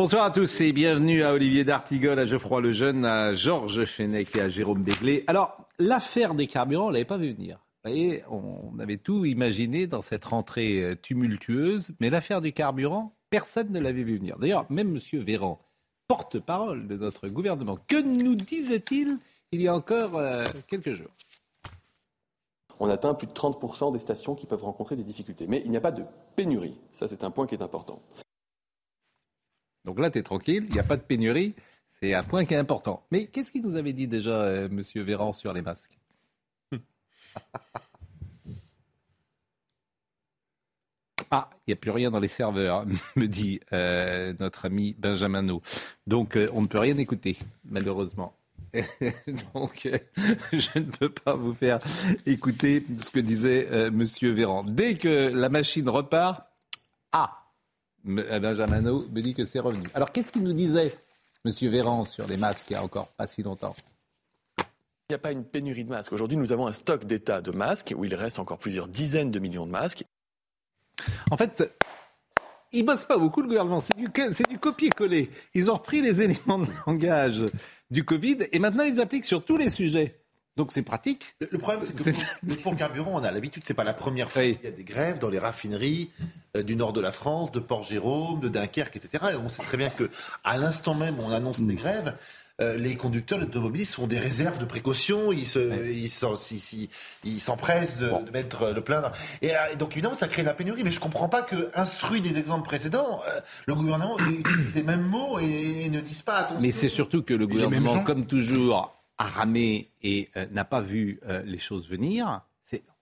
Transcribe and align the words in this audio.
Bonsoir 0.00 0.24
à 0.24 0.30
tous 0.30 0.62
et 0.62 0.72
bienvenue 0.72 1.22
à 1.22 1.34
Olivier 1.34 1.62
D'Artigol, 1.62 2.18
à 2.18 2.24
Geoffroy 2.24 2.62
Lejeune, 2.62 3.04
à 3.04 3.34
Georges 3.34 3.84
Fenech 3.84 4.34
et 4.34 4.40
à 4.40 4.48
Jérôme 4.48 4.82
Béglé. 4.82 5.24
Alors, 5.26 5.68
l'affaire 5.78 6.34
des 6.34 6.46
carburants, 6.46 6.86
on 6.86 6.88
ne 6.88 6.94
l'avait 6.94 7.04
pas 7.04 7.18
vu 7.18 7.34
venir. 7.34 7.58
Vous 7.84 7.90
voyez, 7.90 8.22
on 8.30 8.78
avait 8.78 8.96
tout 8.96 9.26
imaginé 9.26 9.86
dans 9.86 10.00
cette 10.00 10.24
rentrée 10.24 10.80
euh, 10.80 10.94
tumultueuse, 10.94 11.92
mais 12.00 12.08
l'affaire 12.08 12.40
du 12.40 12.54
carburant, 12.54 13.14
personne 13.28 13.70
ne 13.72 13.78
l'avait 13.78 14.02
vu 14.02 14.16
venir. 14.16 14.38
D'ailleurs, 14.38 14.64
même 14.70 14.96
M. 14.96 15.20
Véran, 15.20 15.60
porte-parole 16.08 16.88
de 16.88 16.96
notre 16.96 17.28
gouvernement, 17.28 17.76
que 17.86 18.00
nous 18.00 18.36
disait-il 18.36 19.18
il 19.52 19.60
y 19.60 19.68
a 19.68 19.74
encore 19.74 20.16
euh, 20.16 20.46
quelques 20.66 20.94
jours? 20.94 21.12
On 22.78 22.88
atteint 22.88 23.12
plus 23.12 23.26
de 23.26 23.32
30% 23.32 23.92
des 23.92 23.98
stations 23.98 24.34
qui 24.34 24.46
peuvent 24.46 24.64
rencontrer 24.64 24.96
des 24.96 25.04
difficultés. 25.04 25.44
Mais 25.46 25.60
il 25.66 25.70
n'y 25.70 25.76
a 25.76 25.82
pas 25.82 25.92
de 25.92 26.04
pénurie. 26.36 26.78
Ça, 26.90 27.06
c'est 27.06 27.22
un 27.22 27.30
point 27.30 27.46
qui 27.46 27.54
est 27.54 27.62
important. 27.62 28.00
Donc 29.84 29.98
là, 29.98 30.10
tu 30.10 30.18
es 30.18 30.22
tranquille, 30.22 30.64
il 30.68 30.72
n'y 30.72 30.80
a 30.80 30.84
pas 30.84 30.96
de 30.96 31.02
pénurie. 31.02 31.54
C'est 32.00 32.14
un 32.14 32.22
point 32.22 32.44
qui 32.44 32.54
est 32.54 32.58
important. 32.58 33.04
Mais 33.10 33.26
qu'est-ce 33.26 33.52
qu'il 33.52 33.62
nous 33.62 33.76
avait 33.76 33.92
dit 33.92 34.06
déjà, 34.06 34.42
euh, 34.42 34.68
M. 34.68 34.82
Véran, 35.02 35.32
sur 35.32 35.52
les 35.52 35.62
masques? 35.62 35.98
Ah, 41.32 41.48
il 41.58 41.70
n'y 41.70 41.74
a 41.74 41.76
plus 41.76 41.92
rien 41.92 42.10
dans 42.10 42.18
les 42.18 42.26
serveurs, 42.26 42.84
me 43.16 43.26
dit 43.26 43.60
euh, 43.72 44.34
notre 44.40 44.64
ami 44.64 44.96
Benjamin 44.98 45.46
Donc, 46.08 46.34
euh, 46.34 46.48
on 46.52 46.62
ne 46.62 46.66
peut 46.66 46.80
rien 46.80 46.98
écouter, 46.98 47.38
malheureusement. 47.64 48.34
Donc, 49.54 49.88
je 50.52 50.78
ne 50.80 50.90
peux 50.90 51.08
pas 51.08 51.36
vous 51.36 51.54
faire 51.54 51.78
écouter 52.26 52.84
ce 52.98 53.12
que 53.12 53.20
disait 53.20 53.68
M. 53.70 53.94
Monsieur 53.94 54.32
Véran. 54.32 54.64
Dès 54.64 54.96
que 54.96 55.28
la 55.28 55.48
machine 55.48 55.88
repart, 55.88 56.42
ah, 57.12 57.39
Benjamin 58.04 58.80
me 58.80 59.20
dit 59.20 59.34
que 59.34 59.44
c'est 59.44 59.60
revenu. 59.60 59.86
Alors, 59.94 60.12
qu'est-ce 60.12 60.32
qu'il 60.32 60.42
nous 60.42 60.52
disait, 60.52 60.94
Monsieur 61.44 61.70
Véran, 61.70 62.04
sur 62.04 62.26
les 62.26 62.36
masques 62.36 62.66
il 62.70 62.74
n'y 62.74 62.78
a 62.78 62.82
encore 62.82 63.08
pas 63.08 63.26
si 63.26 63.42
longtemps? 63.42 63.74
Il 64.58 65.12
n'y 65.12 65.16
a 65.16 65.18
pas 65.18 65.32
une 65.32 65.44
pénurie 65.44 65.84
de 65.84 65.90
masques. 65.90 66.12
Aujourd'hui, 66.12 66.36
nous 66.36 66.52
avons 66.52 66.66
un 66.66 66.72
stock 66.72 67.04
d'État 67.04 67.40
de 67.40 67.50
masques 67.50 67.92
où 67.96 68.04
il 68.04 68.14
reste 68.14 68.38
encore 68.38 68.58
plusieurs 68.58 68.88
dizaines 68.88 69.30
de 69.30 69.38
millions 69.38 69.66
de 69.66 69.70
masques. 69.72 70.04
En 71.30 71.36
fait, 71.36 71.72
ils 72.72 72.84
bossent 72.84 73.06
pas 73.06 73.18
beaucoup, 73.18 73.42
le 73.42 73.48
gouvernement. 73.48 73.80
C'est 73.80 73.96
du, 73.96 74.08
du 74.48 74.58
copier-coller. 74.58 75.30
Ils 75.54 75.70
ont 75.70 75.74
repris 75.74 76.00
les 76.00 76.22
éléments 76.22 76.58
de 76.58 76.68
langage 76.86 77.44
du 77.90 78.04
Covid 78.04 78.38
et 78.52 78.58
maintenant 78.58 78.84
ils 78.84 79.00
appliquent 79.00 79.24
sur 79.24 79.44
tous 79.44 79.56
les 79.56 79.70
sujets. 79.70 80.20
Donc 80.56 80.72
c'est 80.72 80.82
pratique. 80.82 81.36
Le, 81.40 81.58
problème, 81.58 81.82
c'est 81.94 82.12
que 82.12 82.54
pour, 82.62 82.72
le 82.72 82.78
carburant, 82.78 83.20
on 83.20 83.24
a 83.24 83.30
l'habitude, 83.30 83.62
c'est 83.64 83.74
pas 83.74 83.84
la 83.84 83.94
première 83.94 84.30
fois 84.30 84.42
qu'il 84.42 84.62
y 84.62 84.66
a 84.66 84.70
des 84.70 84.84
grèves 84.84 85.18
dans 85.18 85.30
les 85.30 85.38
raffineries 85.38 86.10
euh, 86.20 86.24
du 86.54 86.76
nord 86.76 86.92
de 86.92 87.00
la 87.00 87.12
France, 87.12 87.52
de 87.52 87.60
Port-Jérôme, 87.60 88.40
de 88.40 88.48
Dunkerque, 88.48 88.96
etc. 88.96 89.32
Et 89.32 89.36
on 89.36 89.48
sait 89.48 89.62
très 89.62 89.76
bien 89.76 89.90
que 89.90 90.10
à 90.44 90.58
l'instant 90.58 90.94
même 90.94 91.18
où 91.18 91.22
on 91.22 91.32
annonce 91.32 91.58
ces 91.58 91.62
mm. 91.64 91.76
grèves, 91.76 92.14
euh, 92.60 92.76
les 92.76 92.94
conducteurs, 92.94 93.38
les 93.38 93.46
automobilistes 93.46 93.94
font 93.94 94.06
des 94.06 94.18
réserves 94.18 94.58
de 94.58 94.66
précaution, 94.66 95.32
ils 95.32 95.46
s'empressent 97.40 97.98
de, 97.98 98.12
mettre 98.32 98.70
le 98.70 98.82
plein. 98.82 99.02
Euh, 99.02 99.08
et, 99.72 99.76
donc 99.76 99.92
évidemment, 99.92 100.14
ça 100.14 100.28
crée 100.28 100.42
la 100.42 100.52
pénurie. 100.52 100.84
Mais 100.84 100.90
je 100.90 100.98
ne 100.98 101.02
comprends 101.02 101.28
pas 101.28 101.42
que, 101.42 101.70
instruit 101.74 102.20
des 102.20 102.38
exemples 102.38 102.66
précédents, 102.66 103.20
euh, 103.28 103.40
le 103.66 103.74
gouvernement 103.74 104.18
utilise 104.28 104.74
les 104.74 104.82
mêmes 104.82 105.06
mots 105.06 105.38
et, 105.38 105.88
ne 105.88 106.00
dise 106.00 106.22
pas 106.22 106.34
attention. 106.34 106.60
Mais 106.60 106.72
c'est 106.72 106.88
surtout 106.88 107.22
que 107.22 107.34
le 107.34 107.46
gouvernement, 107.46 108.04
comme 108.04 108.26
toujours, 108.26 108.94
a 109.16 109.24
ramé 109.24 109.90
et 110.02 110.30
n'a 110.50 110.64
pas 110.64 110.80
vu 110.80 111.20
les 111.44 111.58
choses 111.58 111.88
venir. 111.88 112.40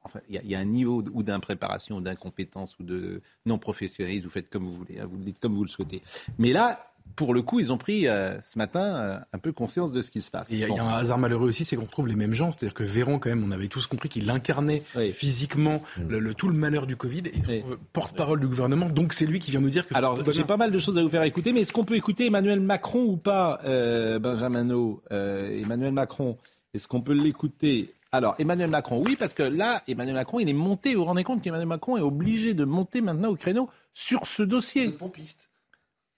Enfin, 0.08 0.20
il 0.28 0.40
y, 0.42 0.54
a 0.54 0.58
un 0.58 0.64
niveau 0.64 1.04
ou 1.12 1.22
d'impréparation, 1.22 1.96
ou 1.96 2.00
d'incompétence, 2.00 2.78
ou 2.78 2.82
de 2.82 3.20
non-professionnalisme, 3.46 4.24
vous 4.24 4.30
faites 4.30 4.48
comme 4.48 4.64
vous 4.64 4.72
voulez, 4.72 5.00
hein, 5.00 5.06
vous 5.06 5.18
le 5.18 5.24
dites 5.24 5.38
comme 5.38 5.54
vous 5.54 5.64
le 5.64 5.68
souhaitez. 5.68 6.02
Mais 6.38 6.52
là, 6.52 6.80
pour 7.16 7.34
le 7.34 7.42
coup, 7.42 7.60
ils 7.60 7.72
ont 7.72 7.78
pris 7.78 8.06
euh, 8.06 8.40
ce 8.42 8.58
matin 8.58 8.80
euh, 8.80 9.18
un 9.32 9.38
peu 9.38 9.52
conscience 9.52 9.92
de 9.92 10.00
ce 10.00 10.10
qui 10.10 10.22
se 10.22 10.30
passe. 10.30 10.48
Il 10.50 10.58
y, 10.58 10.64
a 10.64 10.82
un 10.82 10.94
hasard 10.94 11.18
malheureux 11.18 11.48
aussi, 11.48 11.64
c'est 11.64 11.76
qu'on 11.76 11.84
retrouve 11.84 12.08
les 12.08 12.16
mêmes 12.16 12.34
gens. 12.34 12.52
C'est-à-dire 12.52 12.74
que 12.74 12.84
Véran, 12.84 13.18
quand 13.18 13.28
même, 13.28 13.44
on 13.44 13.50
avait 13.50 13.68
tous 13.68 13.86
compris 13.86 14.08
qu'il 14.08 14.30
incarnait 14.30 14.82
physiquement 15.12 15.82
mm. 15.98 16.16
le, 16.16 16.34
tout 16.34 16.48
le 16.48 16.54
malheur 16.54 16.86
du 16.86 16.96
Covid. 16.96 17.24
Et 17.26 17.40
oui. 17.48 17.64
porte-parole 17.92 18.40
du 18.40 18.46
gouvernement. 18.46 18.88
Donc 18.88 19.12
c'est 19.12 19.26
lui 19.26 19.40
qui 19.40 19.50
vient 19.50 19.60
nous 19.60 19.70
dire 19.70 19.86
que. 19.86 19.94
Alors 19.94 20.18
j'ai 20.30 20.44
pas 20.44 20.56
mal 20.56 20.70
de 20.70 20.78
choses 20.78 20.96
à 20.98 21.02
vous 21.02 21.10
faire 21.10 21.22
écouter, 21.22 21.52
mais 21.52 21.60
est-ce 21.60 21.72
qu'on 21.72 21.84
peut 21.84 21.96
écouter 21.96 22.26
Emmanuel 22.26 22.60
Macron 22.60 23.04
ou 23.04 23.16
pas, 23.16 23.60
euh, 23.64 24.18
Benjamin 24.18 24.68
Emmanuel 25.10 25.92
Macron, 25.92 26.36
est-ce 26.74 26.86
qu'on 26.86 27.00
peut 27.00 27.14
l'écouter 27.14 27.94
alors, 28.10 28.34
Emmanuel 28.38 28.70
Macron, 28.70 29.02
oui, 29.04 29.16
parce 29.16 29.34
que 29.34 29.42
là, 29.42 29.82
Emmanuel 29.86 30.14
Macron, 30.14 30.40
il 30.40 30.48
est 30.48 30.54
monté. 30.54 30.94
Vous 30.94 31.00
vous 31.00 31.06
rendez 31.06 31.24
compte 31.24 31.42
qu'Emmanuel 31.42 31.68
Macron 31.68 31.98
est 31.98 32.02
obligé 32.02 32.54
de 32.54 32.64
monter 32.64 33.02
maintenant 33.02 33.28
au 33.28 33.36
créneau 33.36 33.68
sur 33.92 34.26
ce 34.26 34.42
dossier. 34.42 34.86
Le 34.86 34.92
pompiste. 34.92 35.50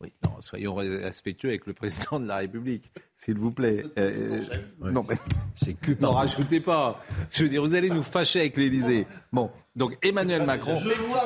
Oui, 0.02 0.12
non, 0.24 0.40
soyons 0.40 0.74
respectueux 0.76 1.50
avec 1.50 1.66
le 1.66 1.74
président 1.74 2.20
de 2.20 2.26
la 2.26 2.36
République, 2.36 2.90
s'il 3.14 3.36
vous 3.36 3.50
plaît. 3.50 3.84
Euh, 3.98 4.40
non, 4.80 5.04
mais 5.06 5.16
c'est 5.54 5.74
que 5.74 5.92
n'en 6.00 6.12
rajoutez 6.12 6.60
pas. 6.60 7.02
Je 7.30 7.42
veux 7.42 7.50
dire, 7.50 7.60
vous 7.60 7.74
allez 7.74 7.90
nous 7.90 8.02
fâcher 8.02 8.40
avec 8.40 8.56
l'Élysée. 8.56 9.06
Bon, 9.30 9.50
donc 9.76 9.98
Emmanuel 10.02 10.46
Macron. 10.46 10.80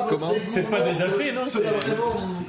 Comment 0.09 0.33
C'est 0.47 0.69
pas 0.69 0.81
déjà 0.81 1.07
fait, 1.09 1.31
non 1.31 1.45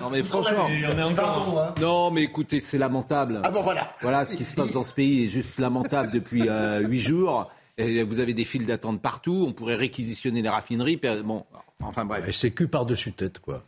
Non, 0.01 0.11
mais 0.11 0.23
franchement. 0.25 0.67
Encore. 1.05 1.65
Hein. 1.65 1.75
Non, 1.81 2.11
mais 2.11 2.25
écoutez, 2.25 2.59
c'est 2.59 2.79
lamentable. 2.79 3.41
Ah 3.45 3.51
bon, 3.53 3.63
voilà. 3.63 3.95
Voilà, 4.01 4.25
ce 4.25 4.35
qui 4.35 4.45
se 4.45 4.55
passe 4.55 4.73
dans 4.73 4.83
ce 4.83 4.95
pays 4.95 5.27
est 5.27 5.29
juste 5.29 5.61
lamentable 5.61 6.11
depuis 6.13 6.49
euh, 6.49 6.81
huit 6.81 7.01
jours. 7.03 7.49
Et 7.79 8.03
vous 8.03 8.21
avez 8.21 8.33
des 8.33 8.45
files 8.45 8.67
d'attente 8.67 9.03
partout. 9.03 9.45
On 9.49 9.53
pourrait 9.53 9.75
réquisitionner 9.75 10.43
les 10.43 10.49
raffineries. 10.49 11.01
Bon, 11.25 11.45
enfin 11.81 12.05
bref. 12.05 12.29
C'est 12.35 12.51
que 12.51 12.65
par-dessus 12.65 13.13
tête, 13.13 13.39
quoi. 13.39 13.63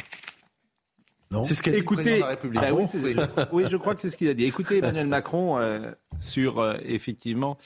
C'est 1.45 1.55
ce 1.55 1.63
qu'a 1.63 1.73
dit 1.73 1.77
Écoutez, 1.77 2.21
la 2.21 2.29
République. 2.29 2.61
Bah 2.61 3.49
oui, 3.53 3.65
je 3.69 3.77
crois 3.77 3.95
que 3.95 4.01
c'est 4.01 4.09
ce 4.09 4.17
qu'il 4.17 4.29
a 4.29 4.35
dit. 4.35 4.45
Écoutez 4.45 4.79
Emmanuel 4.79 5.07
Macron 5.07 5.59
euh, 5.59 5.91
sur 6.21 6.59
euh, 6.59 6.77
effectivement 6.85 7.59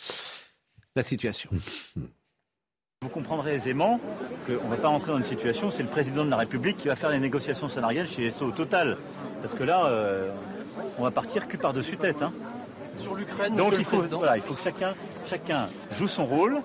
la 0.97 1.03
situation. 1.03 1.51
Vous 3.03 3.09
comprendrez 3.09 3.55
aisément 3.55 4.01
qu'on 4.47 4.65
ne 4.65 4.71
va 4.71 4.77
pas 4.77 4.89
rentrer 4.89 5.13
dans 5.13 5.19
une 5.19 5.25
situation 5.25 5.69
où 5.69 5.71
c'est 5.71 5.83
le 5.83 5.89
président 5.89 6.25
de 6.25 6.31
la 6.31 6.37
République 6.37 6.77
qui 6.77 6.89
va 6.89 6.97
faire 6.97 7.11
les 7.11 7.19
négociations 7.19 7.69
salariales 7.69 8.07
chez 8.07 8.31
SO 8.31 8.51
Total. 8.51 8.99
Parce 9.41 9.55
que 9.55 9.65
là, 9.65 9.87
euh, 9.87 10.33
on 10.99 11.05
va 11.05 11.11
partir 11.11 11.47
que 11.47 11.57
par-dessus 11.57 11.97
tête. 11.97 12.23
Hein. 12.23 12.33
Sur 12.99 13.15
l'Ukraine, 13.15 13.57
Donc 13.57 13.75
il 13.79 13.85
faut, 13.85 14.03
voilà, 14.03 14.37
il 14.37 14.43
faut 14.43 14.55
que 14.55 14.63
chacun, 14.63 14.95
chacun 15.27 15.67
joue 15.99 16.09
son 16.09 16.27
rôle. 16.27 16.59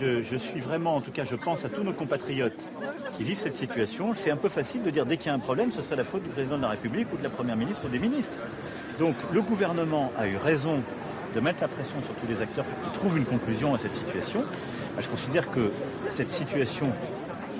Je, 0.00 0.22
je, 0.22 0.36
suis 0.36 0.60
vraiment, 0.60 0.96
en 0.96 1.00
tout 1.00 1.10
cas, 1.10 1.24
je 1.24 1.36
pense 1.36 1.64
à 1.64 1.68
tous 1.68 1.82
nos 1.82 1.92
compatriotes 1.92 2.66
qui 3.16 3.22
vivent 3.22 3.38
cette 3.38 3.56
situation. 3.56 4.12
C'est 4.14 4.30
un 4.30 4.36
peu 4.36 4.48
facile 4.48 4.82
de 4.82 4.90
dire 4.90 5.06
dès 5.06 5.16
qu'il 5.16 5.26
y 5.26 5.30
a 5.30 5.34
un 5.34 5.40
problème, 5.40 5.72
ce 5.72 5.82
serait 5.82 5.96
la 5.96 6.04
faute 6.04 6.22
du 6.22 6.28
président 6.28 6.56
de 6.56 6.62
la 6.62 6.68
République 6.68 7.08
ou 7.12 7.16
de 7.16 7.22
la 7.22 7.30
Première 7.30 7.56
ministre 7.56 7.82
ou 7.84 7.88
des 7.88 7.98
ministres. 7.98 8.38
Donc 8.98 9.14
le 9.32 9.42
gouvernement 9.42 10.12
a 10.18 10.26
eu 10.26 10.36
raison 10.36 10.82
de 11.34 11.40
mettre 11.40 11.60
la 11.60 11.68
pression 11.68 12.02
sur 12.02 12.14
tous 12.14 12.26
les 12.26 12.40
acteurs 12.40 12.64
pour 12.64 12.82
qu'ils 12.82 13.00
trouvent 13.00 13.18
une 13.18 13.24
conclusion 13.24 13.74
à 13.74 13.78
cette 13.78 13.94
situation. 13.94 14.44
Je 14.98 15.08
considère 15.08 15.50
que 15.50 15.70
cette 16.10 16.30
situation 16.30 16.92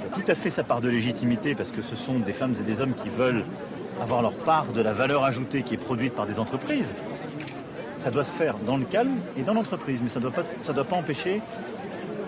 a 0.04 0.14
tout 0.14 0.24
à 0.26 0.34
fait 0.34 0.50
sa 0.50 0.64
part 0.64 0.80
de 0.80 0.88
légitimité 0.88 1.54
parce 1.54 1.70
que 1.70 1.82
ce 1.82 1.96
sont 1.96 2.18
des 2.18 2.32
femmes 2.32 2.54
et 2.60 2.62
des 2.62 2.80
hommes 2.80 2.94
qui 2.94 3.08
veulent 3.08 3.44
avoir 4.00 4.22
leur 4.22 4.34
part 4.34 4.66
de 4.72 4.82
la 4.82 4.92
valeur 4.92 5.24
ajoutée 5.24 5.62
qui 5.62 5.74
est 5.74 5.78
produite 5.78 6.14
par 6.14 6.26
des 6.26 6.38
entreprises. 6.38 6.94
Ça 8.00 8.10
doit 8.10 8.24
se 8.24 8.32
faire 8.32 8.58
dans 8.60 8.78
le 8.78 8.86
calme 8.86 9.20
et 9.36 9.42
dans 9.42 9.52
l'entreprise, 9.52 10.00
mais 10.02 10.08
ça 10.08 10.20
ne 10.20 10.22
doit, 10.22 10.32
pas, 10.32 10.72
doit 10.72 10.84
pas 10.86 10.96
empêcher 10.96 11.42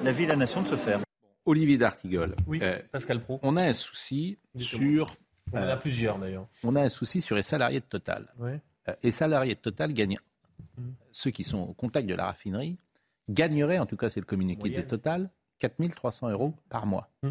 la 0.05 0.12
vie 0.12 0.25
et 0.25 0.27
la 0.27 0.37
nation 0.37 0.60
de 0.60 0.69
se 0.69 0.77
faire. 0.77 1.00
Olivier 1.47 1.78
D'Artigol. 1.78 2.37
Oui, 2.47 2.59
euh, 2.62 2.78
Pascal 2.91 3.22
Pro. 3.22 3.41
On 3.43 3.56
a 3.56 3.62
un 3.62 3.72
souci 3.72 4.37
sur. 4.59 5.16
On 5.50 5.56
en 5.56 5.62
a 5.62 5.66
euh, 5.69 5.77
plusieurs 5.77 6.19
d'ailleurs. 6.19 6.47
On 6.62 6.77
a 6.77 6.83
un 6.83 6.91
souci 6.91 7.22
sur 7.22 7.37
les 7.37 7.43
salariés 7.43 7.81
de 7.81 7.87
Total. 7.87 8.28
Ouais. 8.38 8.60
Euh, 8.88 8.94
les 9.03 9.12
salariés 9.12 9.55
de 9.55 9.60
Total 9.60 9.94
gagnent. 9.94 10.19
Mmh. 10.77 10.91
Ceux 11.10 11.31
qui 11.31 11.43
sont 11.43 11.60
au 11.60 11.72
contact 11.72 12.06
de 12.06 12.15
la 12.15 12.27
raffinerie 12.27 12.77
gagneraient, 13.31 13.78
en 13.78 13.87
tout 13.87 13.97
cas 13.97 14.10
c'est 14.10 14.21
le 14.21 14.27
communiqué 14.27 14.69
de 14.69 14.83
Total, 14.83 15.31
4300 15.59 16.28
euros 16.33 16.54
par 16.69 16.84
mois. 16.84 17.09
Mmh. 17.22 17.31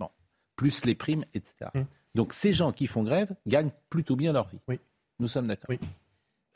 Bon. 0.00 0.10
Plus 0.56 0.84
les 0.84 0.96
primes, 0.96 1.24
etc. 1.34 1.70
Mmh. 1.72 1.82
Donc 2.16 2.32
ces 2.32 2.52
gens 2.52 2.72
qui 2.72 2.88
font 2.88 3.04
grève 3.04 3.32
gagnent 3.46 3.70
plutôt 3.90 4.16
bien 4.16 4.32
leur 4.32 4.48
vie. 4.48 4.58
Oui. 4.66 4.80
Nous 5.20 5.28
sommes 5.28 5.46
d'accord. 5.46 5.70
Oui. 5.70 5.78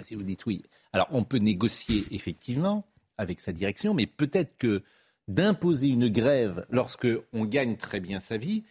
Si 0.04 0.14
vous 0.14 0.22
dites 0.22 0.46
oui. 0.46 0.62
Alors 0.92 1.08
on 1.10 1.24
peut 1.24 1.38
négocier 1.38 2.04
effectivement 2.10 2.84
avec 3.18 3.40
sa 3.40 3.52
direction, 3.52 3.94
mais 3.94 4.06
peut-être 4.06 4.56
que 4.58 4.82
d'imposer 5.28 5.88
une 5.88 6.08
grève 6.08 6.66
lorsque 6.70 7.08
on 7.32 7.44
gagne 7.44 7.76
très 7.76 8.00
bien 8.00 8.20
sa 8.20 8.36
vie, 8.36 8.64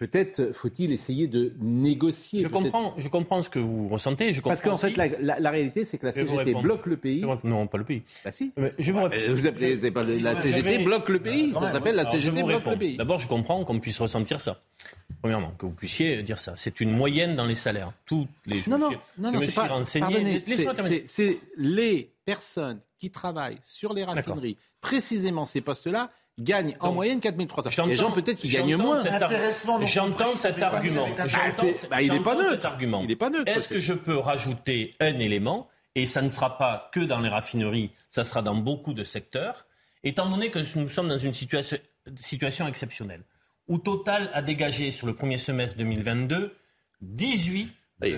Peut-être 0.00 0.52
faut-il 0.54 0.92
essayer 0.92 1.28
de 1.28 1.52
négocier. 1.60 2.40
Je 2.40 2.48
comprends, 2.48 2.94
je 2.96 3.06
comprends 3.08 3.42
ce 3.42 3.50
que 3.50 3.58
vous 3.58 3.86
ressentez. 3.86 4.32
Je 4.32 4.40
Parce 4.40 4.62
qu'en 4.62 4.78
fait, 4.78 4.96
la, 4.96 5.50
réalité, 5.50 5.84
c'est 5.84 5.98
que 5.98 6.06
la 6.06 6.12
CGT 6.12 6.54
bloque 6.54 6.86
le 6.86 6.96
pays. 6.96 7.22
Non, 7.44 7.66
pas 7.66 7.76
le 7.76 7.84
pays. 7.84 8.02
Bah 8.24 8.32
si. 8.32 8.50
je 8.78 8.92
vous, 8.92 9.00
pas 9.90 10.02
la 10.02 10.34
CGT 10.34 10.78
bloque 10.78 11.10
le 11.10 11.18
pays. 11.18 11.52
Ça 11.52 11.72
s'appelle 11.72 11.96
la 11.96 12.06
CGT 12.06 12.42
bloque 12.42 12.64
le 12.64 12.78
pays. 12.78 12.96
D'abord, 12.96 13.18
je 13.18 13.28
comprends 13.28 13.62
qu'on 13.66 13.78
puisse 13.78 13.98
ressentir 13.98 14.40
ça. 14.40 14.62
Premièrement, 15.20 15.52
que 15.58 15.66
vous 15.66 15.72
puissiez 15.72 16.22
dire 16.22 16.38
ça. 16.38 16.54
C'est 16.56 16.80
une 16.80 16.92
moyenne 16.92 17.36
dans 17.36 17.46
les 17.46 17.54
salaires. 17.54 17.92
Tous 18.06 18.26
les 18.46 18.60
jours. 18.60 18.78
Non, 18.78 18.90
non, 18.90 18.98
non, 19.18 19.32
non, 19.32 19.46
pas, 19.54 19.68
renseigné. 19.68 20.40
C'est 21.06 21.38
les 21.56 22.10
personnes 22.24 22.80
qui 22.98 23.10
travaillent 23.10 23.58
sur 23.62 23.92
les 23.92 24.04
raffineries, 24.04 24.56
précisément 24.80 25.46
ces 25.46 25.60
postes-là, 25.60 26.10
gagnent 26.38 26.76
en 26.80 26.92
moyenne 26.92 27.20
4300. 27.20 27.86
Les 27.86 27.96
gens 27.96 28.12
peut-être 28.12 28.38
qui 28.38 28.48
gagnent 28.48 28.76
moins. 28.76 29.02
J'entends 29.84 30.36
cet 30.36 30.62
argument. 30.62 31.08
Bah, 31.90 32.00
il 32.00 32.12
n'est 32.12 32.20
pas 32.20 32.34
neutre. 32.34 32.66
Argument. 32.66 33.02
Il 33.04 33.10
est 33.10 33.16
pas 33.16 33.30
neutre. 33.30 33.50
Est-ce 33.50 33.68
que 33.68 33.78
je 33.78 33.92
peux 33.92 34.16
rajouter 34.16 34.94
un 35.00 35.18
élément 35.18 35.68
et 35.94 36.06
ça 36.06 36.22
ne 36.22 36.30
sera 36.30 36.56
pas 36.56 36.88
que 36.92 37.00
dans 37.00 37.18
les 37.20 37.28
raffineries, 37.28 37.90
ça 38.08 38.24
sera 38.24 38.42
dans 38.42 38.54
beaucoup 38.54 38.94
de 38.94 39.04
secteurs, 39.04 39.66
étant 40.04 40.30
donné 40.30 40.50
que 40.50 40.60
nous 40.78 40.88
sommes 40.88 41.08
dans 41.08 41.18
une 41.18 41.34
situation, 41.34 41.78
situation 42.16 42.68
exceptionnelle, 42.68 43.22
où 43.70 43.78
Total 43.78 44.30
a 44.34 44.42
dégagé 44.42 44.90
sur 44.90 45.06
le 45.06 45.14
premier 45.14 45.38
semestre 45.38 45.78
2022 45.78 46.54
18 47.00 47.72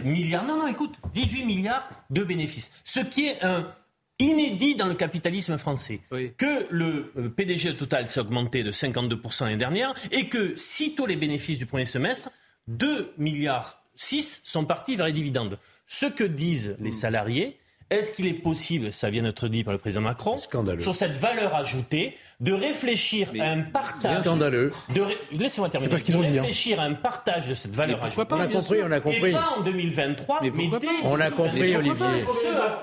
milliards, 0.04 0.44
non, 0.44 0.56
non, 0.56 0.66
écoute, 0.66 0.99
18 1.12 1.44
milliards 1.44 1.88
de 2.10 2.25
bénéfices. 2.25 2.72
Ce 2.84 3.00
qui 3.00 3.26
est 3.26 3.43
un 3.44 3.72
inédit 4.19 4.75
dans 4.75 4.87
le 4.87 4.94
capitalisme 4.94 5.58
français. 5.58 6.00
Que 6.10 6.66
le 6.70 7.12
euh, 7.16 7.28
PDG 7.28 7.75
Total 7.75 8.08
s'est 8.08 8.20
augmenté 8.20 8.62
de 8.62 8.72
52% 8.72 9.44
l'année 9.44 9.56
dernière 9.56 9.94
et 10.10 10.28
que, 10.28 10.56
sitôt 10.56 11.06
les 11.06 11.16
bénéfices 11.16 11.58
du 11.58 11.66
premier 11.66 11.84
semestre, 11.84 12.31
2 12.69 13.12
milliards 13.19 13.82
6 13.96 14.40
sont 14.44 14.64
partis 14.64 14.96
vers 14.96 15.06
les 15.06 15.12
dividendes. 15.12 15.58
Ce 15.87 16.06
que 16.06 16.25
disent 16.25 16.76
les 16.81 16.90
hmm. 16.90 16.94
salariés, 16.94 17.58
est-ce 17.90 18.12
qu'il 18.12 18.26
est 18.26 18.34
possible, 18.34 18.93
ça 18.93 19.11
vient 19.11 19.23
d'être 19.23 19.49
dit 19.49 19.64
par 19.64 19.73
le 19.73 19.79
président 19.79 20.02
Macron, 20.02 20.37
sur 20.37 20.94
cette 20.94 21.12
valeur 21.12 21.55
ajoutée, 21.55 22.17
de 22.43 22.52
réfléchir 22.52 23.29
à 23.38 23.44
un 23.44 23.62
partage. 23.62 24.20
Scandaleux. 24.23 24.70
De 24.94 25.02
Laissez-moi 25.31 25.69
terminer. 25.69 25.90
Parce 25.90 26.02
qu'ils 26.02 26.17
ont 26.17 26.23
de 26.23 26.26
dit, 26.26 26.38
hein. 26.38 26.43
réfléchir 26.43 26.81
à 26.81 26.84
un 26.84 26.94
partage 26.94 27.46
de 27.46 27.55
cette 27.55 27.73
valeur 27.73 28.05
ajoutée. 28.05 28.34
on 28.34 28.40
a 28.40 28.46
compris, 28.49 28.79
on 28.82 28.90
a 28.90 29.00
compris. 29.00 29.31
Et 29.31 29.32
pas 29.32 29.55
en 29.56 29.62
2023, 29.62 30.40
mais, 30.43 30.50
mais 30.50 30.69
dès 30.81 30.88
On 31.05 31.20
a 31.20 31.31
compris, 31.31 31.76
Olivier. 31.76 32.25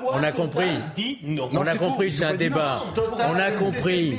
On 0.06 0.24
a 0.24 0.32
compris. 0.32 0.70
Dit 0.96 1.20
non. 1.24 1.50
On 1.52 1.66
a 1.66 1.76
compris, 1.76 2.12
c'est 2.12 2.26
un 2.26 2.36
débat. 2.36 2.86
On 3.18 3.36
a 3.36 3.52
compris. 3.52 4.18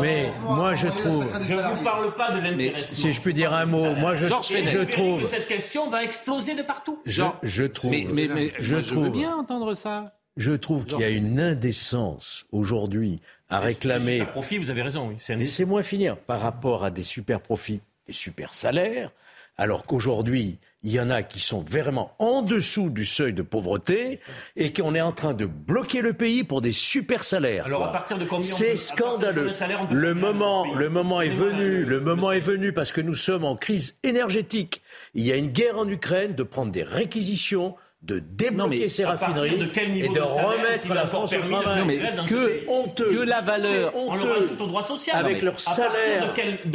Mais 0.00 0.26
moi, 0.42 0.74
je 0.74 0.88
trouve. 0.88 1.26
Je 1.42 1.54
ne 1.54 1.62
vous 1.62 1.84
parle 1.84 2.14
pas 2.14 2.32
de 2.32 2.40
l'intéressement. 2.40 2.96
Si 2.96 3.12
je 3.12 3.20
puis 3.20 3.34
dire 3.34 3.52
un 3.52 3.66
mot, 3.66 3.94
moi, 3.94 4.16
je, 4.16 4.26
je 4.26 4.82
trouve. 4.82 5.20
que 5.20 5.26
cette 5.26 5.46
question 5.46 5.88
va 5.88 6.02
exploser 6.02 6.56
de 6.56 6.62
partout. 6.62 6.98
Je, 7.06 7.22
je 7.42 7.64
trouve. 7.64 7.92
Mais, 7.92 8.06
mais, 8.12 8.52
je, 8.58 8.80
je 8.80 8.94
veux 8.94 9.10
bien 9.10 9.36
entendre 9.36 9.74
ça. 9.74 10.05
Je 10.36 10.52
trouve 10.52 10.84
qu'il 10.84 11.00
y 11.00 11.04
a 11.04 11.08
une 11.08 11.40
indécence 11.40 12.46
aujourd'hui 12.52 13.20
à 13.48 13.60
réclamer. 13.60 14.18
Super 14.18 14.32
profit, 14.32 14.58
vous 14.58 14.70
avez 14.70 14.82
raison. 14.82 15.08
Oui. 15.08 15.16
Laissez-moi 15.34 15.82
finir. 15.82 16.16
Par 16.16 16.40
rapport 16.40 16.84
à 16.84 16.90
des 16.90 17.02
super 17.02 17.40
profits, 17.40 17.80
des 18.06 18.12
super 18.12 18.52
salaires, 18.52 19.10
alors 19.58 19.84
qu'aujourd'hui, 19.86 20.58
il 20.82 20.92
y 20.92 21.00
en 21.00 21.08
a 21.08 21.22
qui 21.22 21.40
sont 21.40 21.60
vraiment 21.60 22.12
en 22.18 22.42
dessous 22.42 22.90
du 22.90 23.06
seuil 23.06 23.32
de 23.32 23.42
pauvreté 23.42 24.20
et 24.54 24.72
qu'on 24.72 24.94
est 24.94 25.00
en 25.00 25.12
train 25.12 25.32
de 25.32 25.46
bloquer 25.46 26.02
le 26.02 26.12
pays 26.12 26.44
pour 26.44 26.60
des 26.60 26.72
super 26.72 27.24
salaires. 27.24 27.64
Alors 27.64 27.86
à 27.86 27.92
partir 27.92 28.18
de 28.18 28.24
combien 28.24 28.46
C'est 28.46 28.76
scandaleux. 28.76 29.50
Le 29.90 30.14
moment, 30.14 30.74
le 30.74 30.88
moment 30.90 31.22
est 31.22 31.30
venu. 31.30 31.84
Le 31.84 32.00
moment 32.00 32.30
est 32.30 32.40
venu 32.40 32.72
parce 32.72 32.92
que 32.92 33.00
nous 33.00 33.14
sommes 33.14 33.44
en 33.44 33.56
crise 33.56 33.96
énergétique. 34.02 34.82
Il 35.14 35.24
y 35.24 35.32
a 35.32 35.36
une 35.36 35.50
guerre 35.50 35.78
en 35.78 35.88
Ukraine 35.88 36.34
de 36.34 36.42
prendre 36.42 36.70
des 36.70 36.84
réquisitions 36.84 37.74
de 38.06 38.20
débloquer 38.20 38.88
ces 38.88 39.04
raffineries 39.04 39.54
et 39.54 40.08
de, 40.08 40.20
remettre 40.20 40.94
la 40.94 41.06
France 41.06 41.34
au 41.34 41.48
travail. 41.48 42.00
que, 42.28 42.68
honteux, 42.68 43.10
que 43.10 43.22
la 43.22 43.40
valeur, 43.40 43.96
honteux, 43.96 44.48
au 44.60 44.66
droit 44.66 44.82
social. 44.82 45.16
avec 45.16 45.42
leur 45.42 45.58
salaire, 45.58 46.34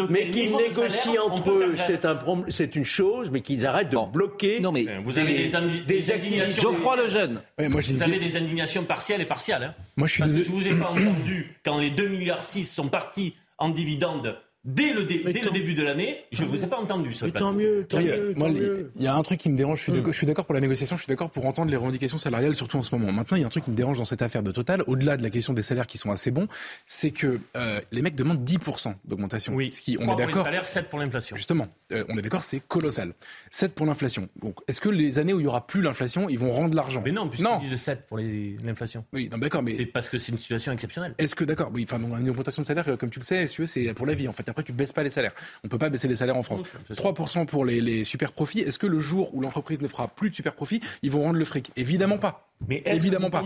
mais 0.09 0.29
qu'ils 0.29 0.55
négocient 0.55 1.23
entre 1.29 1.51
eux, 1.51 1.75
c'est 1.77 2.05
un 2.05 2.19
c'est 2.49 2.75
une 2.75 2.85
chose, 2.85 3.31
mais 3.31 3.41
qu'ils 3.41 3.65
arrêtent 3.65 3.89
de 3.89 4.11
bloquer. 4.11 4.59
Non 4.59 4.71
mais 4.71 4.85
vous 5.03 5.17
avez 5.17 5.49
des, 5.49 5.83
des, 5.85 6.11
indignations. 6.11 6.61
Geoffroy 6.61 6.95
le 6.97 7.07
jeune. 7.07 7.41
moi, 7.57 7.81
vous 7.81 8.03
avez 8.03 8.19
des 8.19 8.37
indignations 8.37 8.83
partielles 8.83 9.21
et 9.21 9.25
partiales. 9.25 9.63
Hein. 9.63 9.75
Moi, 9.97 10.07
je 10.07 10.13
suis 10.13 10.21
Parce 10.23 10.33
que 10.33 10.43
je 10.43 10.49
vous 10.49 10.67
ai 10.67 10.75
pas 10.75 10.89
entendu 10.89 11.55
quand 11.63 11.77
les 11.77 11.91
2 11.91 12.07
milliards 12.07 12.43
6 12.43 12.65
sont 12.65 12.87
partis 12.87 13.35
en 13.57 13.69
dividendes 13.69 14.35
Dès 14.63 14.93
le, 14.93 15.05
dès 15.05 15.23
le 15.23 15.49
début 15.49 15.73
de 15.73 15.81
l'année, 15.81 16.23
je 16.31 16.43
ne 16.43 16.47
vous 16.47 16.63
ai 16.63 16.67
pas 16.67 16.77
entendu. 16.77 17.15
Mais 17.23 17.31
tant 17.31 17.51
mieux, 17.51 17.83
tant 17.89 17.99
mieux. 17.99 18.91
Il 18.95 19.01
y 19.01 19.07
a 19.07 19.15
un 19.15 19.23
truc 19.23 19.39
qui 19.39 19.49
me 19.49 19.57
dérange. 19.57 19.83
Je 19.83 20.11
suis 20.11 20.27
d'accord 20.27 20.45
pour 20.45 20.53
la 20.53 20.61
négociation, 20.61 20.95
je 20.97 21.01
suis 21.01 21.09
d'accord 21.09 21.31
pour 21.31 21.47
entendre 21.47 21.71
les 21.71 21.77
revendications 21.77 22.19
salariales, 22.19 22.53
surtout 22.53 22.77
en 22.77 22.83
ce 22.83 22.93
moment. 22.93 23.11
Maintenant, 23.11 23.37
il 23.37 23.39
y 23.39 23.43
a 23.43 23.47
un 23.47 23.49
truc 23.49 23.63
qui 23.63 23.71
me 23.71 23.75
dérange 23.75 23.97
dans 23.97 24.05
cette 24.05 24.21
affaire 24.21 24.43
de 24.43 24.51
Total, 24.51 24.83
au-delà 24.85 25.17
de 25.17 25.23
la 25.23 25.31
question 25.31 25.53
des 25.53 25.63
salaires 25.63 25.87
qui 25.87 25.97
sont 25.97 26.11
assez 26.11 26.29
bons, 26.29 26.47
c'est 26.85 27.09
que 27.09 27.39
euh, 27.57 27.81
les 27.91 28.03
mecs 28.03 28.13
demandent 28.13 28.43
10% 28.43 28.93
d'augmentation. 29.05 29.55
Oui, 29.55 29.71
ce 29.71 29.81
qui, 29.81 29.97
on 29.99 30.03
est 30.03 30.15
d'accord. 30.15 30.17
Pour 30.17 30.37
les 30.37 30.43
salaires, 30.43 30.67
7 30.67 30.89
pour 30.89 30.99
l'inflation. 30.99 31.35
Justement, 31.35 31.67
euh, 31.91 32.03
on 32.09 32.17
est 32.17 32.21
d'accord, 32.21 32.43
c'est 32.43 32.59
colossal. 32.59 33.13
7 33.49 33.73
pour 33.73 33.87
l'inflation. 33.87 34.29
Donc, 34.43 34.57
est-ce 34.67 34.79
que 34.79 34.89
les 34.89 35.17
années 35.17 35.33
où 35.33 35.39
il 35.39 35.43
y 35.43 35.47
aura 35.47 35.65
plus 35.65 35.81
l'inflation, 35.81 36.29
ils 36.29 36.37
vont 36.37 36.51
rendre 36.51 36.75
l'argent? 36.75 37.01
Mais 37.03 37.11
non, 37.11 37.27
puisqu'ils 37.27 37.67
disent 37.67 37.81
7 37.81 38.05
pour 38.05 38.19
l'inflation. 38.19 39.05
Oui, 39.11 39.27
d'accord, 39.29 39.63
mais 39.63 39.73
c'est 39.73 39.87
parce 39.87 40.09
que 40.09 40.19
c'est 40.19 40.31
une 40.31 40.37
situation 40.37 40.71
exceptionnelle. 40.71 41.15
Est-ce 41.17 41.33
que 41.33 41.45
d'accord, 41.45 41.71
oui, 41.73 41.87
enfin, 41.89 41.99
une 42.19 42.29
augmentation 42.29 42.61
de 42.61 42.67
salaire, 42.67 42.85
comme 42.99 43.09
tu 43.09 43.19
le 43.19 43.25
sais, 43.25 43.47
c'est 43.47 43.93
pour 43.95 44.05
la 44.05 44.13
vie. 44.13 44.27
En 44.27 44.33
fait, 44.33 44.50
après, 44.51 44.63
tu 44.63 44.73
baisses 44.73 44.93
pas 44.93 45.03
les 45.03 45.09
salaires. 45.09 45.33
On 45.63 45.67
ne 45.67 45.69
peut 45.69 45.77
pas 45.77 45.89
baisser 45.89 46.07
les 46.07 46.15
salaires 46.15 46.37
en 46.37 46.43
France. 46.43 46.63
3% 46.91 47.45
pour 47.45 47.65
les, 47.65 48.03
super 48.03 48.31
profits. 48.31 48.59
Est-ce 48.59 48.79
que 48.79 48.87
le 48.87 48.99
jour 48.99 49.33
où 49.33 49.41
l'entreprise 49.41 49.81
ne 49.81 49.87
fera 49.87 50.07
plus 50.07 50.29
de 50.29 50.35
super 50.35 50.53
profits, 50.53 50.81
ils 51.01 51.11
vont 51.11 51.23
rendre 51.23 51.39
le 51.39 51.45
fric? 51.45 51.71
Évidemment 51.75 52.17
pas. 52.17 52.49
Mais 52.67 52.83
évidemment 52.85 53.29
pas. 53.29 53.43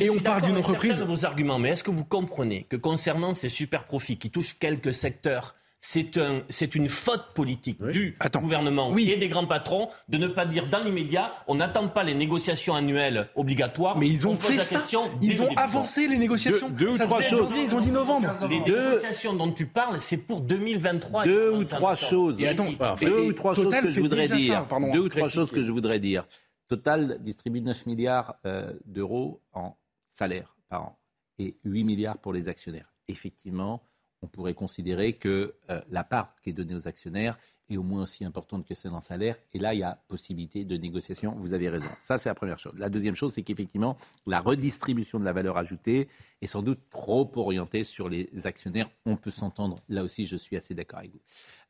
Et 0.00 0.10
on 0.10 0.18
parle 0.18 0.42
d'une 0.42 0.56
entreprise. 0.56 0.98
de 0.98 1.04
vos 1.04 1.24
arguments, 1.24 1.58
mais 1.58 1.70
est-ce 1.70 1.84
que 1.84 1.90
vous 1.90 2.04
comprenez 2.04 2.66
que 2.68 2.76
concernant 2.76 3.34
ces 3.34 3.48
super 3.48 3.84
profits 3.84 4.16
qui 4.16 4.30
touchent 4.30 4.56
quelques 4.58 4.94
secteurs, 4.94 5.54
c'est 5.86 6.16
un, 6.16 6.40
une 6.74 6.88
faute 6.88 7.34
politique 7.34 7.78
du 7.82 8.16
gouvernement 8.40 8.90
oui. 8.90 9.10
et 9.10 9.18
des 9.18 9.28
grands 9.28 9.46
patrons 9.46 9.90
de 10.08 10.16
ne 10.16 10.28
pas 10.28 10.46
dire 10.46 10.66
dans 10.70 10.82
l'immédiat, 10.82 11.34
on 11.46 11.56
n'attend 11.56 11.88
pas 11.88 12.02
les 12.02 12.14
négociations 12.14 12.74
annuelles 12.74 13.28
obligatoires. 13.34 13.98
Mais 13.98 14.08
ils 14.08 14.26
ont 14.26 14.34
fait 14.34 14.58
ça. 14.60 14.82
Ils 15.20 15.42
ont 15.42 15.54
avancé 15.56 16.08
les 16.08 16.16
négociations. 16.16 16.70
Deux, 16.70 16.88
ou 16.88 16.96
trois 16.96 17.20
choses. 17.20 17.50
Ils 17.54 17.74
ont 17.74 17.80
dit 17.80 17.90
novembre. 17.90 18.32
Les 18.48 18.60
négociations 18.60 19.34
dont 19.34 19.52
tu 19.52 19.66
parles, 19.66 20.00
c'est 20.00 20.16
pour 20.16 20.40
2023. 20.40 21.26
Deux 21.26 21.50
ou 21.50 21.64
trois 21.64 21.94
choses. 21.94 22.38
deux 22.38 23.20
ou 23.20 23.32
trois 23.34 23.54
choses 23.54 23.74
que 23.74 23.90
je 23.90 24.00
voudrais 24.00 24.28
dire. 24.28 24.66
deux 24.94 25.00
ou 25.00 25.08
trois 25.10 25.28
choses 25.28 25.50
que 25.50 25.62
je 25.62 25.70
voudrais 25.70 26.00
dire. 26.00 26.26
Total 26.66 27.18
distribue 27.20 27.60
9 27.60 27.84
milliards 27.84 28.36
euh, 28.46 28.72
d'euros 28.86 29.42
en 29.52 29.76
salaire 30.06 30.56
par 30.70 30.82
an 30.82 30.98
et 31.38 31.58
8 31.64 31.84
milliards 31.84 32.16
pour 32.16 32.32
les 32.32 32.48
actionnaires. 32.48 32.90
Effectivement, 33.06 33.82
on 34.24 34.26
pourrait 34.26 34.54
considérer 34.54 35.12
que 35.12 35.54
euh, 35.70 35.80
la 35.90 36.02
part 36.02 36.28
qui 36.42 36.50
est 36.50 36.52
donnée 36.54 36.74
aux 36.74 36.88
actionnaires 36.88 37.38
est 37.70 37.76
au 37.76 37.82
moins 37.82 38.02
aussi 38.02 38.24
importante 38.24 38.66
que 38.66 38.74
celle 38.74 38.92
en 38.92 39.00
salaire. 39.00 39.36
Et 39.54 39.58
là, 39.58 39.74
il 39.74 39.80
y 39.80 39.82
a 39.82 39.98
possibilité 40.08 40.64
de 40.64 40.76
négociation. 40.76 41.34
Vous 41.38 41.54
avez 41.54 41.68
raison. 41.68 41.86
Ça, 41.98 42.18
c'est 42.18 42.28
la 42.28 42.34
première 42.34 42.58
chose. 42.58 42.74
La 42.76 42.90
deuxième 42.90 43.14
chose, 43.14 43.32
c'est 43.32 43.42
qu'effectivement, 43.42 43.96
la 44.26 44.40
redistribution 44.40 45.18
de 45.18 45.24
la 45.24 45.32
valeur 45.32 45.56
ajoutée 45.56 46.08
est 46.42 46.46
sans 46.46 46.62
doute 46.62 46.80
trop 46.90 47.30
orientée 47.36 47.84
sur 47.84 48.08
les 48.08 48.28
actionnaires. 48.44 48.90
On 49.06 49.16
peut 49.16 49.30
s'entendre. 49.30 49.78
Là 49.88 50.04
aussi, 50.04 50.26
je 50.26 50.36
suis 50.36 50.56
assez 50.56 50.74
d'accord 50.74 50.98
avec 50.98 51.12
vous. 51.12 51.20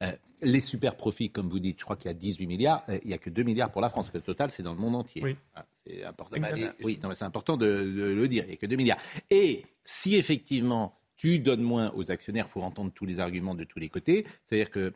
Euh, 0.02 0.12
les 0.42 0.60
super 0.60 0.96
profits, 0.96 1.30
comme 1.30 1.48
vous 1.48 1.60
dites, 1.60 1.78
je 1.78 1.84
crois 1.84 1.96
qu'il 1.96 2.06
y 2.06 2.14
a 2.14 2.14
18 2.14 2.46
milliards. 2.46 2.82
Euh, 2.88 2.98
il 3.02 3.08
n'y 3.08 3.14
a 3.14 3.18
que 3.18 3.30
2 3.30 3.44
milliards 3.44 3.70
pour 3.70 3.80
la 3.80 3.88
France. 3.88 4.10
Le 4.12 4.20
total, 4.20 4.50
c'est 4.50 4.64
dans 4.64 4.74
le 4.74 4.80
monde 4.80 4.96
entier. 4.96 5.22
Oui. 5.22 5.36
Ah, 5.54 5.64
c'est 5.86 6.04
important. 6.04 6.36
Bah, 6.40 6.48
oui, 6.82 6.98
c'est 7.14 7.24
important 7.24 7.56
de, 7.56 7.66
de 7.66 8.04
le 8.04 8.28
dire. 8.28 8.44
Il 8.44 8.48
n'y 8.48 8.54
a 8.54 8.56
que 8.56 8.66
2 8.66 8.74
milliards. 8.74 8.98
Et 9.30 9.64
si 9.84 10.16
effectivement 10.16 10.98
tu 11.16 11.38
donnes 11.38 11.62
moins 11.62 11.92
aux 11.94 12.10
actionnaires, 12.10 12.46
il 12.48 12.52
faut 12.52 12.62
entendre 12.62 12.90
tous 12.94 13.06
les 13.06 13.20
arguments 13.20 13.54
de 13.54 13.64
tous 13.64 13.78
les 13.78 13.88
côtés. 13.88 14.26
C'est-à-dire 14.44 14.70
que 14.70 14.92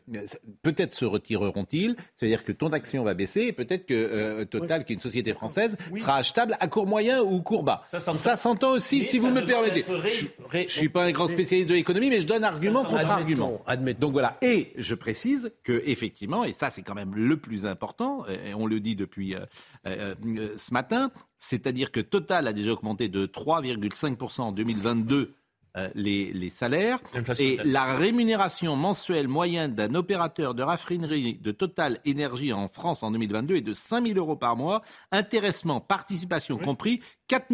peut-être 0.61 0.93
se 0.93 1.05
retireront-ils, 1.05 1.95
c'est-à-dire 2.13 2.43
que 2.43 2.51
ton 2.51 2.69
action 2.69 3.03
va 3.03 3.13
baisser, 3.13 3.41
et 3.41 3.53
peut-être 3.53 3.85
que 3.85 3.93
euh, 3.93 4.45
Total, 4.45 4.83
qui 4.83 4.93
est 4.93 4.95
une 4.95 5.01
société 5.01 5.33
française, 5.33 5.77
sera 5.95 6.17
achetable 6.17 6.57
à 6.59 6.67
court 6.67 6.87
moyen 6.87 7.21
ou 7.21 7.41
court 7.41 7.63
bas. 7.63 7.83
Ça 7.87 7.99
s'entend 8.35 8.71
aussi, 8.71 9.03
si 9.03 9.17
vous 9.19 9.29
me 9.29 9.41
permettez. 9.45 9.85
Je 10.09 10.57
ne 10.57 10.67
suis 10.67 10.89
pas 10.89 11.05
un 11.05 11.11
grand 11.11 11.27
spécialiste 11.27 11.69
de 11.69 11.75
l'économie, 11.75 12.09
mais 12.09 12.21
je 12.21 12.27
donne 12.27 12.43
argument 12.43 12.83
contre 12.83 13.09
argument. 13.09 13.61
Donc 13.99 14.11
voilà. 14.11 14.37
Et 14.41 14.73
je 14.77 14.95
précise 14.95 15.51
que 15.63 15.81
effectivement, 15.85 16.43
et 16.43 16.53
ça 16.53 16.69
c'est 16.69 16.81
quand 16.81 16.95
même 16.95 17.15
le 17.15 17.37
plus 17.37 17.65
important, 17.65 18.25
et 18.27 18.53
on 18.53 18.65
le 18.65 18.79
dit 18.79 18.95
depuis 18.95 19.35
euh, 19.35 19.45
euh, 19.85 20.15
ce 20.55 20.73
matin, 20.73 21.11
c'est-à-dire 21.37 21.91
que 21.91 21.99
Total 21.99 22.47
a 22.47 22.53
déjà 22.53 22.73
augmenté 22.73 23.07
de 23.07 23.25
3,5% 23.25 24.41
en 24.41 24.51
2022 24.51 25.33
euh, 25.77 25.89
les, 25.93 26.49
salaires 26.49 26.99
et 27.37 27.57
la 27.63 27.93
rémunération 27.95 28.75
mensuelle 28.75 29.27
moyenne 29.27 29.75
d'un 29.75 29.93
opérateur 29.93 30.55
de 30.55 30.63
raffinerie 30.63 31.35
de 31.35 31.51
Total 31.51 31.99
Énergie 32.05 32.51
en 32.53 32.67
France 32.67 33.03
en 33.03 33.11
2022 33.11 33.55
est 33.57 33.61
de 33.61 33.73
5 33.73 34.07
000 34.07 34.17
euros 34.17 34.35
par 34.35 34.55
mois, 34.55 34.81
intéressement, 35.11 35.79
participation 35.79 36.57
compris, 36.57 37.01
4 37.27 37.49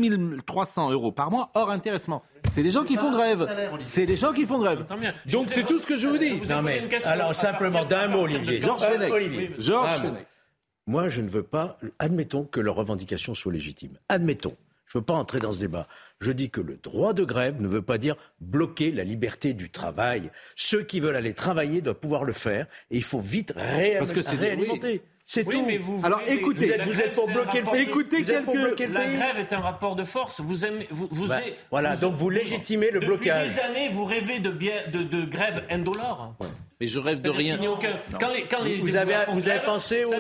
300 0.46 0.92
euros 0.92 1.12
par 1.12 1.30
mois 1.30 1.52
hors 1.56 1.70
intéressement. 1.70 2.24
C'est 2.50 2.64
des 2.64 2.72
gens 2.72 2.84
qui 2.84 2.96
font 2.96 3.12
grève. 3.12 3.50
C'est 3.84 4.06
des 4.06 4.16
gens 4.16 4.32
qui 4.32 4.46
font 4.46 4.60
grève. 4.60 4.86
Donc 5.30 5.48
c'est 5.50 5.66
tout 5.66 5.80
ce 5.80 5.86
que 5.86 5.98
je 5.98 6.08
vous 6.08 6.18
dis. 6.18 6.40
Non 6.50 6.62
mais, 6.62 6.88
alors 7.04 7.36
simplement 7.36 7.84
d'un 7.86 8.08
mot, 8.08 8.22
Olivier. 8.22 8.62
Georges 8.62 8.84
Fenech. 8.84 9.60
Georges 9.60 10.04
Moi, 10.88 11.10
je 11.10 11.22
ne 11.22 11.30
veux 11.30 11.44
pas. 11.44 11.78
Admettons 12.00 12.46
que 12.46 12.60
leurs 12.60 12.76
revendications 12.76 13.34
soient 13.34 13.52
légitimes. 13.52 13.98
Admettons. 14.08 14.56
Je 14.96 15.00
ne 15.00 15.02
veux 15.02 15.08
pas 15.08 15.16
entrer 15.16 15.40
dans 15.40 15.52
ce 15.52 15.60
débat. 15.60 15.90
Je 16.22 16.32
dis 16.32 16.50
que 16.50 16.62
le 16.62 16.78
droit 16.78 17.12
de 17.12 17.26
grève 17.26 17.62
ne 17.62 17.68
veut 17.68 17.82
pas 17.82 17.98
dire 17.98 18.16
bloquer 18.40 18.94
la 18.94 19.04
liberté 19.04 19.52
du 19.54 19.70
travail. 19.70 20.32
Ceux 20.56 20.84
qui 20.84 21.02
veulent 21.02 21.18
aller 21.18 21.34
travailler 21.34 21.82
doivent 21.82 22.00
pouvoir 22.00 22.24
le 22.24 22.32
faire 22.32 22.66
et 22.90 22.96
il 22.96 23.04
faut 23.04 23.20
vite 23.20 23.54
réalimenter. 23.58 25.02
C'est 25.26 25.44
tout. 25.44 25.68
Alors 26.02 26.22
écoutez, 26.26 26.78
vous 26.86 27.02
êtes, 27.02 27.14
pour 27.14 27.30
bloquer 27.30 27.60
le 27.60 27.72
pays. 27.72 27.82
Écoutez 27.82 28.24
quelques... 28.24 28.80
La 28.94 29.04
grève 29.06 29.38
est 29.38 29.52
un 29.52 29.60
rapport 29.60 29.98
de 29.98 30.06
force. 30.06 30.40
Vous 30.40 30.64
aimez, 30.64 30.88
vous, 30.90 31.10
vous 31.12 31.28
bah, 31.28 31.42
voilà, 31.72 31.98
donc 31.98 32.16
vous 32.16 32.30
légitimez 32.30 32.90
le 32.90 33.02
blocage. 33.02 33.50
Depuis 33.54 33.68
des 33.68 33.78
années, 33.78 33.90
vous 33.90 34.06
rêvez 34.06 34.40
de, 34.40 34.52
bien, 34.52 34.76
de, 34.94 35.04
de 35.04 35.26
grève 35.26 35.66
indolore. 35.70 36.36
Mais 36.80 36.88
je 36.88 37.00
rêve 37.00 37.20
de 37.20 37.30
rien. 37.30 37.60
Quand 38.18 38.30
les, 38.30 38.44
quand 38.44 38.64
les 38.64 38.78
vous, 38.78 38.96
avez, 38.96 39.18
vous 39.34 39.50
avez 39.50 39.66
pensé 39.66 40.06
aux, 40.06 40.14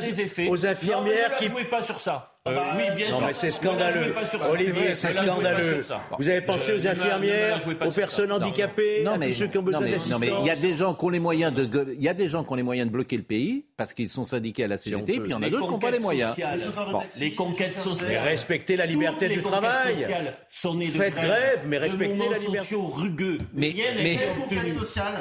aux 0.49 0.65
infirmières 0.65 1.37
qui. 1.37 1.45
Ne 1.45 1.51
jouez 1.51 1.63
pas 1.63 1.81
sur 1.81 2.01
ça. 2.01 2.34
Euh, 2.47 2.55
oui, 2.77 2.83
bien 2.95 3.09
non, 3.09 3.17
sûr. 3.17 3.27
mais 3.27 3.33
c'est 3.33 3.49
scandaleux. 3.49 4.13
Olivier, 4.51 4.93
c'est 4.93 5.13
scandaleux. 5.13 5.83
Vous 6.19 6.29
avez 6.29 6.41
pensé 6.41 6.73
aux 6.73 6.87
infirmières, 6.87 7.59
aux 7.83 7.91
personnes 7.91 8.31
handicapées, 8.31 9.03
à 9.03 9.17
tous 9.17 9.33
ceux 9.33 9.47
qui 9.47 9.57
ont 9.57 9.63
besoin 9.63 9.81
d'assistance. 9.81 10.21
Non, 10.21 10.27
mais 10.27 10.31
il 10.41 10.45
y 10.45 10.51
a 10.51 10.55
des 10.55 10.75
gens 10.75 10.93
qui 10.93 11.05
ont 11.05 11.09
les 11.09 11.19
moyens 11.19 11.51
de, 11.51 11.95
il 11.97 12.03
y 12.03 12.07
a 12.07 12.13
des 12.13 12.29
gens 12.29 12.43
qui 12.43 12.51
ont 12.51 12.55
les 12.55 12.61
moyens 12.61 12.87
de 12.87 12.93
bloquer 12.93 13.17
le 13.17 13.23
pays 13.23 13.65
parce 13.77 13.93
qu'ils 13.93 14.09
sont 14.09 14.25
syndiqués 14.25 14.65
à 14.65 14.67
la 14.67 14.77
CGT, 14.77 15.19
puis 15.19 15.21
il 15.25 15.31
y 15.31 15.33
en 15.33 15.41
a 15.41 15.49
d'autres 15.49 15.65
qui 15.65 15.71
n'ont 15.71 15.79
pas 15.79 15.89
les 15.89 15.99
moyens. 15.99 16.35
Les 17.19 17.33
conquêtes 17.33 17.77
sociales. 17.77 18.21
Respectez 18.23 18.77
la 18.77 18.85
liberté 18.85 19.27
du 19.27 19.41
travail. 19.41 19.95
Faites 20.49 21.15
grève, 21.15 21.63
mais 21.65 21.79
respectez 21.79 22.29
la 22.29 22.37
liberté. 22.37 22.75
rugueux. 22.75 23.39
Mais, 23.53 23.73
mais, 23.75 24.19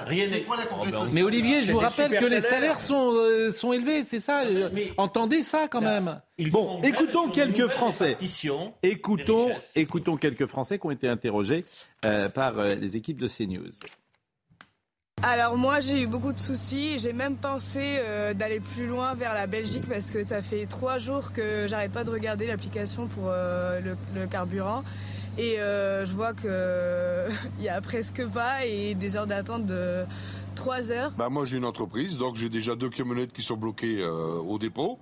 rien 0.06 0.26
n'est. 0.28 0.46
Mais 1.12 1.22
Olivier, 1.22 1.62
je 1.62 1.72
vous 1.72 1.78
rappelle 1.78 2.10
que 2.10 2.26
les 2.26 2.42
salaires 2.42 2.80
sont, 2.80 3.12
euh, 3.14 3.50
sont 3.50 3.72
élevés, 3.72 4.02
c'est 4.02 4.20
ça. 4.20 4.42
Euh, 4.42 4.68
entendez 4.98 5.42
ça 5.42 5.68
quand 5.70 5.80
même. 5.80 6.20
Bon, 6.36 6.80
écoutons 6.82 7.30
quelques 7.30 7.68
Français. 7.68 8.16
Écoutons, 8.82 9.50
écoutons 9.76 10.16
quelques 10.16 10.46
Français 10.46 10.80
qui 10.80 10.86
ont 10.86 10.90
été 10.90 11.08
interrogés 11.08 11.64
euh, 12.04 12.28
par 12.28 12.58
euh, 12.58 12.74
les 12.74 12.96
équipes 12.96 13.20
de 13.20 13.28
CNews. 13.28 13.70
Alors 15.22 15.56
moi 15.56 15.78
j'ai 15.78 16.02
eu 16.02 16.06
beaucoup 16.08 16.32
de 16.32 16.38
soucis, 16.40 16.98
j'ai 16.98 17.12
même 17.12 17.36
pensé 17.36 17.98
euh, 18.00 18.34
d'aller 18.34 18.58
plus 18.58 18.86
loin 18.86 19.14
vers 19.14 19.32
la 19.32 19.46
Belgique 19.46 19.84
parce 19.88 20.10
que 20.10 20.24
ça 20.24 20.42
fait 20.42 20.66
trois 20.66 20.98
jours 20.98 21.32
que 21.32 21.68
j'arrête 21.68 21.92
pas 21.92 22.02
de 22.02 22.10
regarder 22.10 22.48
l'application 22.48 23.06
pour 23.06 23.28
le, 23.28 23.96
le, 24.14 24.26
carburant 24.26 24.82
et 25.38 25.54
je 25.58 26.12
vois 26.12 26.34
qu'il 26.34 26.50
y 27.64 27.68
a 27.68 27.80
presque 27.80 28.26
pas 28.26 28.66
et 28.66 28.96
des 28.96 29.16
heures 29.16 29.28
d'attente 29.28 29.66
de 29.66 30.04
trois 30.56 30.90
heures. 30.90 31.12
Bah 31.16 31.28
moi 31.28 31.44
j'ai 31.44 31.58
une 31.58 31.64
entreprise 31.64 32.18
donc 32.18 32.34
j'ai 32.34 32.48
déjà 32.48 32.74
deux 32.74 32.90
camionnettes 32.90 33.32
qui 33.32 33.42
sont 33.42 33.56
bloquées 33.56 34.04
au 34.04 34.58
dépôt. 34.58 34.98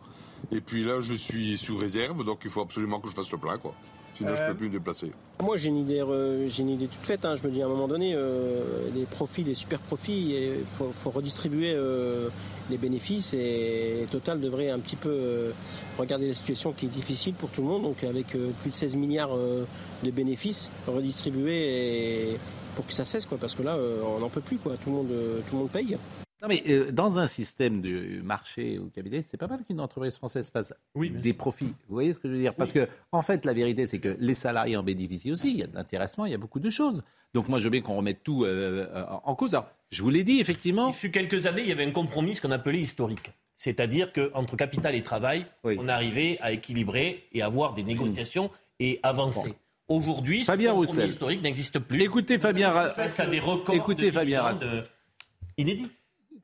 Et 0.51 0.61
puis 0.61 0.85
là, 0.85 1.01
je 1.01 1.15
suis 1.15 1.57
sous 1.57 1.77
réserve, 1.77 2.25
donc 2.25 2.41
il 2.45 2.51
faut 2.51 2.63
absolument 2.63 3.01
que 3.01 3.09
je 3.09 3.15
fasse 3.15 3.31
le 3.31 3.39
plein, 3.39 3.59
quoi. 3.59 3.75
Sinon, 4.13 4.37
je 4.37 4.43
ne 4.43 4.49
peux 4.49 4.55
plus 4.55 4.67
me 4.67 4.73
déplacer. 4.73 5.11
Moi, 5.43 5.57
j'ai 5.57 5.71
une 5.71 5.79
idée, 5.79 6.01
euh, 6.01 6.47
j'ai 6.47 6.63
une 6.63 6.71
idée 6.71 6.87
toute 6.87 7.05
faite. 7.05 7.25
Hein. 7.25 7.35
Je 7.35 7.47
me 7.47 7.53
dis 7.53 7.63
à 7.63 7.67
un 7.67 7.69
moment 7.69 7.89
donné, 7.89 8.13
euh, 8.15 8.91
les 8.95 9.07
profits, 9.07 9.43
les 9.43 9.55
super 9.55 9.79
profits, 9.81 10.35
il 10.59 10.67
faut, 10.67 11.11
redistribuer 11.11 11.73
euh, 11.75 12.29
les 12.71 12.77
bénéfices. 12.77 13.33
Et 13.33 14.07
Total 14.11 14.41
devrait 14.41 14.71
un 14.71 14.79
petit 14.79 14.97
peu 14.97 15.53
regarder 15.99 16.29
la 16.29 16.35
situation 16.35 16.73
qui 16.73 16.87
est 16.87 16.91
difficile 16.91 17.35
pour 17.35 17.51
tout 17.51 17.63
le 17.63 17.69
monde. 17.69 17.83
Donc, 17.85 18.05
avec 18.05 18.29
plus 18.29 18.71
de 18.71 18.75
16 18.75 18.97
milliards 18.97 19.37
de 19.37 20.11
bénéfices, 20.11 20.71
redistribuer 20.87 22.37
pour 22.77 22.87
que 22.87 22.93
ça 22.93 23.05
cesse, 23.05 23.25
quoi. 23.25 23.39
Parce 23.39 23.55
que 23.55 23.63
là, 23.63 23.79
on 24.17 24.21
n'en 24.21 24.29
peut 24.29 24.43
plus, 24.43 24.59
quoi. 24.59 24.75
Tout 24.77 24.91
le 24.91 24.97
monde, 24.97 25.09
tout 25.47 25.55
le 25.55 25.59
monde 25.59 25.71
paye. 25.71 25.97
Non, 26.43 26.49
mais 26.49 26.65
euh, 26.69 26.91
dans 26.91 27.21
un 27.21 27.29
système 27.29 27.81
de 27.81 28.21
marché 28.21 28.77
ou 28.81 28.91
cabinet, 28.91 29.23
c'est 29.23 29.37
pas 29.37 29.47
mal 29.47 29.63
qu'une 29.65 29.81
entreprise 29.81 30.17
française 30.17 30.51
fasse 30.51 30.75
des 30.97 31.33
profits. 31.33 31.73
Vous 31.89 31.95
voyez 31.95 32.13
ce 32.13 32.19
que 32.19 32.27
je 32.27 32.33
veux 32.33 32.41
dire? 32.41 32.55
Parce 32.55 32.73
que, 32.73 32.89
en 33.13 33.23
fait, 33.23 33.45
la 33.45 33.53
vérité, 33.53 33.87
c'est 33.87 34.01
que 34.01 34.17
les 34.19 34.35
salariés 34.35 34.77
en 34.77 34.83
bénéficient 34.83 35.31
aussi. 35.31 35.53
Il 35.53 35.59
y 35.59 35.63
a 35.63 35.69
de 35.69 35.75
l'intéressement, 35.77 36.27
il 36.27 36.33
y 36.33 36.35
a 36.35 36.39
beaucoup 36.39 36.59
de 36.59 36.69
choses. 36.69 37.05
Donc, 37.33 37.49
moi, 37.49 37.61
je 37.61 37.65
veux 37.65 37.71
bien 37.71 37.81
qu'on 37.81 37.97
remette 37.97 38.25
tout 38.25 38.43
euh, 38.43 38.89
euh, 38.93 39.05
en 39.23 39.37
cause. 39.37 39.55
Alors, 39.55 39.69
je 39.93 40.03
vous 40.03 40.11
l'ai 40.11 40.25
dit, 40.25 40.41
effectivement. 40.41 40.89
Il 40.89 40.95
fut 40.95 41.13
quelques 41.13 41.47
années, 41.47 41.63
il 41.63 41.69
y 41.69 41.73
avait 41.73 41.87
un 41.87 41.93
compromis, 41.93 42.35
ce 42.35 42.43
qu'on 42.43 42.51
appelait 42.51 42.81
historique. 42.81 43.31
C'est-à-dire 43.55 44.13
qu'entre 44.13 44.57
capital 44.57 44.97
et 44.97 45.05
travail, 45.05 45.47
on 45.63 45.87
arrivait 45.87 46.39
à 46.41 46.51
équilibrer 46.51 47.29
et 47.31 47.43
avoir 47.43 47.73
des 47.75 47.85
négociations 47.85 48.51
et 48.81 48.99
avancer. 49.05 49.55
Aujourd'hui, 49.87 50.45
ce 50.45 50.51
compromis 50.51 51.05
historique 51.05 51.43
n'existe 51.43 51.79
plus. 51.79 52.03
Écoutez 52.03 52.41
Fabien, 52.41 52.89
ça 52.89 53.23
a 53.23 53.27
des 53.27 53.39
records 53.39 53.77
Écoutez, 53.77 54.07
de 54.07 54.11
Fabien 54.11 54.59
inédits. 55.57 55.91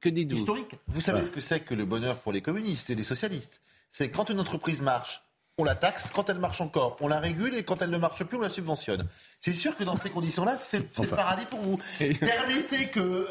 Que 0.01 0.09
dites-vous 0.09 0.39
Historique. 0.39 0.77
Vous 0.87 1.01
savez 1.01 1.23
ce 1.23 1.31
que 1.31 1.41
c'est 1.41 1.61
que 1.61 1.75
le 1.75 1.85
bonheur 1.85 2.19
pour 2.19 2.33
les 2.33 2.41
communistes 2.41 2.91
et 2.91 2.95
les 2.95 3.05
socialistes? 3.05 3.61
C'est 3.91 4.11
quand 4.11 4.31
une 4.31 4.39
entreprise 4.39 4.81
marche, 4.81 5.23
on 5.59 5.65
la 5.65 5.75
taxe, 5.75 6.11
quand 6.15 6.31
elle 6.31 6.39
marche 6.39 6.61
encore, 6.61 6.97
on 7.01 7.09
la 7.09 7.19
régule 7.19 7.55
et 7.57 7.65
quand 7.65 7.83
elle 7.83 7.91
ne 7.91 7.99
marche 7.99 8.23
plus, 8.23 8.39
on 8.39 8.41
la 8.41 8.49
subventionne. 8.49 9.05
C'est 9.41 9.53
sûr 9.53 9.77
que 9.77 9.83
dans 9.83 9.97
ces 9.97 10.09
conditions-là, 10.09 10.57
c'est 10.59 10.79
le 11.01 11.07
paradis 11.07 11.47
pour 11.47 11.61
vous. 11.61 11.79
Permettez 11.99 12.87
que 12.87 13.01
euh, 13.01 13.25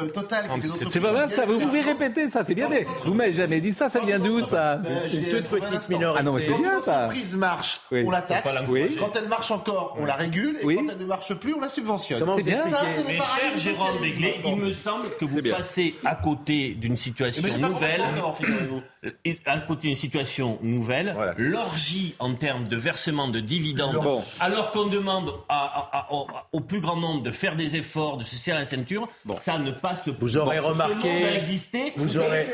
euh, 0.00 0.06
Total, 0.06 0.44
C'est 0.90 1.00
pas 1.00 1.12
mal 1.12 1.30
ça, 1.30 1.44
vous 1.44 1.60
pouvez 1.60 1.82
répéter 1.82 2.30
ça, 2.30 2.42
c'est 2.42 2.54
bien. 2.54 2.68
Mais 2.70 2.86
vous 3.04 3.14
m'avez 3.14 3.34
jamais 3.34 3.60
dit 3.60 3.72
ça, 3.72 3.90
ça 3.90 4.00
vient 4.00 4.18
d'où 4.18 4.40
ça 4.42 4.80
Une 5.12 5.24
toute 5.24 5.44
petite 5.44 5.88
minorité. 5.90 6.20
Ah 6.20 6.22
non, 6.22 6.32
mais 6.32 6.40
c'est 6.40 6.54
bien 6.54 6.80
ça. 6.80 6.84
Quand 6.84 6.92
l'entreprise 7.00 7.36
marche, 7.36 7.80
on 7.92 8.10
la 8.10 8.22
taxe. 8.22 8.54
Quand 8.98 9.16
elle 9.16 9.28
marche 9.28 9.50
encore, 9.50 9.96
on 9.98 10.06
la 10.06 10.14
régule. 10.14 10.56
Et 10.60 10.76
quand 10.76 10.88
elle 10.90 10.98
ne 10.98 11.04
marche 11.04 11.34
plus, 11.34 11.54
on 11.54 11.60
la 11.60 11.68
subventionne. 11.68 12.24
C'est 12.36 12.42
bien 12.42 12.62
ça. 12.62 12.80
Mais 13.06 13.18
cher 13.18 13.58
Jérôme 13.58 14.00
Béglé, 14.00 14.40
il 14.46 14.56
me 14.56 14.70
semble 14.70 15.10
que 15.16 15.26
vous 15.26 15.42
passez 15.42 15.96
à 16.04 16.16
côté 16.16 16.74
d'une 16.74 16.96
situation 16.96 17.42
nouvelle 17.58 18.02
à 19.46 19.60
côté 19.60 19.88
d'une 19.88 19.96
situation 19.96 20.58
nouvelle, 20.62 21.16
l'orgie 21.36 22.14
en 22.18 22.34
termes 22.34 22.66
de 22.68 22.76
versement 22.76 23.28
de 23.28 23.40
dividendes, 23.40 23.96
alors 24.40 24.70
qu'on 24.70 24.86
demande 24.86 25.32
au, 26.52 26.60
plus 26.60 26.80
grand 26.80 26.96
nombre 26.96 27.22
de 27.22 27.30
faire 27.30 27.56
des 27.56 27.76
efforts, 27.76 28.16
de 28.16 28.24
se 28.24 28.36
serrer 28.36 28.60
la 28.60 28.64
ceinture, 28.64 29.08
ça 29.38 29.58
ne 29.58 29.70
passe 29.70 30.04
plus. 30.04 30.14
Vous 30.20 30.36
aurez 30.36 30.58
remarqué. 30.58 31.42
Vous 31.96 32.18
aurez. 32.18 32.46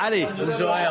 Allez, 0.00 0.26
vous 0.36 0.62
aurez. 0.62 0.84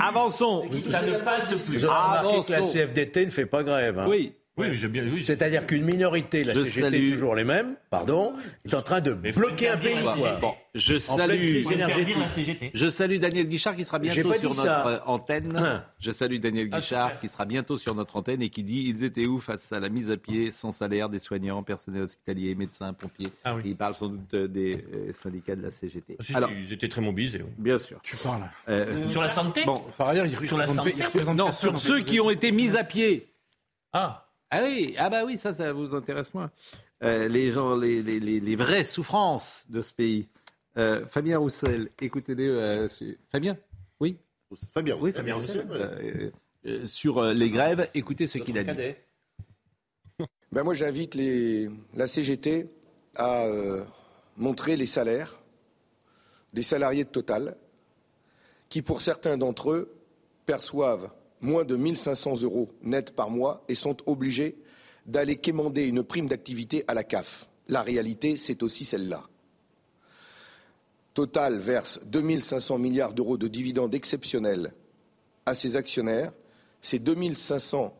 Avançons. 0.00 0.62
Ça 0.84 1.02
ne 1.02 1.16
passe 1.18 1.54
plus. 1.66 1.78
Vous 1.78 1.84
aurez 1.86 1.96
remarqué 1.96 2.46
que 2.46 2.52
la 2.52 2.60
CFDT 2.60 3.26
ne 3.26 3.30
fait 3.30 3.46
pas 3.46 3.62
grève. 3.62 3.98
Hein. 3.98 4.06
Oui. 4.08 4.34
Oui, 4.58 4.76
j'ai 4.76 4.88
bien 4.88 5.04
oui. 5.04 5.22
C'est-à-dire 5.22 5.66
qu'une 5.66 5.84
minorité, 5.84 6.44
la 6.44 6.54
CGT 6.54 7.10
toujours 7.12 7.34
les 7.34 7.44
mêmes, 7.44 7.74
pardon, 7.88 8.34
est 8.66 8.74
en 8.74 8.82
train 8.82 9.00
de 9.00 9.14
bloquer 9.14 9.70
un 9.70 9.78
pays. 9.78 9.96
Bon, 10.42 10.52
je 10.74 10.98
salue 10.98 11.62
Je 12.74 12.90
salue 12.90 13.18
Daniel 13.18 13.48
Guichard 13.48 13.76
qui 13.76 13.86
sera 13.86 13.98
bientôt 13.98 14.34
sur 14.34 14.54
notre 14.54 15.02
antenne. 15.06 15.56
Hein. 15.56 15.84
Je 15.98 16.10
salue 16.10 16.36
Daniel 16.36 16.68
ah, 16.70 16.78
Guichard 16.78 17.18
qui 17.20 17.28
sera 17.30 17.46
bientôt 17.46 17.78
sur 17.78 17.94
notre 17.94 18.16
antenne 18.16 18.42
et 18.42 18.50
qui 18.50 18.62
dit 18.62 18.84
ils 18.88 19.04
étaient 19.04 19.24
où 19.24 19.40
face 19.40 19.72
à 19.72 19.80
la 19.80 19.88
mise 19.88 20.10
à 20.10 20.18
pied 20.18 20.50
sans 20.50 20.70
salaire 20.70 21.08
des 21.08 21.18
soignants, 21.18 21.62
personnels 21.62 22.02
hospitaliers, 22.02 22.54
médecins, 22.54 22.92
pompiers? 22.92 23.32
Ah 23.44 23.56
il 23.64 23.76
parle 23.76 23.94
sans 23.94 24.08
doute 24.08 24.34
des 24.34 24.72
euh, 24.94 25.12
syndicats 25.14 25.56
de 25.56 25.62
la 25.62 25.70
CGT. 25.70 26.18
Ah, 26.18 26.36
Alors, 26.36 26.50
ils 26.52 26.72
étaient 26.74 26.88
très 26.88 27.00
mobilisés. 27.00 27.40
Oui. 27.42 27.50
Bien 27.56 27.78
sûr. 27.78 28.00
Tu 28.02 28.16
parles. 28.16 28.42
Euh, 28.68 29.08
sur 29.08 29.22
la 29.22 29.30
santé? 29.30 29.64
Bon, 29.64 29.82
par 29.96 30.08
ailleurs, 30.08 30.26
sur 30.46 30.58
la 30.58 30.66
santé? 30.66 30.94
Non, 31.34 31.52
sur 31.52 31.76
ceux 31.76 32.00
qui 32.00 32.20
ont 32.20 32.28
été 32.28 32.52
mis 32.52 32.76
à 32.76 32.84
pied. 32.84 33.32
Ah. 33.94 34.26
Ah 34.54 34.60
oui, 34.64 34.94
ah 34.98 35.08
bah 35.08 35.24
oui, 35.24 35.38
ça, 35.38 35.54
ça 35.54 35.72
vous 35.72 35.94
intéresse 35.94 36.34
moins. 36.34 36.50
Euh, 37.02 37.26
les 37.26 37.52
gens, 37.52 37.74
les, 37.74 38.02
les, 38.02 38.20
les, 38.20 38.56
vraies 38.56 38.84
souffrances 38.84 39.64
de 39.70 39.80
ce 39.80 39.94
pays. 39.94 40.28
Euh, 40.76 41.06
Fabien 41.06 41.38
Roussel, 41.38 41.88
écoutez-les. 41.98 42.48
Euh, 42.48 42.86
Fabien? 43.30 43.56
Oui 43.98 44.18
Fabien, 44.74 44.98
oui, 45.00 45.10
Fabien 45.10 45.36
Roussel. 45.36 45.66
Euh, 46.66 46.86
sur 46.86 47.22
les 47.22 47.48
grèves, 47.48 47.88
écoutez 47.94 48.26
ce 48.26 48.36
qu'il 48.36 48.58
a 48.58 48.64
dit. 48.64 48.94
Ben 50.52 50.62
moi, 50.64 50.74
j'invite 50.74 51.14
les, 51.14 51.70
la 51.94 52.06
CGT 52.06 52.68
à 53.16 53.46
montrer 54.36 54.76
les 54.76 54.84
salaires 54.86 55.40
des 56.52 56.62
salariés 56.62 57.04
de 57.04 57.08
Total, 57.08 57.56
qui 58.68 58.82
pour 58.82 59.00
certains 59.00 59.38
d'entre 59.38 59.70
eux 59.70 59.94
perçoivent 60.44 61.10
moins 61.42 61.64
de 61.64 61.76
1500 61.76 62.42
euros 62.42 62.70
net 62.82 63.14
par 63.14 63.28
mois 63.28 63.64
et 63.68 63.74
sont 63.74 63.96
obligés 64.06 64.56
d'aller 65.06 65.36
quémander 65.36 65.86
une 65.86 66.02
prime 66.02 66.28
d'activité 66.28 66.84
à 66.86 66.94
la 66.94 67.02
CAF. 67.02 67.48
La 67.68 67.82
réalité, 67.82 68.36
c'est 68.36 68.62
aussi 68.62 68.84
celle-là. 68.84 69.24
Total 71.14 71.58
verse 71.58 72.00
2500 72.06 72.78
milliards 72.78 73.12
d'euros 73.12 73.36
de 73.36 73.48
dividendes 73.48 73.94
exceptionnels 73.94 74.72
à 75.44 75.54
ses 75.54 75.76
actionnaires. 75.76 76.32
Ces 76.80 76.98
2500, 76.98 77.94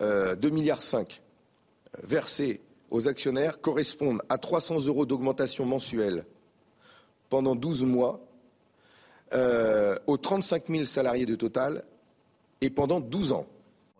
euh, 0.00 0.36
2 0.36 0.50
milliards 0.50 0.82
5 0.82 1.22
versés 2.02 2.60
aux 2.90 3.08
actionnaires 3.08 3.60
correspondent 3.60 4.22
à 4.28 4.38
300 4.38 4.86
euros 4.86 5.06
d'augmentation 5.06 5.64
mensuelle 5.64 6.24
pendant 7.28 7.54
12 7.54 7.82
mois 7.84 8.20
euh, 9.32 9.96
aux 10.06 10.18
35 10.18 10.68
000 10.68 10.84
salariés 10.84 11.26
de 11.26 11.34
Total 11.34 11.84
et 12.62 12.70
pendant 12.70 13.00
12 13.00 13.32
ans. 13.32 13.46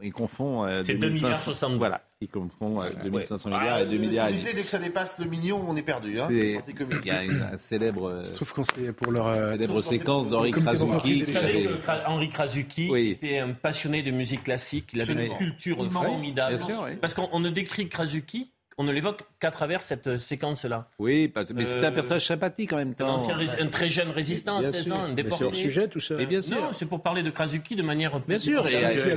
Il 0.04 0.12
confond. 0.12 0.64
Euh, 0.64 0.82
c'est 0.82 0.94
2 0.94 1.10
milliards 1.10 1.40
60. 1.40 1.74
Voilà. 1.74 2.00
Il 2.20 2.28
confond 2.28 2.82
euh, 2.82 2.88
2500 3.04 3.50
milliards 3.50 3.80
et 3.80 3.86
2 3.86 3.96
milliards. 3.96 4.30
L'idée, 4.30 4.52
dès 4.54 4.62
que 4.62 4.68
ça 4.68 4.78
dépasse 4.78 5.18
le 5.18 5.26
million, 5.26 5.64
on 5.68 5.76
est 5.76 5.82
perdu. 5.82 6.20
Hein, 6.20 6.28
il 6.30 6.60
y 7.04 7.10
a 7.10 7.24
une, 7.24 7.42
un 7.52 7.56
célèbre. 7.56 8.08
Euh, 8.08 8.24
Sauf 8.24 8.52
qu'on 8.52 8.64
sait 8.64 8.92
pour 8.92 9.12
leur. 9.12 9.26
Euh, 9.26 9.52
célèbre 9.52 9.82
séquence 9.82 10.28
d'Henri 10.28 10.50
Krasuki. 10.52 11.22
Vous 11.24 11.32
savez 11.32 11.64
que 11.64 12.06
Henri 12.06 12.28
Krasuki 12.28 12.90
était 13.10 13.38
un 13.38 13.52
passionné 13.52 14.02
de 14.02 14.10
musique 14.10 14.44
classique. 14.44 14.90
Il 14.92 15.00
avait 15.00 15.26
une 15.26 15.36
culture 15.36 15.90
formidable. 15.90 16.64
Parce 17.00 17.14
qu'on 17.14 17.40
ne 17.40 17.50
décrit 17.50 17.88
Krasuki 17.88 18.52
on 18.78 18.84
ne 18.84 18.92
l'évoque 18.92 19.22
qu'à 19.40 19.50
travers 19.50 19.82
cette 19.82 20.18
séquence-là. 20.18 20.88
Oui, 20.98 21.28
parce, 21.28 21.52
mais 21.52 21.64
c'est 21.64 21.84
un 21.84 21.92
personnage 21.92 22.26
sympathique 22.26 22.72
en 22.72 22.76
même 22.76 22.94
temps. 22.94 23.18
Un, 23.58 23.66
très 23.68 23.88
jeune 23.88 24.10
résistant 24.10 24.58
à 24.58 24.70
16 24.70 24.92
ans, 24.92 25.02
un 25.02 25.12
déporté. 25.12 25.38
C'est 25.38 25.44
hors 25.44 25.54
sujet 25.54 25.88
tout 25.88 26.00
ça. 26.00 26.20
Et 26.20 26.26
bien 26.26 26.40
sûr. 26.40 26.60
Non, 26.60 26.72
c'est 26.72 26.86
pour 26.86 27.02
parler 27.02 27.22
de 27.22 27.30
Krasuki 27.30 27.76
de 27.76 27.82
manière. 27.82 28.18
Bien 28.20 28.38
sûr. 28.38 28.66
Et, 28.68 28.72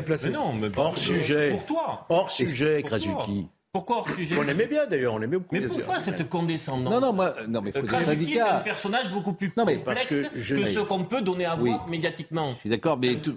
mais 0.07 0.29
non, 0.29 0.53
mais 0.53 0.69
hors 0.77 0.97
sujet. 0.97 1.49
Pour 1.51 1.65
toi. 1.65 2.05
Hors 2.09 2.31
sujet, 2.31 2.83
Krasuki. 2.83 3.47
Pourquoi 3.75 3.97
hors 3.97 4.09
sujet 4.09 4.37
On 4.37 4.41
l'aimait 4.41 4.67
bien 4.67 4.87
d'ailleurs, 4.87 5.15
on 5.15 5.17
l'aimait 5.17 5.35
beaucoup. 5.35 5.53
Mais 5.53 5.67
pourquoi 5.67 5.99
cette 5.99 6.29
condescendance 6.29 6.93
Non, 6.93 7.01
non, 7.01 7.11
moi, 7.11 7.33
non, 7.49 7.59
mais 7.61 7.73
faut 7.73 7.81
des 7.81 8.05
syndicats. 8.05 8.47
est 8.47 8.51
un 8.51 8.59
personnage 8.59 9.11
beaucoup 9.11 9.33
plus 9.33 9.51
non, 9.57 9.65
mais 9.65 9.75
complexe 9.75 10.05
parce 10.05 10.21
que, 10.21 10.39
je... 10.39 10.55
que 10.55 10.65
ce 10.65 10.79
qu'on 10.79 11.03
peut 11.03 11.21
donner 11.21 11.43
à 11.43 11.55
voir 11.55 11.85
médiatiquement. 11.89 12.51
Je 12.51 12.55
suis 12.55 12.69
d'accord, 12.69 12.97
mais 12.97 13.15
tout, 13.15 13.35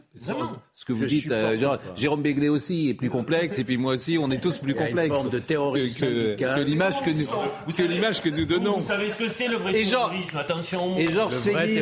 ce 0.74 0.84
que 0.84 0.92
vous 0.92 1.06
dites, 1.06 1.28
euh, 1.32 1.58
genre, 1.58 1.78
Jérôme 1.96 2.22
Béglé 2.22 2.48
aussi 2.48 2.88
est 2.88 2.94
plus 2.94 3.10
complexe, 3.10 3.58
et 3.58 3.64
puis 3.64 3.78
moi 3.78 3.94
aussi, 3.94 4.16
on 4.16 4.30
est 4.30 4.40
tous 4.40 4.58
plus 4.58 4.76
complexes. 4.76 5.08
Une 5.08 5.14
forme 5.14 5.30
de 5.30 5.40
terrorisme 5.40 6.06
que, 6.06 6.36
que, 6.36 6.60
l'image 6.60 7.02
que 7.02 7.10
nous, 7.10 7.26
que 7.26 7.82
l'image 7.82 8.22
que 8.22 8.28
nous 8.28 8.44
donnons. 8.44 8.78
Vous, 8.78 8.86
savez 8.86 9.10
ce 9.10 9.18
que 9.18 9.26
c'est 9.26 9.48
le 9.48 9.56
vrai 9.56 9.72
et 9.76 9.84
terrorisme 9.84 10.38
Attention. 10.38 10.98
Et 10.98 11.10
Georges 11.10 11.34
Segui. 11.34 11.80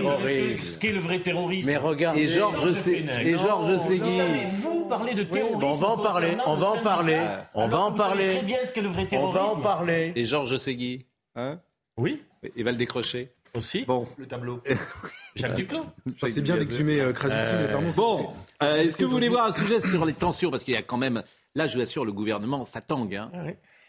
Ce 0.56 0.78
qu'est 0.78 0.92
le 0.92 1.00
vrai 1.00 1.20
terrorisme. 1.20 1.68
Mais 1.68 1.76
regardez. 1.76 2.22
Et 2.22 2.28
Georges 2.28 2.88
Et 3.22 3.36
Georges 3.36 3.86
Segui. 3.86 4.18
Vous 4.62 4.86
parlez 4.86 5.12
de 5.12 5.24
terrorisme. 5.24 5.62
On 5.62 5.74
va 5.74 5.88
en 5.88 5.98
parler. 5.98 6.38
On 6.46 6.56
va 6.56 6.68
en 6.68 6.78
parler. 6.78 7.20
On 7.52 7.68
va 7.68 7.80
en 7.80 7.92
parler. 7.92 8.45
Bien 8.46 8.64
ce 8.64 8.72
qu'est 8.72 8.80
le 8.80 8.88
vrai 8.88 9.06
terrorisme. 9.06 9.38
On 9.38 9.44
va 9.44 9.52
en 9.52 9.60
parler. 9.60 10.12
Et 10.14 10.24
Georges 10.24 10.56
Segui 10.56 11.06
hein 11.34 11.60
Oui. 11.96 12.22
Il 12.56 12.64
va 12.64 12.70
le 12.70 12.78
décrocher. 12.78 13.32
Aussi. 13.54 13.84
Bon. 13.84 14.06
Le 14.18 14.26
tableau. 14.26 14.62
Jacques 15.34 15.56
Duclos. 15.56 15.84
C'est 16.28 16.40
bien 16.40 16.56
d'exhumer 16.56 17.00
euh, 17.00 17.12
euh, 17.24 17.92
Bon, 17.96 18.32
euh, 18.62 18.82
est-ce 18.82 18.96
que 18.96 19.04
vous 19.04 19.10
voulez 19.10 19.28
voir 19.28 19.46
un 19.46 19.52
sujet 19.52 19.80
sur 19.80 20.04
les 20.04 20.12
tensions? 20.12 20.50
Parce 20.50 20.64
qu'il 20.64 20.74
y 20.74 20.76
a 20.76 20.82
quand 20.82 20.96
même, 20.96 21.22
là 21.54 21.66
je 21.66 21.76
vous 21.76 21.82
assure, 21.82 22.04
le 22.04 22.12
gouvernement, 22.12 22.64
ça 22.64 22.80
tangue. 22.80 23.16
Hein. 23.16 23.30
Ah 23.34 23.44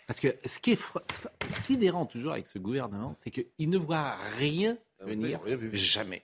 Parce 0.08 0.20
que 0.20 0.36
ce 0.46 0.60
qui 0.60 0.72
est 0.72 0.80
sidérant 1.50 2.06
toujours 2.06 2.34
avec 2.34 2.48
ce 2.48 2.60
gouvernement, 2.60 3.14
c'est 3.16 3.32
qu'il 3.32 3.70
ne 3.70 3.78
voit 3.78 4.16
rien 4.38 4.78
ah 5.02 5.06
venir, 5.06 5.40
jamais. 5.74 6.24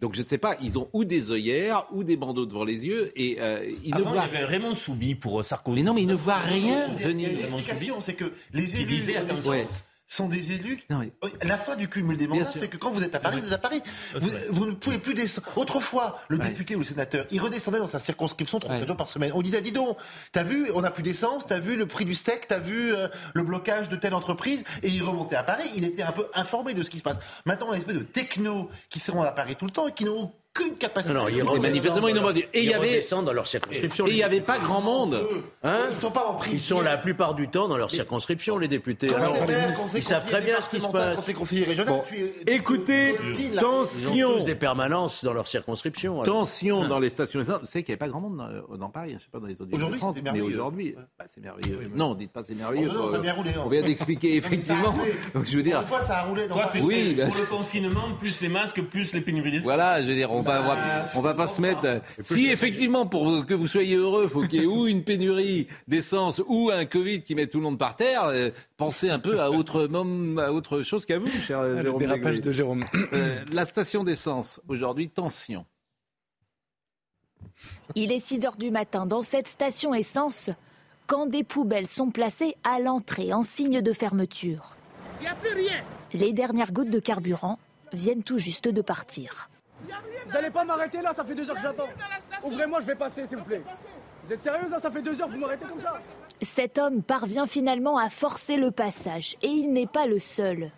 Donc 0.00 0.14
je 0.14 0.22
ne 0.22 0.26
sais 0.26 0.38
pas, 0.38 0.56
ils 0.62 0.78
ont 0.78 0.88
ou 0.92 1.04
des 1.04 1.30
œillères 1.30 1.86
ou 1.92 2.04
des 2.04 2.16
bandeaux 2.16 2.46
devant 2.46 2.64
les 2.64 2.86
yeux 2.86 3.10
et 3.16 3.36
euh, 3.40 3.70
ils 3.84 3.94
Avant, 3.94 4.10
ne 4.10 4.14
voient. 4.14 4.26
Il 4.26 4.32
y 4.32 4.36
avait 4.36 4.44
Raymond 4.46 4.74
Soubi 4.74 5.14
pour 5.14 5.44
Sarkozy. 5.44 5.80
Mais 5.80 5.82
non, 5.82 5.94
mais 5.94 6.02
ils 6.02 6.08
ne 6.08 6.14
voient 6.14 6.38
rien 6.38 6.88
venir. 6.96 7.30
L'explication, 7.32 8.00
c'est 8.00 8.14
que 8.14 8.32
les 8.52 8.80
élus 8.80 9.02
ouais 9.46 9.66
sont 10.10 10.28
des 10.28 10.52
élus. 10.52 10.80
La 11.42 11.56
fin 11.56 11.76
du 11.76 11.88
cumul 11.88 12.16
des 12.16 12.26
mandats 12.26 12.44
fait 12.44 12.68
que 12.68 12.76
quand 12.76 12.90
vous 12.90 13.04
êtes 13.04 13.14
à 13.14 13.20
Paris, 13.20 13.38
vous 13.40 13.46
êtes 13.46 13.52
à 13.52 13.58
Paris. 13.58 13.80
Vous, 14.50 14.66
ne 14.66 14.72
pouvez 14.72 14.98
plus 14.98 15.14
descendre. 15.14 15.46
Autrefois, 15.56 16.20
le 16.28 16.38
député 16.38 16.74
ou 16.74 16.80
le 16.80 16.84
sénateur, 16.84 17.26
il 17.30 17.40
redescendait 17.40 17.78
dans 17.78 17.86
sa 17.86 18.00
circonscription 18.00 18.58
trois 18.58 18.84
jours 18.84 18.96
par 18.96 19.08
semaine. 19.08 19.30
On 19.34 19.42
disait, 19.42 19.62
dis 19.62 19.72
donc, 19.72 19.96
t'as 20.32 20.42
vu, 20.42 20.70
on 20.74 20.80
n'a 20.80 20.90
plus 20.90 21.04
d'essence, 21.04 21.46
t'as 21.46 21.60
vu 21.60 21.76
le 21.76 21.86
prix 21.86 22.04
du 22.04 22.14
steak, 22.14 22.48
t'as 22.48 22.58
vu 22.58 22.92
euh, 22.92 23.08
le 23.34 23.42
blocage 23.42 23.88
de 23.88 23.96
telle 23.96 24.14
entreprise, 24.14 24.64
et 24.82 24.88
il 24.88 25.02
remontait 25.02 25.36
à 25.36 25.44
Paris. 25.44 25.70
Il 25.76 25.84
était 25.84 26.02
un 26.02 26.12
peu 26.12 26.26
informé 26.34 26.74
de 26.74 26.82
ce 26.82 26.90
qui 26.90 26.98
se 26.98 27.02
passe. 27.02 27.42
Maintenant, 27.46 27.68
on 27.68 27.72
a 27.72 27.76
une 27.76 27.82
espèce 27.82 27.96
de 27.96 28.02
techno 28.02 28.68
qui 28.88 28.98
seront 28.98 29.22
à 29.22 29.30
Paris 29.30 29.54
tout 29.56 29.66
le 29.66 29.70
temps 29.70 29.86
et 29.86 29.92
qui 29.92 30.04
n'ont 30.04 30.32
capacité. 30.78 31.14
Non, 31.14 31.28
ils 31.28 31.60
manifestement, 31.60 32.08
ils 32.08 32.14
n'ont 32.14 32.30
Et 32.30 32.48
il 32.54 32.64
y 32.64 32.74
avait 32.74 33.04
dans 33.10 33.32
leur 33.32 33.46
circonscription. 33.46 34.06
Et 34.06 34.10
il 34.10 34.16
n'y 34.16 34.22
avait 34.22 34.40
pas 34.40 34.58
grand 34.58 34.80
monde. 34.80 35.20
Hein 35.62 35.78
ils 35.90 35.96
sont 35.96 36.10
pas 36.10 36.26
en 36.26 36.34
prison. 36.34 36.56
Ils 36.56 36.60
sont 36.60 36.80
la 36.80 36.96
plupart 36.96 37.34
du 37.34 37.48
temps 37.48 37.68
dans 37.68 37.76
leur 37.76 37.90
circonscription, 37.90 38.58
les 38.58 38.68
députés. 38.68 39.08
ils 39.94 40.02
savent 40.02 40.26
très 40.26 40.40
bien 40.40 40.60
ce 40.60 40.68
qui 40.68 40.80
se 40.80 40.88
passe. 40.88 41.30
Bon. 41.86 42.02
Écoutez, 42.46 43.14
tension. 43.58 44.14
Ils 44.14 44.24
ont 44.24 44.38
tous 44.38 44.44
des 44.44 44.54
permanences 44.54 45.24
dans 45.24 45.32
leur 45.32 45.48
circonscription. 45.48 46.22
Tension 46.22 46.88
dans 46.88 46.98
les 46.98 47.10
stations 47.10 47.40
essence. 47.40 47.60
Vous 47.60 47.66
savez 47.66 47.82
qu'il 47.82 47.92
n'y 47.92 47.94
avait 47.94 48.06
pas 48.06 48.08
grand 48.08 48.20
monde 48.20 48.36
dans, 48.68 48.76
dans 48.76 48.88
Paris, 48.90 49.10
je 49.10 49.14
ne 49.14 49.20
sais 49.20 49.26
pas 49.30 49.38
dans 49.38 49.46
les 49.46 49.60
autres 49.60 49.70
de 49.70 49.96
France, 49.96 50.16
mais 50.32 50.40
aujourd'hui, 50.40 50.94
bah, 51.18 51.24
c'est 51.32 51.40
merveilleux. 51.40 51.90
Non, 51.94 52.14
dites 52.14 52.32
pas 52.32 52.42
c'est 52.42 52.54
merveilleux. 52.54 52.90
Oh, 52.94 53.12
on 53.64 53.68
vient 53.68 53.82
d'expliquer 53.82 54.36
effectivement. 54.36 54.94
Je 55.44 55.56
veux 55.56 55.62
dire. 55.62 55.80
Une 55.80 55.86
fois, 55.86 56.00
ça 56.00 56.18
a 56.18 56.22
roulé 56.24 56.46
dans 56.48 56.56
Paris. 56.56 56.80
Oui, 56.82 57.16
pour 57.16 57.36
le 57.36 57.46
confinement, 57.46 58.12
plus 58.18 58.40
les 58.40 58.48
masques, 58.48 58.82
plus 58.82 59.12
les 59.12 59.20
pénuries 59.20 59.58
Voilà, 59.58 60.02
je 60.02 60.08
veux 60.08 60.14
dire, 60.14 60.30
on 60.30 60.42
va 60.58 61.06
on 61.14 61.20
va 61.20 61.34
pas 61.34 61.46
se 61.46 61.60
mettre. 61.60 62.02
Si 62.20 62.48
effectivement, 62.48 63.06
pour 63.06 63.46
que 63.46 63.54
vous 63.54 63.66
soyez 63.66 63.96
heureux, 63.96 64.26
faut 64.26 64.42
qu'il 64.42 64.60
y 64.60 64.64
ait 64.64 64.66
ou 64.66 64.86
une 64.86 65.04
pénurie 65.04 65.68
d'essence 65.88 66.42
ou 66.46 66.70
un 66.70 66.84
Covid 66.84 67.22
qui 67.22 67.34
met 67.34 67.46
tout 67.46 67.58
le 67.58 67.64
monde 67.64 67.78
par 67.78 67.96
terre, 67.96 68.24
euh, 68.24 68.50
pensez 68.76 69.10
un 69.10 69.18
peu 69.18 69.40
à 69.40 69.50
autre, 69.50 69.88
à 70.38 70.52
autre 70.52 70.82
chose 70.82 71.06
qu'à 71.06 71.18
vous, 71.18 71.28
cher 71.28 71.80
Jérôme. 71.82 72.40
de 72.40 72.52
Jérôme. 72.52 72.84
Euh, 73.12 73.44
la 73.52 73.64
station 73.64 74.04
d'essence, 74.04 74.60
aujourd'hui, 74.68 75.08
tension. 75.08 75.64
Il 77.94 78.12
est 78.12 78.20
6 78.20 78.44
heures 78.44 78.56
du 78.56 78.70
matin 78.70 79.06
dans 79.06 79.22
cette 79.22 79.48
station 79.48 79.94
essence 79.94 80.50
quand 81.06 81.26
des 81.26 81.42
poubelles 81.42 81.88
sont 81.88 82.10
placées 82.10 82.54
à 82.62 82.78
l'entrée 82.78 83.32
en 83.32 83.42
signe 83.42 83.80
de 83.80 83.92
fermeture. 83.92 84.76
Il 85.20 85.24
n'y 85.24 85.28
a 85.28 85.34
plus 85.34 85.54
rien. 85.54 85.82
Les 86.12 86.32
dernières 86.32 86.72
gouttes 86.72 86.90
de 86.90 87.00
carburant 87.00 87.58
viennent 87.92 88.22
tout 88.22 88.38
juste 88.38 88.68
de 88.68 88.80
partir. 88.80 89.50
Vous 90.26 90.32
n'allez 90.32 90.50
pas 90.50 90.64
m'arrêter 90.64 91.00
là, 91.00 91.12
ça 91.14 91.24
fait 91.24 91.34
deux 91.34 91.48
heures 91.48 91.56
que 91.56 91.62
j'attends. 91.62 91.88
Ouvrez-moi, 92.42 92.80
je 92.80 92.86
vais 92.86 92.94
passer, 92.94 93.26
s'il 93.26 93.38
vous 93.38 93.44
plaît. 93.44 93.62
Vous 94.26 94.32
êtes 94.32 94.42
sérieuse 94.42 94.70
là 94.70 94.80
Ça 94.80 94.90
fait 94.90 95.02
deux 95.02 95.20
heures 95.20 95.28
que 95.28 95.32
vous 95.34 95.40
m'arrêtez 95.40 95.64
comme 95.66 95.80
ça 95.80 95.98
Cet 96.40 96.78
homme 96.78 97.02
parvient 97.02 97.46
finalement 97.46 97.98
à 97.98 98.08
forcer 98.10 98.56
le 98.56 98.70
passage 98.70 99.36
et 99.42 99.48
il 99.48 99.72
n'est 99.72 99.86
pas 99.86 100.06
le 100.06 100.18
seul. 100.18 100.70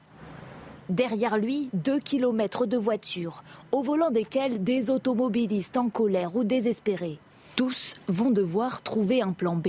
Derrière 0.88 1.38
lui, 1.38 1.70
deux 1.72 1.98
kilomètres 1.98 2.66
de 2.66 2.77
voitures, 2.77 3.44
au 3.70 3.83
volant 3.83 4.11
desquelles 4.11 4.62
des 4.62 4.90
automobilistes 4.90 5.77
en 5.77 5.88
colère 5.88 6.37
ou 6.37 6.44
désespérés. 6.44 7.18
Tous 7.57 7.94
vont 8.09 8.31
devoir 8.31 8.83
trouver 8.83 9.22
un 9.22 9.33
plan 9.33 9.55
B. 9.55 9.68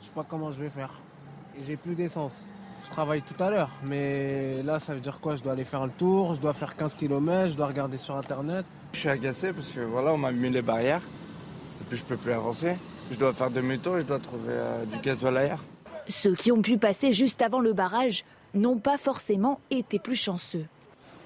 Je 0.00 0.06
sais 0.06 0.12
pas 0.14 0.24
comment 0.28 0.50
je 0.50 0.60
vais 0.60 0.70
faire. 0.70 0.92
J'ai 1.60 1.76
plus 1.76 1.94
d'essence. 1.94 2.46
Je 2.86 2.90
travaille 2.92 3.20
tout 3.20 3.42
à 3.42 3.50
l'heure, 3.50 3.70
mais 3.84 4.62
là, 4.62 4.78
ça 4.78 4.94
veut 4.94 5.00
dire 5.00 5.18
quoi? 5.20 5.34
Je 5.34 5.42
dois 5.42 5.52
aller 5.52 5.64
faire 5.64 5.84
le 5.84 5.90
tour, 5.90 6.34
je 6.34 6.40
dois 6.40 6.52
faire 6.52 6.76
15 6.76 6.94
km, 6.94 7.48
je 7.48 7.56
dois 7.56 7.66
regarder 7.66 7.96
sur 7.96 8.16
Internet. 8.16 8.64
Je 8.92 9.00
suis 9.00 9.08
agacé 9.08 9.52
parce 9.52 9.70
que 9.70 9.80
voilà, 9.80 10.12
on 10.12 10.18
m'a 10.18 10.30
mis 10.30 10.48
les 10.50 10.62
barrières, 10.62 11.02
et 11.80 11.84
puis 11.88 11.98
je 11.98 12.04
peux 12.04 12.16
plus 12.16 12.32
avancer. 12.32 12.76
Je 13.10 13.18
dois 13.18 13.32
faire 13.34 13.50
demi-tour 13.50 13.98
et 13.98 14.02
je 14.02 14.06
dois 14.06 14.20
trouver 14.20 14.52
euh, 14.52 14.84
du 14.84 14.98
gasoil 15.00 15.36
ailleurs. 15.36 15.64
Ceux 16.08 16.34
qui 16.34 16.52
ont 16.52 16.62
pu 16.62 16.78
passer 16.78 17.12
juste 17.12 17.42
avant 17.42 17.58
le 17.58 17.72
barrage 17.72 18.24
n'ont 18.54 18.78
pas 18.78 18.98
forcément 18.98 19.60
été 19.70 19.98
plus 19.98 20.16
chanceux. 20.16 20.64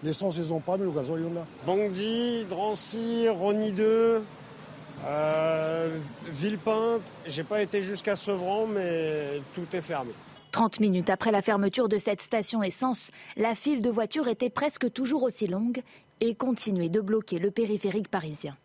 L'essence, 0.03 0.39
ils 0.39 0.49
n'ont 0.49 0.61
pas, 0.61 0.79
mais 0.79 0.85
le 0.87 0.91
gasoil, 0.93 1.21
il 1.21 1.29
y 1.29 1.39
en 1.39 1.43
a. 1.43 1.47
Bondy, 1.67 2.47
Drancy, 2.49 3.29
Rony 3.29 3.73
2, 3.73 4.23
euh, 5.05 5.99
Villepinte. 6.25 7.03
J'ai 7.27 7.45
pas 7.45 7.61
été 7.61 7.83
jusqu'à 7.83 8.17
Sevran, 8.17 8.67
mais 8.67 9.43
tout 9.55 9.67
est 9.75 9.83
fermé. 9.83 10.13
30 10.51 10.81
minutes 10.81 11.11
après 11.11 11.33
la 11.33 11.43
fermeture 11.43 11.89
de 11.89 11.99
cette 11.99 12.21
station 12.21 12.63
essence, 12.63 13.11
la 13.37 13.55
file 13.55 13.83
de 13.83 13.91
voitures 13.91 14.29
était 14.29 14.51
presque 14.51 14.93
toujours 14.93 15.23
aussi 15.23 15.47
longue 15.47 15.83
et 16.21 16.35
continuait 16.35 16.89
de 16.89 17.01
bloquer 17.01 17.39
le 17.39 17.51
périphérique 17.51 18.09
parisien. 18.09 18.57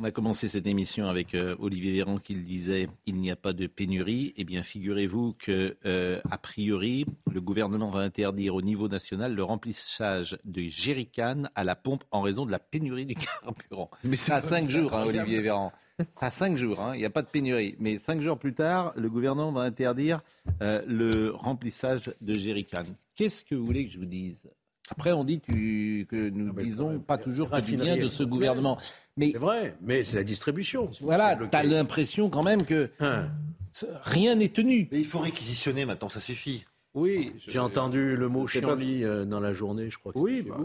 On 0.00 0.04
a 0.04 0.12
commencé 0.12 0.46
cette 0.46 0.68
émission 0.68 1.08
avec 1.08 1.34
euh, 1.34 1.56
Olivier 1.58 1.90
Véran 1.90 2.18
qui 2.18 2.32
le 2.32 2.42
disait 2.42 2.88
il 3.06 3.16
n'y 3.16 3.32
a 3.32 3.36
pas 3.36 3.52
de 3.52 3.66
pénurie. 3.66 4.32
Eh 4.36 4.44
bien, 4.44 4.62
figurez-vous 4.62 5.34
que, 5.36 5.76
euh, 5.86 6.20
a 6.30 6.38
priori, 6.38 7.04
le 7.28 7.40
gouvernement 7.40 7.90
va 7.90 7.98
interdire 7.98 8.54
au 8.54 8.62
niveau 8.62 8.86
national 8.86 9.34
le 9.34 9.42
remplissage 9.42 10.38
de 10.44 10.62
jerrycans 10.68 11.48
à 11.56 11.64
la 11.64 11.74
pompe 11.74 12.04
en 12.12 12.20
raison 12.20 12.46
de 12.46 12.52
la 12.52 12.60
pénurie 12.60 13.06
du 13.06 13.16
carburant. 13.16 13.90
Mais 14.04 14.14
ça 14.14 14.36
a 14.36 14.40
cinq 14.40 14.68
jours, 14.68 14.94
hein, 14.94 15.04
Olivier 15.04 15.40
Véran. 15.40 15.72
Ça 16.14 16.30
cinq 16.30 16.54
jours, 16.54 16.78
hein. 16.80 16.94
il 16.94 16.98
n'y 16.98 17.04
a 17.04 17.10
pas 17.10 17.22
de 17.22 17.28
pénurie. 17.28 17.74
Mais 17.80 17.98
cinq 17.98 18.22
jours 18.22 18.38
plus 18.38 18.54
tard, 18.54 18.92
le 18.94 19.10
gouvernement 19.10 19.50
va 19.50 19.62
interdire 19.62 20.20
euh, 20.62 20.80
le 20.86 21.32
remplissage 21.34 22.14
de 22.20 22.36
jerrycans. 22.36 22.94
Qu'est-ce 23.16 23.42
que 23.42 23.56
vous 23.56 23.66
voulez 23.66 23.84
que 23.84 23.90
je 23.90 23.98
vous 23.98 24.06
dise? 24.06 24.48
Après, 24.90 25.12
on 25.12 25.24
dit 25.24 25.40
que 25.40 26.30
nous 26.30 26.52
ah, 26.56 26.62
disons 26.62 26.98
pas 26.98 27.18
toujours 27.18 27.50
que 27.50 27.60
du 27.60 27.76
bien 27.76 27.96
de 27.96 28.08
ce 28.08 28.22
gouvernement. 28.22 28.78
Mais 29.16 29.32
c'est 29.32 29.38
vrai, 29.38 29.76
mais 29.82 30.04
c'est 30.04 30.16
la 30.16 30.24
distribution. 30.24 30.90
Voilà, 31.00 31.36
tu 31.36 31.56
as 31.56 31.62
l'impression 31.62 32.30
quand 32.30 32.42
même 32.42 32.62
que 32.62 32.90
hein. 33.00 33.28
rien 34.02 34.36
n'est 34.36 34.48
tenu. 34.48 34.88
Mais 34.92 34.98
il 34.98 35.06
faut 35.06 35.18
réquisitionner 35.18 35.84
maintenant, 35.84 36.08
ça 36.08 36.20
suffit. 36.20 36.64
Oui, 36.94 37.32
j'ai 37.46 37.58
entendu 37.58 38.16
le 38.16 38.28
mot 38.28 38.46
chienlit 38.46 39.04
euh, 39.04 39.24
dans 39.24 39.40
la 39.40 39.52
journée, 39.52 39.90
je 39.90 39.98
crois. 39.98 40.12
Que 40.12 40.18
oui, 40.18 40.42
bah, 40.42 40.56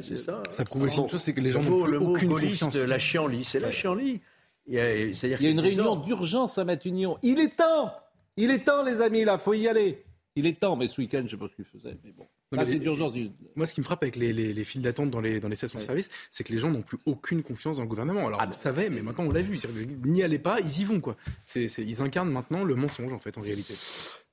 c'est 0.00 0.16
ça. 0.16 0.42
Ça 0.48 0.64
prouve 0.64 0.82
aussi 0.82 0.98
une 0.98 1.08
chose, 1.08 1.20
c'est 1.20 1.34
que 1.34 1.40
les 1.40 1.50
gens 1.50 1.62
n'ont 1.62 1.84
plus 1.84 1.96
aucune 1.96 2.30
confiance. 2.30 2.74
La 2.76 2.98
chienlit, 2.98 3.44
c'est 3.44 3.60
la 3.60 3.70
chienlit. 3.70 4.20
Il 4.66 4.74
y 4.74 4.80
a, 4.80 4.96
il 4.96 5.14
y 5.14 5.46
a 5.46 5.50
une 5.50 5.60
réunion 5.60 5.96
d'urgence 5.96 6.58
à 6.58 6.64
Matignon. 6.64 7.18
Il 7.22 7.38
est 7.38 7.54
temps 7.54 7.92
Il 8.36 8.50
est 8.50 8.64
temps, 8.64 8.82
les 8.82 9.00
amis, 9.00 9.24
là, 9.24 9.38
faut 9.38 9.54
y 9.54 9.68
aller. 9.68 10.04
Il 10.34 10.46
est 10.46 10.58
temps, 10.58 10.74
mais 10.74 10.88
ce 10.88 11.00
week-end, 11.00 11.18
je 11.20 11.24
ne 11.24 11.28
sais 11.28 11.36
pas 11.36 11.48
ce 11.48 11.54
qu'il 11.54 11.64
faisait, 11.64 11.96
mais 12.02 12.10
bon. 12.10 12.26
Moi, 12.52 13.66
ce 13.66 13.74
qui 13.74 13.80
me 13.80 13.84
frappe 13.84 14.02
avec 14.04 14.14
les, 14.14 14.32
les, 14.32 14.64
files 14.64 14.82
d'attente 14.82 15.10
dans 15.10 15.20
les, 15.20 15.40
dans 15.40 15.48
les 15.48 15.56
stations 15.56 15.78
de 15.78 15.82
service, 15.82 16.10
c'est 16.30 16.44
que 16.44 16.52
les 16.52 16.58
gens 16.58 16.70
n'ont 16.70 16.82
plus 16.82 16.98
aucune 17.04 17.42
confiance 17.42 17.76
dans 17.76 17.82
le 17.82 17.88
gouvernement. 17.88 18.26
Alors, 18.26 18.40
ah, 18.40 18.44
on 18.46 18.50
le 18.50 18.54
savait, 18.54 18.88
mais 18.88 19.02
maintenant 19.02 19.24
on 19.24 19.32
l'a 19.32 19.42
vu. 19.42 19.58
N'y 20.04 20.22
allez 20.22 20.38
pas, 20.38 20.60
ils 20.60 20.80
y 20.80 20.84
vont. 20.84 21.00
Quoi. 21.00 21.16
ils 21.56 22.02
incarnent 22.02 22.30
maintenant 22.30 22.62
le 22.62 22.76
mensonge, 22.76 23.12
en 23.12 23.18
fait, 23.18 23.36
en 23.36 23.40
réalité. 23.40 23.74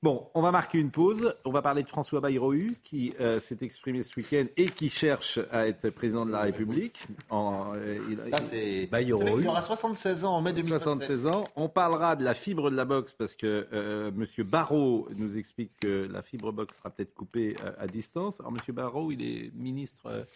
Bon, 0.04 0.28
on 0.34 0.42
va 0.42 0.52
marquer 0.52 0.80
une 0.80 0.90
pause. 0.90 1.34
On 1.46 1.50
va 1.50 1.62
parler 1.62 1.82
de 1.82 1.88
François 1.88 2.20
Bayrou 2.20 2.52
qui 2.82 3.14
euh, 3.20 3.40
s'est 3.40 3.56
exprimé 3.62 4.02
ce 4.02 4.14
week-end 4.20 4.44
et 4.58 4.68
qui 4.68 4.90
cherche 4.90 5.40
à 5.50 5.66
être 5.66 5.88
président 5.88 6.26
de 6.26 6.30
la 6.30 6.42
République. 6.42 7.06
En, 7.30 7.72
euh, 7.74 7.98
il, 8.10 8.86
Bayrou. 8.90 9.40
Il 9.40 9.48
aura 9.48 9.62
76 9.62 10.26
ans 10.26 10.36
en 10.36 10.42
mai 10.42 10.52
2027. 10.52 10.82
76 10.82 11.26
ans. 11.28 11.44
On 11.56 11.70
parlera 11.70 12.16
de 12.16 12.22
la 12.22 12.34
fibre 12.34 12.70
de 12.70 12.76
la 12.76 12.84
boxe 12.84 13.14
parce 13.14 13.34
que 13.34 13.66
euh, 13.72 14.10
Monsieur 14.14 14.44
Barrault 14.44 15.08
nous 15.16 15.38
explique 15.38 15.72
que 15.80 16.06
la 16.12 16.20
fibre 16.20 16.52
box 16.52 16.76
sera 16.76 16.90
peut-être 16.90 17.14
coupée 17.14 17.56
euh, 17.64 17.72
à 17.78 17.86
distance. 17.86 18.40
Alors 18.40 18.52
Monsieur 18.52 18.74
Barrault, 18.74 19.10
il 19.10 19.22
est 19.22 19.52
ministre 19.54 20.26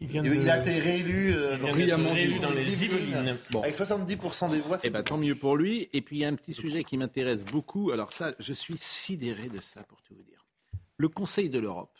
il, 0.00 0.50
a 0.50 0.58
été 0.58 0.78
réélu, 0.78 1.34
euh, 1.34 1.58
dans, 1.58 1.74
les 1.74 2.84
Yvelines. 2.84 3.36
Avec 3.62 3.74
70% 3.74 4.50
des 4.50 4.58
voix. 4.58 4.78
Eh 4.84 4.90
ben, 4.90 5.02
tant 5.02 5.18
mieux 5.18 5.34
pour 5.34 5.56
lui. 5.56 5.88
Et 5.92 6.00
puis 6.02 6.16
il 6.16 6.18
y 6.20 6.24
a 6.24 6.28
un 6.28 6.34
petit 6.34 6.54
sujet 6.54 6.84
qui 6.84 6.96
m'intéresse 6.96 7.44
beaucoup. 7.44 7.90
Alors 7.90 8.12
ça, 8.12 8.34
je 8.38 8.52
suis 8.52 8.78
sidéré 8.78 9.48
de 9.48 9.60
ça 9.60 9.82
pour 9.82 10.00
tout 10.02 10.14
vous 10.14 10.22
dire. 10.22 10.46
Le 10.96 11.08
Conseil 11.08 11.50
de 11.50 11.58
l'Europe, 11.58 11.96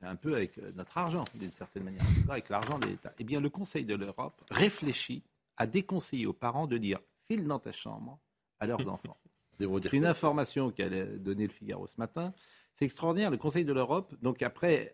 c'est 0.00 0.06
un 0.06 0.16
peu 0.16 0.34
avec 0.34 0.58
euh, 0.58 0.72
notre 0.74 0.96
argent 0.98 1.24
d'une 1.34 1.52
certaine 1.52 1.84
manière, 1.84 2.02
avec 2.28 2.48
l'argent 2.48 2.78
de 2.78 2.86
l'État. 2.86 3.12
Eh 3.18 3.24
bien, 3.24 3.40
le 3.40 3.50
Conseil 3.50 3.84
de 3.84 3.94
l'Europe 3.94 4.42
réfléchit 4.50 5.22
à 5.56 5.66
déconseiller 5.66 6.26
aux 6.26 6.32
parents 6.32 6.66
de 6.66 6.78
dire 6.78 7.00
file 7.26 7.46
dans 7.46 7.58
ta 7.58 7.72
chambre 7.72 8.18
à 8.60 8.66
leurs 8.66 8.88
enfants. 8.88 9.16
C'est 9.58 9.92
une 9.92 10.06
information 10.06 10.70
qu'a 10.70 10.88
donnée 10.88 11.46
le 11.46 11.52
Figaro 11.52 11.86
ce 11.88 11.98
matin. 11.98 12.32
C'est 12.78 12.84
extraordinaire. 12.84 13.30
Le 13.30 13.38
Conseil 13.38 13.64
de 13.64 13.72
l'Europe, 13.72 14.14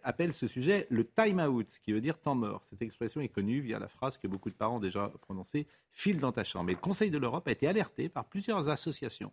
appelle 0.03 0.33
ce 0.33 0.47
sujet 0.47 0.87
le 0.89 1.05
time 1.07 1.39
out, 1.41 1.71
ce 1.71 1.81
qui 1.81 1.93
veut 1.93 2.01
dire 2.01 2.19
temps 2.19 2.35
mort. 2.35 2.63
Cette 2.71 2.81
expression 2.81 3.21
est 3.21 3.29
connue 3.29 3.61
via 3.61 3.79
la 3.79 3.89
phrase 3.89 4.17
que 4.17 4.27
beaucoup 4.27 4.49
de 4.49 4.55
parents 4.55 4.77
ont 4.77 4.81
déjà 4.81 5.13
prononcée 5.21 5.67
file 5.93 6.19
dans 6.19 6.33
ta 6.33 6.45
chambre. 6.45 6.65
Mais 6.65 6.73
le 6.73 6.79
Conseil 6.79 7.11
de 7.11 7.19
l'Europe 7.19 7.47
a 7.47 7.51
été 7.51 7.69
alerté 7.69 8.09
par 8.09 8.25
plusieurs 8.25 8.71
associations, 8.71 9.33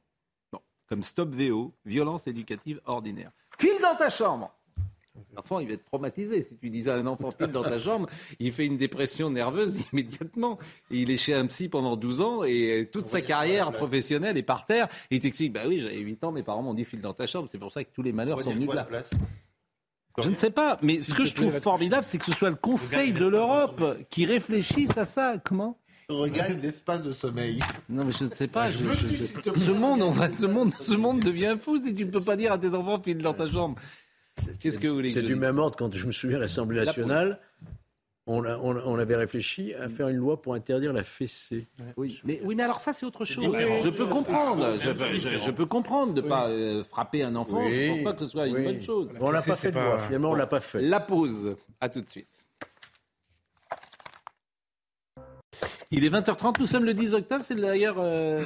comme 0.88 1.02
Stop 1.02 1.30
VO, 1.34 1.74
violence 1.86 2.28
éducative 2.28 2.82
ordinaire. 2.84 3.32
File 3.58 3.80
dans 3.82 3.96
ta 3.96 4.10
chambre 4.10 4.54
L'enfant, 5.36 5.60
il 5.60 5.68
va 5.68 5.74
être 5.74 5.86
traumatisé. 5.86 6.42
Si 6.42 6.56
tu 6.58 6.70
disais 6.70 6.92
à 6.92 6.96
un 6.96 7.08
enfant, 7.08 7.32
file 7.32 7.52
dans 7.52 7.64
ta 7.64 7.80
chambre, 7.80 8.08
il 8.40 8.52
fait 8.52 8.66
une 8.66 8.78
dépression 8.78 9.30
nerveuse 9.30 9.76
immédiatement. 9.94 10.58
il 10.90 11.12
est 11.12 11.18
chez 11.18 11.34
un 11.34 11.46
psy 11.48 11.70
pendant 11.70 11.96
12 11.96 12.22
ans 12.22 12.44
et 12.44 12.90
toute 12.92 13.06
sa 13.06 13.22
carrière 13.22 13.72
professionnelle 13.72 14.38
est 14.38 14.44
par 14.44 14.66
terre. 14.66 14.88
Et 15.10 15.16
il 15.16 15.20
t'explique, 15.20 15.54
bah 15.54 15.62
oui, 15.68 15.82
j'avais 15.82 15.98
8 15.98 16.24
ans, 16.24 16.32
mes 16.32 16.44
parents 16.44 16.62
m'ont 16.64 16.74
dit, 16.74 16.86
file 16.86 17.02
dans 17.02 17.14
ta 17.14 17.28
chambre. 17.28 17.50
C'est 17.52 17.60
pour 17.60 17.72
ça 17.72 17.84
que 17.84 17.90
tous 17.94 18.04
les 18.04 18.14
malheurs 18.14 18.42
sont 18.42 18.52
venus 18.52 18.70
de 18.70 18.76
là. 18.76 18.88
Je 20.18 20.30
ne 20.30 20.36
sais 20.36 20.52
pas, 20.52 20.78
mais 20.82 21.00
ce 21.02 21.14
que 21.14 21.24
je 21.24 21.34
trouve 21.34 21.60
formidable, 21.62 22.04
c'est 22.04 22.18
que 22.18 22.26
ce 22.26 22.34
soit 22.34 22.50
le 22.50 22.56
Conseil 22.56 23.14
de 23.14 23.26
l'Europe 23.26 23.98
qui 24.10 24.26
réfléchisse 24.26 24.98
à 24.98 25.06
ça. 25.06 25.36
Comment? 25.44 25.78
Regagne 26.10 26.60
l'espace 26.62 27.04
de 27.04 27.12
sommeil. 27.12 27.60
Non, 27.88 28.04
mais 28.04 28.12
je 28.12 28.26
ne 28.26 28.30
sais 28.30 28.48
pas. 28.48 28.70
ce, 28.70 29.72
monde, 29.72 30.02
on 30.02 30.12
va, 30.12 30.30
ce, 30.30 30.46
monde, 30.46 30.74
ce 30.82 30.94
monde 30.94 31.22
devient 31.22 31.56
fou 31.60 31.80
si 31.80 31.94
tu 31.94 32.06
ne 32.06 32.12
peux 32.12 32.22
pas 32.22 32.36
dire 32.36 32.52
à 32.52 32.58
tes 32.58 32.74
enfants, 32.74 33.02
file 33.02 33.20
dans 33.20 33.34
ta 33.34 33.50
chambre. 33.50 33.76
Qu'est-ce 34.60 34.80
que 34.80 34.88
vous 34.88 34.96
voulez 34.96 35.10
C'est 35.10 35.22
du 35.22 35.36
même 35.36 35.60
ordre 35.60 35.76
quand 35.76 35.94
je 35.94 36.06
me 36.06 36.12
souviens 36.12 36.38
à 36.38 36.42
l'Assemblée 36.42 36.84
nationale. 36.84 37.40
On, 38.28 38.46
on, 38.46 39.00
avait 39.00 39.16
réfléchi 39.16 39.74
à 39.74 39.90
faire 39.90 40.08
une 40.08 40.18
loi 40.18 40.42
pour 40.42 40.54
interdire 40.54 40.94
la 40.94 41.04
fessée. 41.04 41.66
Oui, 41.98 42.22
mais, 42.24 42.40
oui, 42.44 42.54
mais 42.54 42.64
alors 42.64 42.80
ça, 42.80 42.94
c'est 42.94 43.06
autre 43.06 43.26
chose. 43.26 43.44
je 43.44 43.90
peux 43.90 44.06
comprendre. 44.06 44.78
Je, 44.80 45.52
peux 45.52 45.66
comprendre 45.66 46.14
de 46.14 46.22
ne 46.22 46.28
pas 46.28 46.48
euh, 46.48 46.84
frapper 46.84 47.24
un 47.24 47.36
enfant. 47.36 47.68
Je 47.68 47.76
ne 47.76 47.90
pense 47.90 48.04
pas 48.04 48.14
que 48.14 48.20
ce 48.20 48.28
soit 48.28 48.48
une 48.48 48.64
bonne 48.64 48.82
chose. 48.82 49.12
on 49.20 49.32
l'a 49.32 49.42
pas 49.42 49.56
fait 49.56 49.72
de 49.72 49.80
loi. 49.80 49.98
Finalement, 49.98 50.32
on 50.32 50.36
l'a 50.36 50.48
pas 50.48 50.60
fait. 50.60 50.82
La 50.82 51.00
pause. 51.00 51.56
À 51.80 51.90
tout 51.90 52.02
de 52.02 52.10
suite. 52.10 52.46
Il 55.90 56.06
est 56.06 56.10
20h30. 56.10 56.60
Nous 56.60 56.68
sommes 56.68 56.86
le 56.86 56.94
10 56.94 57.16
octobre. 57.16 57.44
C'est 57.44 57.56
d'ailleurs. 57.56 57.98
Euh, 58.00 58.46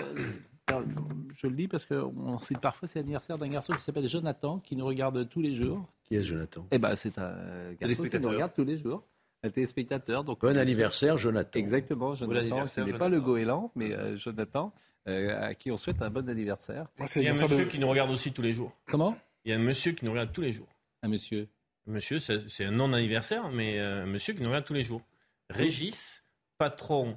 je 0.69 1.47
le 1.47 1.53
dis 1.53 1.67
parce 1.67 1.85
qu'on 1.85 2.39
cite 2.39 2.59
parfois, 2.59 2.87
c'est 2.87 2.99
l'anniversaire 2.99 3.37
d'un 3.37 3.47
garçon 3.47 3.73
qui 3.73 3.81
s'appelle 3.81 4.07
Jonathan, 4.07 4.59
qui 4.59 4.75
nous 4.75 4.85
regarde 4.85 5.27
tous 5.29 5.41
les 5.41 5.55
jours. 5.55 5.85
Qui 6.03 6.15
est 6.15 6.21
Jonathan? 6.21 6.67
Eh 6.71 6.79
ben, 6.79 6.95
c'est 6.95 7.17
un 7.17 7.73
garçon 7.79 8.03
qui 8.03 8.19
nous 8.19 8.29
regarde 8.29 8.53
tous 8.53 8.63
les 8.63 8.77
jours. 8.77 9.03
Un 9.43 9.49
téléspectateur. 9.49 10.23
Donc, 10.23 10.41
bon 10.41 10.57
anniversaire, 10.57 11.17
Jonathan. 11.17 11.59
Exactement, 11.59 12.15
Jonathan. 12.15 12.67
Ce 12.67 12.81
n'est 12.81 12.97
pas 12.97 13.09
le 13.09 13.21
goéland, 13.21 13.71
mais 13.75 13.93
euh, 13.93 14.17
Jonathan, 14.17 14.73
euh, 15.07 15.49
à 15.49 15.53
qui 15.53 15.71
on 15.71 15.77
souhaite 15.77 16.01
un 16.01 16.09
bon 16.09 16.27
anniversaire. 16.29 16.87
Il 17.15 17.21
y 17.21 17.27
a 17.27 17.31
un 17.31 17.33
monsieur 17.47 17.65
qui 17.65 17.77
nous 17.77 17.87
regarde 17.87 18.09
aussi 18.09 18.31
tous 18.31 18.41
les 18.41 18.53
jours. 18.53 18.71
Comment? 18.87 19.15
Il 19.43 19.51
y 19.51 19.53
a 19.53 19.57
un 19.57 19.61
monsieur 19.61 19.91
qui 19.91 20.05
nous 20.05 20.11
regarde 20.11 20.31
tous 20.31 20.41
les 20.41 20.51
jours. 20.51 20.67
Un 21.03 21.09
monsieur 21.09 21.47
Monsieur, 21.87 22.17
c'est 22.17 22.65
un 22.65 22.71
non-anniversaire, 22.71 23.49
mais 23.49 23.79
euh, 23.79 24.03
un 24.03 24.05
monsieur 24.07 24.33
qui 24.33 24.41
nous 24.41 24.47
regarde 24.49 24.65
tous 24.65 24.73
les 24.73 24.81
jours. 24.81 25.03
Régis, 25.51 26.23
patron 26.57 27.15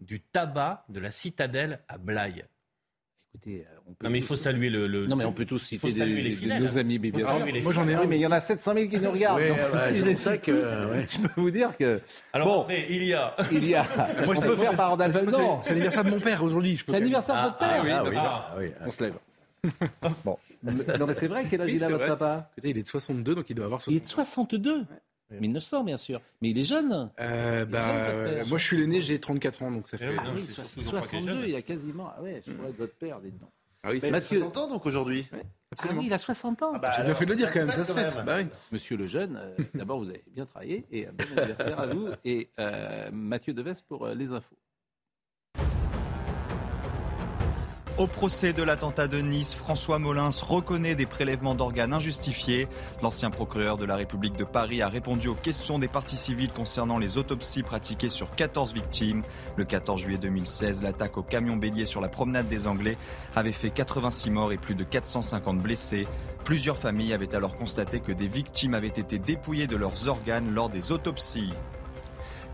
du 0.00 0.20
tabac 0.20 0.84
de 0.88 0.98
la 0.98 1.12
Citadelle 1.12 1.80
à 1.86 1.98
Blaye. 1.98 2.44
Écoutez, 3.34 3.60
euh, 3.60 3.78
on 3.86 3.92
peut 3.92 4.06
non, 4.06 4.10
mais 4.10 4.18
il 4.18 4.24
faut 4.24 4.36
saluer 4.36 4.70
le, 4.70 5.06
Non, 5.06 5.14
mais 5.14 5.24
on 5.24 5.32
peut 5.32 5.44
tous 5.44 5.58
citer 5.58 5.92
des, 5.92 6.58
nos 6.58 6.78
amis, 6.78 6.98
bien 6.98 7.18
sûr. 7.18 7.62
Moi, 7.62 7.72
j'en 7.72 7.86
ai 7.86 7.94
un, 7.94 8.06
mais 8.06 8.16
il 8.16 8.22
y 8.22 8.26
en 8.26 8.32
a 8.32 8.40
700 8.40 8.74
000 8.74 8.88
qui 8.88 8.98
nous 8.98 9.10
regardent. 9.10 9.40
Oui, 9.40 10.02
c'est 10.04 10.14
ça 10.14 10.38
que... 10.38 10.62
Je 11.08 11.18
peux 11.20 11.40
vous 11.40 11.50
dire 11.50 11.76
que... 11.76 12.00
Alors 12.32 12.46
bon, 12.46 12.60
après, 12.62 12.86
il 12.88 13.04
y 13.04 13.14
a... 13.14 13.36
Il 13.52 13.64
y 13.64 13.74
a... 13.74 13.84
Moi, 14.24 14.34
on 14.36 14.40
peut 14.40 14.56
faire 14.56 14.74
par 14.74 14.96
Non, 14.96 15.60
c'est 15.60 15.70
l'anniversaire 15.70 16.04
de 16.04 16.10
mon 16.10 16.20
père 16.20 16.42
aujourd'hui. 16.42 16.80
C'est 16.84 16.92
l'anniversaire 16.92 17.36
de 17.36 17.42
votre 17.42 17.58
père 17.58 17.68
ah, 17.80 18.02
oui, 18.04 18.16
ah, 18.16 18.54
oui. 18.58 18.72
On 18.86 18.90
se 18.90 19.04
lève. 19.04 19.14
bon. 20.24 20.38
Non, 20.62 21.06
mais 21.06 21.14
c'est 21.14 21.28
vrai, 21.28 21.46
quel 21.50 21.60
âge 21.60 21.72
il 21.72 21.84
a, 21.84 21.88
votre 21.88 22.06
papa? 22.06 22.50
Écoutez, 22.56 22.70
il 22.70 22.78
est 22.78 22.82
de 22.82 22.86
62, 22.86 23.34
donc 23.34 23.50
il 23.50 23.54
doit 23.54 23.66
avoir 23.66 23.80
62. 23.80 23.94
Il 23.94 24.02
est 24.02 24.06
de 24.06 24.10
62 24.10 24.84
1900, 25.30 25.84
bien 25.84 25.96
sûr. 25.96 26.20
Mais 26.40 26.50
il 26.50 26.58
est 26.58 26.64
jeune. 26.64 27.10
Euh, 27.20 27.64
bah, 27.64 28.44
moi, 28.48 28.58
je 28.58 28.64
suis 28.64 28.76
l'aîné, 28.76 29.02
j'ai 29.02 29.20
34 29.20 29.62
ans, 29.62 29.70
donc 29.70 29.86
ça 29.86 29.96
eh 30.00 30.04
fait. 30.04 30.16
Ah, 30.18 30.24
oui, 30.34 30.42
62, 30.44 31.46
il 31.46 31.54
a 31.54 31.62
quasiment. 31.62 32.10
Ah 32.16 32.22
ouais, 32.22 32.42
je 32.46 32.52
pourrais 32.52 32.70
être 32.70 32.78
votre 32.78 32.94
père, 32.94 33.20
dedans. 33.20 33.50
Ah 33.82 33.90
oui, 33.90 34.00
c'est 34.00 34.10
Mathieu... 34.10 34.38
60 34.38 34.56
ans 34.56 34.68
donc 34.68 34.86
aujourd'hui. 34.86 35.28
Ah 35.32 35.86
oui, 35.92 36.06
il 36.06 36.12
a 36.12 36.18
60 36.18 36.62
ans. 36.62 36.72
Ah 36.74 36.78
bah 36.78 36.92
J'ai 36.96 37.04
bien 37.04 37.14
fait 37.14 37.24
de 37.24 37.30
le 37.30 37.36
dire 37.36 37.52
quand 37.52 37.60
même, 37.60 37.70
ça 37.70 37.84
se 37.84 37.92
fait. 37.92 38.24
Bah 38.24 38.36
oui. 38.38 38.46
Monsieur 38.72 38.96
le 38.96 39.06
jeune, 39.06 39.36
euh, 39.36 39.64
d'abord 39.74 39.98
vous 39.98 40.08
avez 40.08 40.24
bien 40.28 40.46
travaillé 40.46 40.84
et 40.90 41.06
un 41.06 41.12
bon 41.12 41.24
anniversaire 41.36 41.78
à 41.78 41.86
vous 41.86 42.08
et 42.24 42.48
euh, 42.58 43.10
Mathieu 43.12 43.52
Deves 43.52 43.82
pour 43.86 44.06
euh, 44.06 44.14
les 44.14 44.26
infos. 44.32 44.56
Au 47.98 48.06
procès 48.06 48.52
de 48.52 48.62
l'attentat 48.62 49.08
de 49.08 49.18
Nice, 49.18 49.56
François 49.56 49.98
Molins 49.98 50.30
reconnaît 50.42 50.94
des 50.94 51.04
prélèvements 51.04 51.56
d'organes 51.56 51.92
injustifiés. 51.92 52.68
L'ancien 53.02 53.28
procureur 53.28 53.76
de 53.76 53.84
la 53.84 53.96
République 53.96 54.36
de 54.36 54.44
Paris 54.44 54.82
a 54.82 54.88
répondu 54.88 55.26
aux 55.26 55.34
questions 55.34 55.80
des 55.80 55.88
parties 55.88 56.16
civiles 56.16 56.52
concernant 56.52 57.00
les 57.00 57.18
autopsies 57.18 57.64
pratiquées 57.64 58.08
sur 58.08 58.30
14 58.30 58.72
victimes. 58.72 59.24
Le 59.56 59.64
14 59.64 60.00
juillet 60.00 60.18
2016, 60.18 60.84
l'attaque 60.84 61.18
au 61.18 61.24
camion 61.24 61.56
bélier 61.56 61.86
sur 61.86 62.00
la 62.00 62.08
promenade 62.08 62.46
des 62.46 62.68
Anglais 62.68 62.96
avait 63.34 63.50
fait 63.50 63.70
86 63.70 64.30
morts 64.30 64.52
et 64.52 64.58
plus 64.58 64.76
de 64.76 64.84
450 64.84 65.58
blessés. 65.58 66.06
Plusieurs 66.44 66.78
familles 66.78 67.14
avaient 67.14 67.34
alors 67.34 67.56
constaté 67.56 67.98
que 67.98 68.12
des 68.12 68.28
victimes 68.28 68.74
avaient 68.74 68.86
été 68.86 69.18
dépouillées 69.18 69.66
de 69.66 69.76
leurs 69.76 70.06
organes 70.06 70.54
lors 70.54 70.68
des 70.68 70.92
autopsies. 70.92 71.52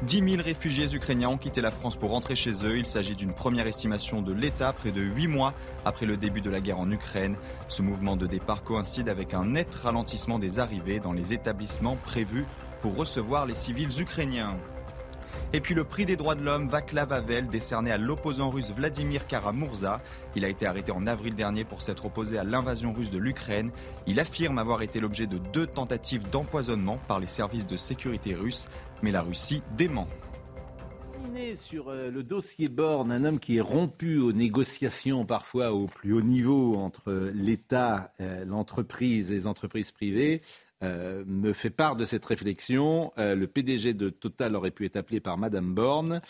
10 0.02 0.28
000 0.28 0.42
réfugiés 0.42 0.92
ukrainiens 0.94 1.28
ont 1.28 1.38
quitté 1.38 1.60
la 1.60 1.70
France 1.70 1.96
pour 1.96 2.10
rentrer 2.10 2.34
chez 2.34 2.64
eux. 2.64 2.76
Il 2.76 2.84
s'agit 2.84 3.14
d'une 3.14 3.32
première 3.32 3.66
estimation 3.66 4.22
de 4.22 4.32
l'État 4.32 4.72
près 4.72 4.90
de 4.90 5.00
8 5.00 5.28
mois 5.28 5.54
après 5.84 6.04
le 6.04 6.16
début 6.16 6.40
de 6.40 6.50
la 6.50 6.60
guerre 6.60 6.80
en 6.80 6.90
Ukraine. 6.90 7.36
Ce 7.68 7.80
mouvement 7.80 8.16
de 8.16 8.26
départ 8.26 8.64
coïncide 8.64 9.08
avec 9.08 9.34
un 9.34 9.46
net 9.46 9.74
ralentissement 9.74 10.38
des 10.38 10.58
arrivées 10.58 10.98
dans 10.98 11.12
les 11.12 11.32
établissements 11.32 11.96
prévus 11.96 12.44
pour 12.82 12.96
recevoir 12.96 13.46
les 13.46 13.54
civils 13.54 14.00
ukrainiens. 14.00 14.56
Et 15.52 15.60
puis 15.60 15.74
le 15.74 15.84
prix 15.84 16.04
des 16.04 16.16
droits 16.16 16.34
de 16.34 16.42
l'homme 16.42 16.68
Vaclav 16.68 17.12
Havel, 17.12 17.48
décerné 17.48 17.90
à 17.90 17.98
l'opposant 17.98 18.50
russe 18.50 18.72
Vladimir 18.72 19.26
Karamurza. 19.26 20.00
Il 20.36 20.44
a 20.44 20.48
été 20.48 20.66
arrêté 20.66 20.92
en 20.92 21.06
avril 21.06 21.34
dernier 21.34 21.64
pour 21.64 21.82
s'être 21.82 22.06
opposé 22.06 22.38
à 22.38 22.44
l'invasion 22.44 22.92
russe 22.92 23.10
de 23.10 23.18
l'Ukraine. 23.18 23.70
Il 24.06 24.20
affirme 24.20 24.58
avoir 24.58 24.82
été 24.82 25.00
l'objet 25.00 25.26
de 25.26 25.38
deux 25.38 25.66
tentatives 25.66 26.28
d'empoisonnement 26.30 26.98
par 27.08 27.20
les 27.20 27.26
services 27.26 27.66
de 27.66 27.76
sécurité 27.76 28.34
russes 28.34 28.68
mais 29.02 29.12
la 29.12 29.22
Russie 29.22 29.62
dément 29.76 30.08
sur 31.56 31.88
euh, 31.88 32.10
le 32.10 32.22
dossier 32.22 32.68
Borne, 32.68 33.10
un 33.10 33.24
homme 33.24 33.38
qui 33.38 33.56
est 33.56 33.60
rompu 33.60 34.18
aux 34.18 34.32
négociations 34.32 35.26
parfois 35.26 35.72
au 35.72 35.86
plus 35.86 36.12
haut 36.12 36.22
niveau 36.22 36.76
entre 36.76 37.32
l'État, 37.34 38.12
euh, 38.20 38.44
l'entreprise 38.44 39.30
les 39.30 39.46
entreprises 39.46 39.90
privées, 39.90 40.42
euh, 40.82 41.24
me 41.26 41.52
fait 41.52 41.70
part 41.70 41.96
de 41.96 42.04
cette 42.04 42.24
réflexion. 42.24 43.12
le 43.16 43.46
PDG 43.46 43.94
de 43.94 44.10
Total 44.10 44.54
aurait 44.56 44.70
pu 44.70 44.84
être 44.84 44.96
appelé 44.96 45.20
par 45.20 45.38
Madame 45.38 45.74
Borne. 45.74 46.20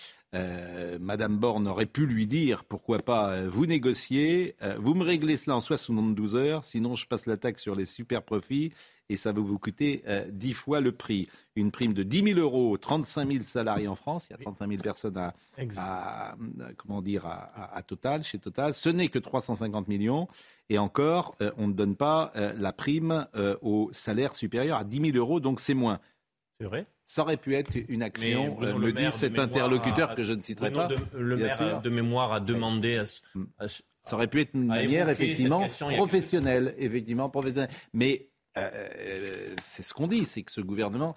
Madame 1.00 1.38
Borne 1.38 1.68
aurait 1.68 1.86
pu 1.86 2.06
lui 2.06 2.26
dire 2.26 2.64
pourquoi 2.64 2.98
pas 2.98 3.46
vous 3.46 3.66
négocier, 3.66 4.56
vous 4.78 4.94
me 4.94 5.04
réglez 5.04 5.36
cela 5.36 5.56
en 5.56 5.60
72 5.60 6.34
heures, 6.34 6.64
sinon 6.64 6.96
je 6.96 7.06
passe 7.06 7.26
la 7.26 7.36
taxe 7.36 7.62
sur 7.62 7.74
les 7.74 7.84
super 7.84 8.22
profits 8.22 8.72
et 9.08 9.16
ça 9.16 9.32
va 9.32 9.40
vous 9.40 9.58
coûter 9.58 10.02
euh, 10.06 10.24
dix 10.30 10.48
10 10.48 10.52
fois 10.54 10.80
le 10.80 10.92
prix. 10.92 11.28
Une 11.56 11.70
prime 11.70 11.94
de 11.94 12.02
10 12.02 12.34
000 12.34 12.40
euros, 12.40 12.76
35 12.76 13.30
000 13.30 13.44
salariés 13.44 13.88
en 13.88 13.94
France, 13.94 14.26
il 14.28 14.32
y 14.32 14.34
a 14.34 14.38
35 14.38 14.68
000 14.68 14.82
personnes 14.82 15.16
à, 15.76 16.36
comment 16.76 17.02
dire, 17.02 17.26
à, 17.26 17.82
Total, 17.82 18.24
chez 18.24 18.38
Total. 18.38 18.74
Ce 18.74 18.88
n'est 18.88 19.08
que 19.08 19.18
350 19.18 19.88
millions 19.88 20.28
et 20.68 20.78
encore, 20.78 21.36
euh, 21.40 21.50
on 21.58 21.68
ne 21.68 21.72
donne 21.72 21.96
pas 21.96 22.32
euh, 22.36 22.52
la 22.56 22.72
prime 22.72 23.26
au 23.62 23.90
salaire 23.92 24.34
supérieur 24.34 24.78
à 24.78 24.84
10 24.84 25.12
000 25.12 25.16
euros, 25.16 25.40
donc 25.40 25.60
c'est 25.60 25.74
moins. 25.74 26.00
C'est 26.58 26.66
vrai 26.66 26.86
Ça 27.06 27.22
aurait 27.22 27.36
pu 27.36 27.54
être 27.54 27.72
une 27.88 28.02
action, 28.02 28.56
euh, 28.62 28.74
me 28.74 28.86
Le 28.86 28.92
dit 28.92 29.10
cet 29.10 29.38
interlocuteur 29.38 30.12
a- 30.12 30.14
que 30.14 30.24
je 30.24 30.32
ne 30.32 30.40
citerai 30.40 30.70
Bruno 30.70 30.88
pas. 30.88 30.94
de- 30.94 31.18
le 31.18 31.36
bien 31.36 31.46
maire 31.46 31.56
sûr. 31.56 31.80
de 31.82 31.90
mémoire 31.90 32.32
a 32.32 32.40
demandé 32.40 32.96
à, 32.96 33.04
ce- 33.06 33.20
Mm. 33.34 33.44
à 33.58 33.68
ce- 33.68 33.82
Ça 34.00 34.16
aurait 34.16 34.26
pu 34.28 34.40
être 34.40 34.54
une 34.54 34.66
manière, 34.66 35.08
effectivement, 35.08 35.62
question 35.62 35.88
a 35.88 35.92
professionnelle, 35.94 36.74
effectivement, 36.78 37.28
professionnelle. 37.30 37.70
Mais 37.94 38.28
euh, 38.56 39.54
c'est 39.62 39.82
ce 39.82 39.92
qu'on 39.94 40.06
dit, 40.06 40.24
c'est 40.26 40.42
que 40.42 40.52
ce 40.52 40.60
gouvernement, 40.60 41.14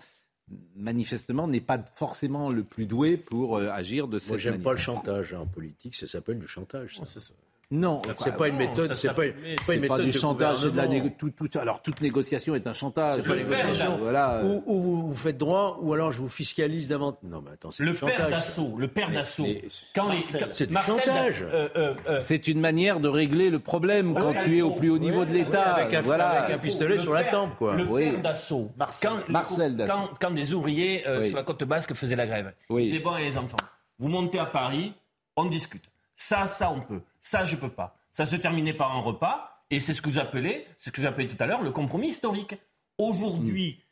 manifestement, 0.76 1.48
n'est 1.48 1.60
pas 1.62 1.84
forcément 1.94 2.50
le 2.50 2.64
plus 2.64 2.86
doué 2.86 3.18
pour 3.18 3.58
euh, 3.58 3.68
agir 3.70 4.08
de 4.08 4.20
cette 4.20 4.30
Moi, 4.30 4.38
j'aime 4.38 4.62
pas 4.62 4.72
le 4.72 4.78
chantage 4.78 5.34
hein, 5.34 5.40
en 5.42 5.46
politique. 5.48 5.96
Ça 5.96 6.08
s'appelle 6.08 6.40
du 6.40 6.48
chantage. 6.48 6.98
ça. 7.06 7.34
Non, 7.70 8.02
c'est 8.24 8.38
pas 8.38 8.48
une 8.48 8.56
méthode. 8.56 8.96
C'est 8.96 9.14
pas, 9.14 9.26
une 9.26 9.34
pas 9.66 9.76
méthode 9.76 10.02
du 10.06 10.12
de 10.12 10.18
chantage, 10.18 10.60
c'est 10.60 10.72
de 10.72 10.78
la 10.78 10.88
négo- 10.88 11.12
tout, 11.18 11.32
tout- 11.32 11.60
alors 11.60 11.82
toute 11.82 12.00
négociation 12.00 12.56
est 12.56 12.66
un 12.66 12.72
chantage. 12.72 13.22
C'est 13.22 13.28
pas 13.28 13.34
Euh, 13.34 13.40
une 13.40 13.44
négociation. 13.50 13.98
Voilà. 14.02 14.42
Ou, 14.46 14.64
ou 14.66 14.82
vous, 14.82 15.08
vous 15.10 15.16
faites 15.16 15.38
droit, 15.38 15.78
ou 15.82 15.94
alors 15.94 16.14
je 16.14 16.22
vous 16.22 16.30
fiscalise 16.30 16.88
davantage. 16.88 17.20
Non, 17.30 17.42
mais 17.44 17.52
attends, 17.52 17.72
c'est 17.72 17.84
Le 17.84 17.92
du 17.92 17.98
père 18.00 18.10
chantage. 18.16 18.32
d'assaut, 18.32 18.76
le 18.78 18.88
père 18.88 19.12
d'assaut. 19.12 19.46
Quand 19.94 20.08
les, 20.10 20.20
Marcel, 20.20 20.48
c'est 20.54 20.72
chantage. 21.06 21.44
euh, 21.44 21.68
euh, 21.76 21.94
euh, 22.08 22.18
C'est 22.22 22.48
une 22.48 22.62
manière 22.62 23.02
de 23.02 23.10
régler 23.10 23.50
le 23.50 23.60
problème 23.60 24.14
quand 24.14 24.34
tu 24.46 24.60
es 24.60 24.62
au 24.62 24.72
plus 24.72 24.90
haut 24.90 24.98
niveau 24.98 25.26
de 25.26 25.32
l'État. 25.32 25.74
avec 25.76 25.94
un- 25.94 26.02
voilà. 26.02 26.30
avec 26.30 26.56
un 26.56 26.60
pistolet 26.60 26.96
le 26.96 27.02
sur 27.02 27.12
la 27.12 27.26
tempe, 27.26 27.58
quoi. 27.58 27.76
Le 27.76 27.84
Oui. 27.84 28.12
père 28.14 28.22
d'assaut. 28.22 28.72
Marcel 28.78 29.76
Dassault. 29.76 30.10
Quand, 30.22 30.32
des 30.32 30.54
ouvriers 30.54 31.04
sur 31.28 31.36
la 31.36 31.44
côte 31.44 31.66
basque 31.66 31.94
faisaient 31.94 32.16
la 32.16 32.28
grève, 32.28 32.54
Oui. 32.70 32.84
ils 32.84 32.86
disaient 32.92 33.00
bon, 33.00 33.18
et 33.18 33.24
les 33.26 33.38
enfants, 33.38 33.58
vous 34.00 34.08
montez 34.08 34.40
à 34.40 34.46
Paris, 34.46 34.94
on 35.36 35.44
discute. 35.44 35.84
Ça, 36.20 36.48
ça, 36.48 36.72
on 36.72 36.80
peut. 36.82 37.02
Ça, 37.30 37.44
je 37.44 37.58
peux 37.58 37.68
pas. 37.70 37.98
Ça 38.14 38.24
se 38.26 38.38
terminait 38.38 38.74
par 38.74 38.96
un 38.96 39.02
repas, 39.02 39.64
et 39.70 39.80
c'est 39.82 39.94
ce 39.94 40.02
que 40.02 40.10
c'est 40.14 40.66
ce 40.80 40.90
que 40.92 41.02
j'appelais 41.02 41.28
tout 41.28 41.36
à 41.42 41.46
l'heure, 41.46 41.62
le 41.62 41.72
compromis 41.72 42.08
historique. 42.08 42.56
Aujourd'hui, 42.98 43.84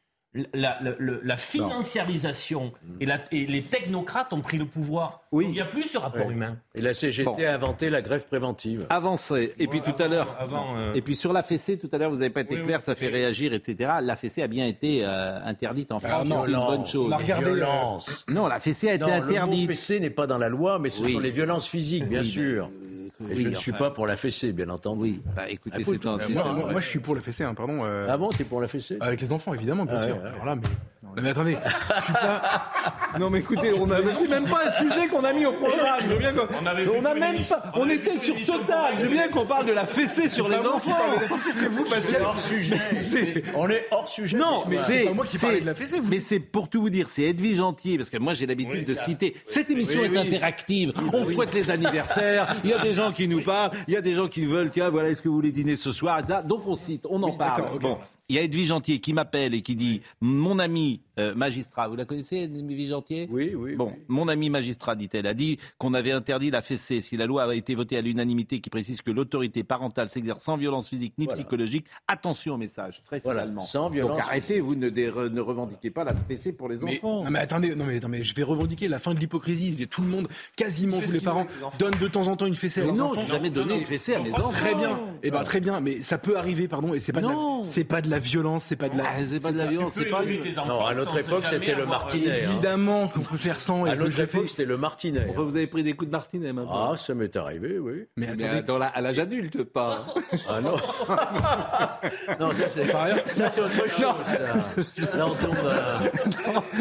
la, 0.54 0.78
la- 0.82 0.96
la- 1.00 1.18
la 1.22 1.38
financiarisation 1.38 2.72
et, 3.02 3.06
la- 3.06 3.20
et 3.34 3.46
les 3.46 3.62
technocrates 3.62 4.32
ont 4.32 4.40
pris 4.40 4.58
le 4.58 4.66
pouvoir. 4.66 5.22
Oui. 5.34 5.46
Il 5.50 5.52
n'y 5.52 5.60
a 5.60 5.66
plus 5.66 5.84
ce 5.84 5.98
rapport 5.98 6.32
humain. 6.32 6.58
Et 6.76 6.82
la 6.82 6.94
CGT 6.94 7.26
Bon. 7.26 7.36
a 7.38 7.50
inventé 7.54 7.90
la 7.90 8.02
grève 8.02 8.26
préventive. 8.26 8.88
Avancez. 8.90 9.54
Et 9.60 9.68
puis 9.68 9.80
Ouais, 9.80 9.86
tout 9.86 10.02
à 10.02 10.06
avant- 10.06 10.14
l'heure. 10.14 10.38
avant, 10.40 10.78
euh, 10.78 10.94
Et 10.94 11.02
puis 11.02 11.16
sur 11.18 11.34
la 11.34 11.44
fessée, 11.44 11.78
tout 11.78 11.90
à 11.92 11.98
l'heure, 11.98 12.12
vous 12.12 12.18
n'avez 12.18 12.30
pas 12.32 12.42
été 12.42 12.56
Oui, 12.56 12.64
clair, 12.64 12.80
oui. 12.80 12.86
ça 12.86 12.96
fait 12.96 13.08
réagir, 13.10 13.54
etc. 13.54 13.92
La 14.02 14.16
fessée 14.16 14.44
a 14.44 14.48
bien 14.48 14.66
été 14.66 15.02
euh, 15.04 15.40
interdite 15.44 15.92
en 15.92 16.00
France. 16.00 16.26
non, 16.26 16.44
c'est 16.46 16.52
une 16.52 16.58
bonne 16.58 16.86
chose. 16.86 17.08
on 17.10 17.12
a 17.12 17.18
regardé, 17.18 17.48
euh, 17.52 17.56
Violence. 17.56 18.26
Non, 18.30 18.48
la 18.48 18.60
fessée 18.62 18.90
a 18.90 18.94
été 18.94 19.04
Non, 19.06 19.14
le 19.16 19.22
mot 19.22 19.30
interdite. 19.30 19.68
fessée 19.68 20.00
n'est 20.00 20.10
pas 20.10 20.26
dans 20.26 20.38
la 20.38 20.48
loi, 20.50 20.80
mais 20.80 20.90
ce 20.90 21.04
Oui. 21.04 21.14
sont 21.14 21.20
les 21.20 21.32
violences 21.32 21.68
physiques, 21.68 22.08
bien 22.08 22.22
Oui, 22.22 22.28
sûr. 22.28 22.70
mais, 22.70 22.86
Et 23.22 23.34
oui, 23.36 23.44
je 23.44 23.50
ne 23.50 23.56
suis 23.56 23.72
enfin, 23.72 23.78
pas 23.86 23.92
pour 23.92 24.08
la 24.08 24.18
fessée, 24.18 24.52
bien 24.52 24.70
entendu. 24.70 25.02
Oui, 25.02 25.22
bah 25.36 25.50
écoutez, 25.50 25.78
Ah, 25.80 25.84
c'est 25.86 25.98
tout- 25.98 26.10
un. 26.10 26.18
Moi, 26.30 26.54
moi, 26.54 26.72
moi, 26.72 26.80
je 26.82 26.88
suis 26.88 27.00
pour 27.00 27.16
le 27.16 27.22
fessé, 27.22 27.44
hein, 27.44 27.54
pardon. 27.54 27.84
euh, 27.86 28.08
Ah 28.10 28.18
bon, 28.18 28.30
t'es 28.30 28.44
pour 28.44 28.60
la 28.62 28.68
fessée? 28.68 28.98
Avec 29.00 29.22
les 29.22 29.32
enfants, 29.32 29.54
évidemment, 29.54 29.86
bien 29.86 29.96
Ah 29.98 30.06
sûr. 30.06 30.16
ouais, 30.18 30.22
ouais. 30.22 30.30
Alors 30.30 30.46
là, 30.46 30.56
mais... 30.56 30.62
Non, 31.16 31.22
mais 31.24 31.30
attendez, 31.30 31.58
je 31.98 32.04
suis 32.04 32.14
pas. 32.14 32.42
Non, 33.20 33.30
mais 33.30 33.40
écoutez, 33.40 33.72
on 33.80 33.90
a. 33.92 33.98
C'est 34.04 34.28
même 34.30 34.44
pas 34.44 34.64
un 34.68 34.72
sujet 34.74 35.08
qu'on 35.08 35.24
a 35.24 35.32
mis 35.32 35.46
au 35.46 35.54
programme. 35.54 36.02
Je 36.04 36.08
veux 36.10 36.18
bien 36.18 36.34
qu'on- 36.34 36.48
On 36.62 36.66
avait 36.66 36.86
on 36.90 37.06
a 37.06 37.14
même 37.16 37.42
pas. 37.46 37.64
on 37.76 37.88
était 37.88 38.20
sur 38.20 38.36
Total. 38.46 38.94
Je 38.98 39.06
veux 39.06 39.12
bien 39.14 39.30
qu'on 39.30 39.46
parle 39.46 39.66
de 39.68 39.72
la 39.72 39.86
fessée 39.86 40.28
sur 40.28 40.50
les 40.50 40.58
enfants. 40.58 40.98
c'est 41.40 41.68
vous, 41.70 41.86
parce 41.86 42.06
que- 42.06 42.12
C'est 42.12 42.22
hors 42.22 42.38
sujet. 42.40 42.80
C'est- 43.00 43.44
On 43.56 43.70
est 43.70 43.88
hors 43.92 44.10
sujet. 44.10 44.38
Non, 44.38 44.64
Mais 44.68 44.76
c'est 44.84 45.00
c'est 45.00 45.06
pas 45.06 45.14
moi 45.14 45.26
qui 45.26 45.38
parlais 45.38 45.62
de 45.62 45.66
la 45.66 45.76
fessée, 45.76 46.00
vous. 46.02 46.10
Mais 46.10 46.20
c'est 46.20 46.42
pour 46.42 46.68
tout 46.70 46.82
vous 46.82 46.90
dire, 46.90 47.08
c'est 47.08 47.24
Edwige 47.24 47.58
Gentil, 47.58 47.98
parce 47.98 48.10
que 48.10 48.18
moi 48.18 48.34
j'ai 48.34 48.46
l'habitude 48.48 48.86
de 48.86 48.94
citer. 48.94 49.36
Cette 49.46 49.70
émission 49.70 50.02
Oui, 50.02 50.08
est 50.08 50.10
oui. 50.10 50.18
interactive. 50.18 50.92
On 51.14 51.26
souhaite 51.32 51.54
les 51.54 51.72
anniversaires. 51.72 52.54
Il 52.66 52.70
y 52.70 52.74
a 52.74 52.80
des 52.80 52.92
gens 52.94 53.14
qui 53.14 53.30
nous 53.30 53.42
parlent. 53.42 53.72
Il 53.88 53.94
y 53.94 53.98
a 53.98 54.02
des 54.02 54.14
gens 54.16 54.28
qui 54.28 54.46
veulent. 54.46 54.72
Tiens, 54.72 54.90
voilà, 54.90 55.08
est-ce 55.10 55.22
que 55.22 55.30
vous 55.30 55.36
voulez 55.36 55.54
dîner 55.54 55.78
ce 55.78 55.94
soir 55.94 56.20
etc. 56.20 56.40
Donc 56.44 56.68
on 56.68 56.76
cite, 56.76 57.06
on 57.10 57.24
en 57.24 57.32
parle. 57.32 57.80
Bon. 57.80 57.98
Il 58.28 58.36
y 58.36 58.40
a 58.40 58.42
Edwige 58.42 58.68
Gentil 58.70 59.00
qui 59.00 59.14
m'appelle 59.14 59.54
et 59.54 59.62
qui 59.62 59.76
dit 59.76 60.02
Mon 60.20 60.58
ami 60.60 61.02
euh, 61.20 61.34
magistrat, 61.36 61.88
vous 61.88 61.96
la 61.96 62.06
connaissez, 62.06 62.38
Edwige 62.44 62.90
Gentil 62.90 63.28
Oui, 63.30 63.54
oui. 63.56 63.76
Bon, 63.76 63.94
mon 64.08 64.28
ami 64.28 64.50
magistrat, 64.50 64.96
dit-elle, 64.96 65.28
a 65.28 65.34
dit 65.34 65.58
qu'on 65.78 65.94
avait 65.94 66.12
interdit 66.12 66.52
la 66.52 66.62
fessée 66.62 67.02
si 67.02 67.18
la 67.18 67.26
loi 67.26 67.44
avait 67.44 67.58
été 67.58 67.76
votée 67.76 67.98
à 67.98 68.02
l'unanimité 68.02 68.60
qui 68.62 68.70
précise 68.70 69.02
que 69.02 69.12
l'autorité 69.12 69.64
parentale 69.64 70.10
s'exerce 70.10 70.44
sans 70.44 70.58
violence 70.58 70.90
physique 70.90 71.14
ni 71.18 71.26
Voilà. 71.26 71.42
psychologique. 71.42 71.86
Attention 72.08 72.56
au 72.56 72.58
message, 72.58 73.02
très 73.06 73.20
Voilà, 73.24 73.42
finalement. 73.42 73.62
sans 73.62 73.90
violence 73.90 74.18
Donc 74.18 74.28
arrêtez, 74.28 74.60
vous 74.60 74.76
ne, 74.76 74.90
dé- 74.90 75.12
ne 75.12 75.42
revendiquez 75.42 75.90
pas 75.92 76.04
la 76.04 76.14
fessée 76.14 76.54
pour 76.54 76.70
les 76.70 76.78
Mais, 76.84 76.98
enfants. 76.98 77.24
non 77.24 77.32
mais 77.32 77.40
attendez, 77.40 77.76
non 77.76 77.86
mais, 77.86 78.00
non 78.00 78.08
mais 78.10 78.24
je 78.24 78.34
vais 78.36 78.44
revendiquer 78.44 78.88
la 78.88 79.00
fin 79.00 79.14
de 79.14 79.20
l'hypocrisie. 79.20 79.88
Tout 79.88 80.02
le 80.02 80.08
monde, 80.08 80.28
quasiment 80.56 81.00
tous 81.00 81.12
les 81.12 81.20
parents, 81.22 81.46
donnent 81.80 82.00
de 82.00 82.08
temps 82.08 82.28
en 82.28 82.36
temps 82.36 82.46
une 82.46 82.56
fessée 82.56 82.82
à 82.82 82.84
Mais 82.84 82.90
leurs 82.90 82.98
non, 82.98 83.06
enfants. 83.12 83.22
j'ai 83.26 83.32
jamais 83.32 83.50
donné 83.50 83.74
une 83.80 83.86
fessée 83.86 84.16
à 84.16 84.20
mes 84.20 84.32
enfants. 84.32 84.50
Très 84.50 84.76
bien. 84.76 85.00
Eh 85.24 85.32
ben 85.32 85.44
très 85.44 85.60
bien, 85.60 85.80
mais 85.80 85.94
ça 86.02 86.18
peut 86.18 86.38
arriver, 86.38 86.68
pardon, 86.68 86.94
et 86.94 87.00
c'est 87.00 87.12
pas 87.14 87.22
de 87.22 87.26
Non. 87.28 87.64
la, 87.64 87.84
pas 87.86 88.02
de 88.02 88.10
la 88.10 88.20
violence, 88.20 88.64
c'est 88.66 88.76
pas 88.76 88.90
de 88.90 88.98
la. 88.98 89.04
Ah, 89.08 89.26
c'est 89.26 89.42
pas 89.42 89.52
de 89.52 89.58
la 89.58 89.66
violence, 89.68 89.94
c'est 89.96 90.06
pas. 90.06 90.24
tes 90.24 90.58
enfants 90.60 90.68
Non, 90.68 90.86
à 90.86 90.94
notre 91.06 91.18
époque, 91.28 91.46
c'était 91.48 91.76
le 91.76 91.86
martinet. 91.86 92.32
hein. 92.32 92.50
Évidemment 92.52 93.08
qu'on 93.08 93.22
peut 93.22 93.38
faire 93.38 93.60
sans 93.60 93.86
et 93.86 93.92
À 93.92 93.96
notre 93.96 94.20
époque, 94.20 94.50
c'était 94.50 94.66
le 94.66 94.78
martinet. 94.78 95.28
Enfin, 95.30 95.44
vous 95.44 95.56
avez 95.56 95.68
pris 95.68 95.84
des 95.84 95.94
coups 95.94 96.10
de 96.10 96.16
martinet 96.16 96.52
maintenant. 96.54 96.92
Ah, 96.94 96.98
ça 96.98 97.14
m'est 97.14 97.36
arrivé, 97.36 97.78
oui. 97.80 98.06
Mais 98.18 98.28
Mais, 98.28 98.32
attendez, 98.34 98.60
euh, 98.60 98.62
dans 98.64 98.78
la- 98.78 98.88
à 98.88 99.02
l'âge 99.02 99.20
adulte, 99.20 99.64
pas. 99.64 100.06
Ah 100.50 100.62
non. 100.62 100.76
non, 102.40 102.52
ça 102.52 102.70
c'est 102.70 102.86
par 102.92 103.04
ailleurs, 103.04 103.18
ça 103.28 103.50
c'est 103.50 103.62
autre 103.62 103.72
chose. 103.90 103.96
ça. 103.96 105.18
Là, 105.18 105.28
on 105.28 105.34
tombe 105.34 105.56
euh, 105.64 106.00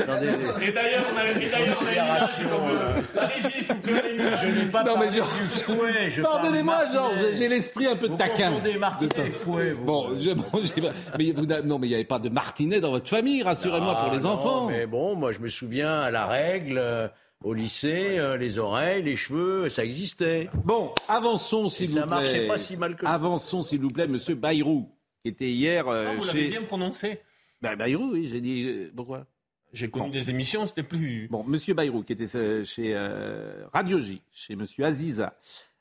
dans 0.06 0.20
des. 0.20 0.66
Et 0.68 0.72
d'ailleurs, 0.72 1.04
on 1.12 1.16
avait, 1.18 1.44
et 1.44 1.50
d'ailleurs, 1.50 1.76
on 1.82 1.86
a 1.86 2.42
une 2.42 2.48
comme, 2.48 2.70
euh, 2.70 3.48
s'il 3.48 3.66
vous 3.66 3.80
plaît, 3.80 4.02
Je 4.42 4.46
n'ai 4.60 4.64
pas 4.66 4.82
Non, 4.84 4.94
mais 4.98 5.12
genre- 5.16 5.26
du 5.28 5.60
fouet. 5.60 6.10
Pardonnez-moi, 6.22 6.78
Georges, 6.92 7.14
j'ai- 7.38 7.48
l'esprit 7.48 7.86
un 7.86 7.96
peu 7.96 8.08
Vous 8.08 8.16
taquin. 8.16 8.50
confondez 8.50 8.78
martinet 8.78 9.12
et 9.26 9.30
fouet. 9.30 9.72
vous. 9.72 9.84
Bon, 9.84 10.10
je, 10.20 10.30
bon, 10.30 10.42
pas- 10.42 10.92
mais 11.18 11.32
vous 11.32 11.46
non, 11.64 11.78
mais 11.78 11.86
il 11.86 11.90
n'y 11.90 11.94
avait 11.94 12.04
pas 12.04 12.18
de 12.18 12.28
martinet 12.28 12.80
dans 12.80 12.90
votre 12.90 13.08
famille, 13.08 13.42
rassurez-moi, 13.42 13.94
Ah, 13.98 14.04
pour 14.04 14.13
les 14.16 14.22
non, 14.22 14.30
enfants. 14.30 14.66
Mais 14.68 14.86
bon, 14.86 15.14
moi 15.16 15.32
je 15.32 15.38
me 15.40 15.48
souviens 15.48 16.00
à 16.00 16.10
la 16.10 16.26
règle, 16.26 16.78
euh, 16.78 17.08
au 17.42 17.52
lycée, 17.54 18.18
euh, 18.18 18.36
les 18.36 18.58
oreilles, 18.58 19.02
les 19.02 19.16
cheveux, 19.16 19.68
ça 19.68 19.84
existait. 19.84 20.48
Bon, 20.64 20.92
avançons, 21.08 21.68
s'il 21.68 21.88
vous 21.88 21.94
ça 21.96 22.02
plaît. 22.02 22.10
marchait 22.10 22.46
pas 22.46 22.58
si 22.58 22.76
mal 22.76 22.96
que 22.96 23.04
ça. 23.06 23.12
Avançons, 23.12 23.62
s'il 23.62 23.80
vous 23.80 23.88
plaît, 23.90 24.06
Monsieur 24.08 24.34
Bayrou, 24.34 24.90
qui 25.22 25.30
était 25.30 25.50
hier 25.50 25.86
euh, 25.88 26.06
Ah, 26.10 26.14
vous 26.14 26.24
l'avez 26.24 26.42
chez. 26.44 26.48
bien 26.48 26.62
prononcé. 26.62 27.20
Bah, 27.60 27.76
Bayrou, 27.76 28.12
oui, 28.12 28.28
j'ai 28.28 28.40
dit. 28.40 28.64
euh, 28.66 28.92
pourquoi? 28.94 29.26
J'ai 29.72 29.90
connu 29.90 30.10
des 30.10 30.30
émissions, 30.30 30.66
c'était 30.66 30.84
plus. 30.84 31.26
Bon, 31.28 31.42
Monsieur 31.44 31.74
Bayrou, 31.74 32.02
qui 32.04 32.12
était 32.12 32.36
euh, 32.36 32.64
chez 32.64 32.92
euh, 32.94 33.64
Radio 33.72 34.00
J, 34.00 34.22
chez 34.32 34.54
Monsieur 34.54 34.84
Aziza. 34.84 35.36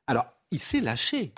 Alors, 0.08 0.26
il 0.50 0.60
s'est 0.60 0.82
lâché. 0.82 1.32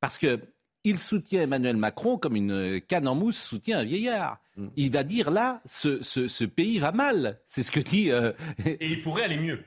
Parce 0.00 0.16
que 0.18 0.38
il 0.84 0.98
soutient 0.98 1.42
Emmanuel 1.42 1.76
Macron 1.76 2.18
comme 2.18 2.36
une 2.36 2.80
canne 2.86 3.08
en 3.08 3.14
mousse 3.14 3.38
soutient 3.42 3.78
un 3.78 3.84
vieillard. 3.84 4.38
Mm. 4.56 4.66
Il 4.76 4.90
va 4.92 5.02
dire 5.02 5.30
là, 5.30 5.60
ce, 5.64 6.02
ce, 6.02 6.28
ce 6.28 6.44
pays 6.44 6.78
va 6.78 6.92
mal. 6.92 7.40
C'est 7.46 7.62
ce 7.62 7.70
que 7.72 7.80
dit. 7.80 8.10
euh, 8.12 8.32
Et 8.64 8.88
il 8.88 9.00
pourrait 9.00 9.24
aller 9.24 9.38
mieux. 9.38 9.60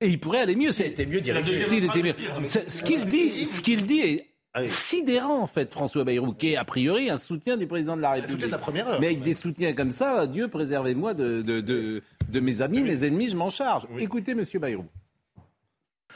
et 0.00 0.08
il 0.08 0.18
pourrait 0.20 0.40
aller 0.40 0.56
mieux. 0.56 0.72
C'était 0.72 1.04
mieux 1.06 1.20
dirigé. 1.20 1.76
était 1.84 2.02
mieux. 2.02 2.12
pire, 2.14 2.38
mais- 2.40 2.44
Ce 2.44 2.82
qu'il 2.82 3.06
dit, 3.06 3.44
ce 3.46 3.60
qu'il 3.60 3.84
dit 3.86 4.00
est 4.00 4.26
Ah 4.54 4.62
oui. 4.62 4.68
sidérant 4.68 5.40
en 5.40 5.46
fait, 5.46 5.72
François 5.72 6.04
Bayrou, 6.04 6.32
qui 6.32 6.52
est 6.52 6.56
a 6.56 6.64
priori 6.64 7.10
un 7.10 7.18
soutien 7.18 7.56
du 7.56 7.66
président 7.66 7.96
de 7.96 8.02
la 8.02 8.12
République. 8.12 8.46
de 8.46 8.50
la 8.50 8.58
première 8.58 8.86
heure. 8.88 9.00
Mais 9.00 9.06
avec 9.08 9.20
des 9.20 9.34
soutiens 9.34 9.72
comme 9.74 9.90
ça, 9.92 10.26
Dieu 10.26 10.48
préservez-moi 10.48 11.14
de, 11.14 11.42
de, 11.42 11.60
de, 11.60 12.02
de 12.28 12.40
mes 12.40 12.60
amis, 12.62 12.82
mes 12.82 13.04
ennemis, 13.04 13.28
je 13.30 13.36
m'en 13.36 13.50
charge. 13.50 13.86
Écoutez, 13.98 14.34
Monsieur 14.34 14.58
Bayrou. 14.60 14.84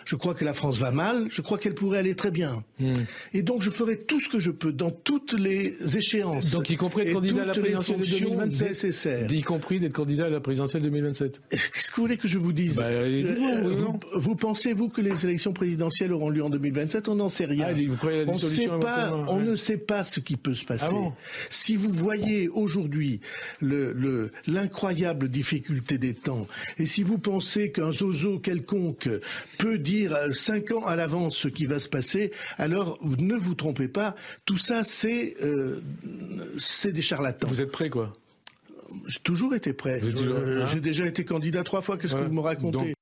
Je 0.07 0.17
crois 0.17 0.33
que 0.35 0.45
la 0.45 0.55
France 0.55 0.79
va 0.79 0.91
mal, 0.93 1.27
je 1.31 1.43
crois 1.43 1.59
qu'elle 1.59 1.75
pourrait 1.75 1.99
aller 1.99 2.15
très 2.15 2.31
bien. 2.31 2.65
Hmm. 2.79 2.95
Et 3.35 3.43
donc 3.43 3.61
je 3.61 3.71
ferai 3.71 3.99
tout 3.99 4.21
ce 4.21 4.29
que 4.29 4.39
je 4.39 4.51
peux 4.53 4.73
dans 4.73 4.91
toutes 4.93 5.33
les 5.35 5.75
échéances. 5.99 6.53
Donc, 6.53 6.71
y 6.71 6.77
compris 6.77 7.03
être 7.03 7.13
candidat 7.13 7.43
à 7.43 7.47
la 7.47 7.53
présidentielle 7.53 7.99
de 7.99 8.05
fonctions 8.05 8.29
2027. 8.31 8.69
nécessaires. 8.69 9.33
Y 9.33 9.43
compris 9.43 9.81
d'être 9.81 9.93
candidat 9.93 10.27
à 10.27 10.31
la 10.31 10.41
présidentielle 10.41 10.83
2027. 10.85 11.41
Qu'est-ce 11.51 11.91
que 11.91 11.97
vous 11.97 12.03
voulez 12.03 12.17
que 12.19 12.29
je 12.29 12.39
vous 12.39 12.53
dise 12.53 12.77
Bah, 12.77 12.85
Euh, 12.87 13.75
vous, 13.75 13.83
non 13.83 13.99
vous 14.15 14.37
pensez, 14.37 14.73
vous, 14.73 14.89
que 14.89 15.01
les 15.01 15.25
élections 15.27 15.53
présidentielles 15.53 16.13
auront 16.13 16.31
lieu 16.31 16.45
en 16.45 16.51
2027 16.51 17.09
On 17.09 17.17
n'en 17.17 17.29
sait 17.29 17.47
rien. 17.47 17.67
Ah, 17.71 17.73
vous 17.75 17.97
croyez 17.97 18.25
on, 18.29 18.37
sait 18.39 18.69
pas, 18.81 19.25
on 19.29 19.41
ne 19.41 19.57
sait 19.57 19.77
pas 19.79 20.05
ce 20.05 20.21
qui 20.21 20.37
peut 20.37 20.55
se 20.55 20.65
passer. 20.65 20.87
Ah 20.89 20.93
bon? 20.93 21.13
Si 21.51 21.75
vous 21.75 21.91
voyez 21.91 22.49
aujourd'hui 22.49 23.21
le- 23.61 23.93
le- 23.93 24.31
l'incroyable 24.47 25.29
difficulté 25.29 25.99
des 25.99 26.15
temps, 26.15 26.47
et 26.79 26.87
si 26.87 27.03
vous 27.03 27.19
pensez 27.19 27.73
qu'un 27.73 27.91
zozo 27.91 28.39
quelconque 28.39 29.09
peut 29.59 29.79
dire 29.79 29.96
euh, 30.05 30.33
cinq 30.33 30.73
ans 30.73 30.85
à 30.85 30.97
l'avance 30.97 31.37
ce 31.37 31.49
qui 31.49 31.67
va 31.67 31.79
se 31.79 31.89
passer, 31.89 32.33
alors 32.59 32.99
ne 33.03 33.37
vous 33.37 33.55
trompez 33.55 33.89
pas. 33.89 34.15
Tout 34.45 34.59
ça, 34.59 34.85
c'est 34.85 35.35
euh, 35.43 35.81
c'est 36.59 36.93
des 36.93 37.03
charlatans. 37.03 37.49
Vous 37.49 37.63
êtes 37.63 37.73
prêt, 37.73 37.91
quoi? 37.91 38.13
J'ai 39.09 39.21
toujours 39.21 39.55
été 39.55 39.73
prêt. 39.73 40.01
Euh, 40.03 40.63
hein? 40.63 40.67
J'ai 40.67 40.81
déjà 40.81 41.07
été 41.07 41.25
candidat 41.25 41.63
trois 41.63 41.81
fois. 41.81 41.97
Qu'est-ce 41.97 42.15
que 42.15 42.21
vous 42.21 42.33
me 42.33 42.41
racontez 42.41 42.96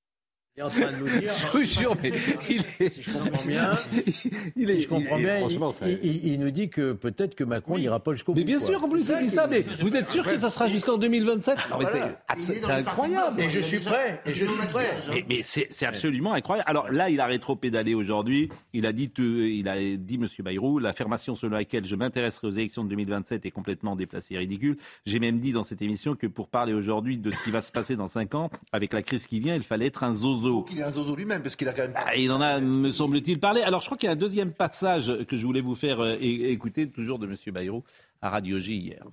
Il 0.56 0.60
est 0.60 0.62
en 0.62 0.68
train 0.68 0.92
de 0.92 0.96
nous 0.98 1.18
dire. 1.20 1.32
je 1.52 1.58
vous 1.58 1.64
jure, 1.64 1.96
mais 2.00 2.12
il 2.48 2.60
est. 2.80 2.94
Si 2.94 3.02
je 3.02 3.10
comprends 3.12 3.44
bien. 3.44 3.70
Il 4.56 4.70
est. 4.70 4.74
Si 4.76 4.82
je 4.82 4.88
comprends 4.88 5.16
il 5.18 5.22
est- 5.24 5.26
bien. 5.26 5.38
franchement, 5.40 5.70
il, 5.70 5.74
ça- 5.74 5.88
il- 5.88 6.26
il 6.28 6.38
nous 6.38 6.52
dit 6.52 6.68
que 6.68 6.92
peut-être 6.92 7.34
que 7.34 7.42
Macron 7.42 7.76
n'ira 7.76 7.98
pas 7.98 8.12
jusqu'au 8.12 8.34
bout. 8.34 8.38
Mais 8.38 8.44
bien 8.44 8.58
quoi. 8.58 8.68
sûr, 8.68 8.84
en 8.84 8.88
plus, 8.88 9.08
il 9.18 9.26
dit 9.26 9.30
ça, 9.30 9.48
mais 9.48 9.64
vous 9.80 9.96
êtes 9.96 10.08
sûr 10.08 10.22
que 10.22 10.38
ça 10.38 10.50
sera 10.50 10.68
jusqu'en 10.68 10.96
2027 10.96 11.56
Non, 11.70 11.78
mais 11.80 11.84
Voilà. 11.86 12.18
c'est- 12.38 12.70
incroyable. 12.70 13.40
Et 13.40 13.48
je 13.48 13.58
suis 13.58 13.80
prêt. 13.80 14.20
Et 14.26 14.32
je 14.34 14.44
suis 14.44 14.66
prêt. 14.68 14.86
Mais, 15.10 15.24
mais 15.28 15.40
c'est 15.42 15.86
absolument 15.86 16.34
incroyable. 16.34 16.68
Alors 16.70 16.88
là, 16.92 17.10
il 17.10 17.18
a 17.18 17.26
rétro-pédalé 17.26 17.94
aujourd'hui. 17.94 18.48
Il 18.72 18.86
a 18.86 18.92
dit, 18.92 19.10
il 19.18 19.68
a 19.68 19.76
dit, 19.96 20.18
Monsieur 20.18 20.44
Bayrou, 20.44 20.78
l'affirmation 20.78 21.34
selon 21.34 21.54
laquelle 21.56 21.84
je 21.84 21.96
m'intéresserai 21.96 22.46
aux 22.46 22.52
élections 22.52 22.84
de 22.84 22.90
2027 22.90 23.44
est 23.44 23.50
complètement 23.50 23.96
déplacée 23.96 24.34
et 24.34 24.38
ridicule. 24.38 24.76
J'ai 25.04 25.18
même 25.18 25.40
dit 25.40 25.50
dans 25.50 25.64
cette 25.64 25.82
émission 25.82 26.14
que 26.14 26.28
pour 26.28 26.46
parler 26.48 26.74
aujourd'hui 26.74 27.18
de 27.18 27.32
ce 27.32 27.42
qui 27.42 27.50
va 27.50 27.60
se 27.60 27.72
passer 27.72 27.96
dans 27.96 28.06
cinq 28.06 28.36
ans, 28.36 28.50
avec 28.72 28.92
la 28.92 29.02
crise 29.02 29.26
qui 29.26 29.40
vient, 29.40 29.56
il 29.56 29.64
fallait 29.64 29.86
être 29.86 30.04
un 30.04 30.14
zozo. 30.14 30.43
Qu'il 30.66 30.78
est 30.78 30.82
un 30.82 30.90
zozo 30.92 31.14
lui-même, 31.16 31.42
parce 31.42 31.56
qu'il 31.56 31.68
a 31.68 31.72
quand 31.72 31.82
même. 31.82 31.92
Ah, 31.96 32.14
il 32.16 32.30
en 32.32 32.40
a, 32.40 32.60
me 32.60 32.90
semble-t-il, 32.92 33.38
parlé. 33.40 33.62
Alors, 33.62 33.80
je 33.80 33.86
crois 33.86 33.96
qu'il 33.96 34.06
y 34.06 34.10
a 34.10 34.12
un 34.12 34.16
deuxième 34.16 34.52
passage 34.52 35.12
que 35.28 35.36
je 35.36 35.44
voulais 35.46 35.60
vous 35.60 35.74
faire 35.74 36.00
euh, 36.00 36.16
écouter, 36.20 36.88
toujours 36.88 37.18
de 37.18 37.26
Monsieur 37.26 37.52
Bayrou, 37.52 37.82
à 38.22 38.30
Radio 38.30 38.58
J 38.60 38.76
hier. 38.76 39.04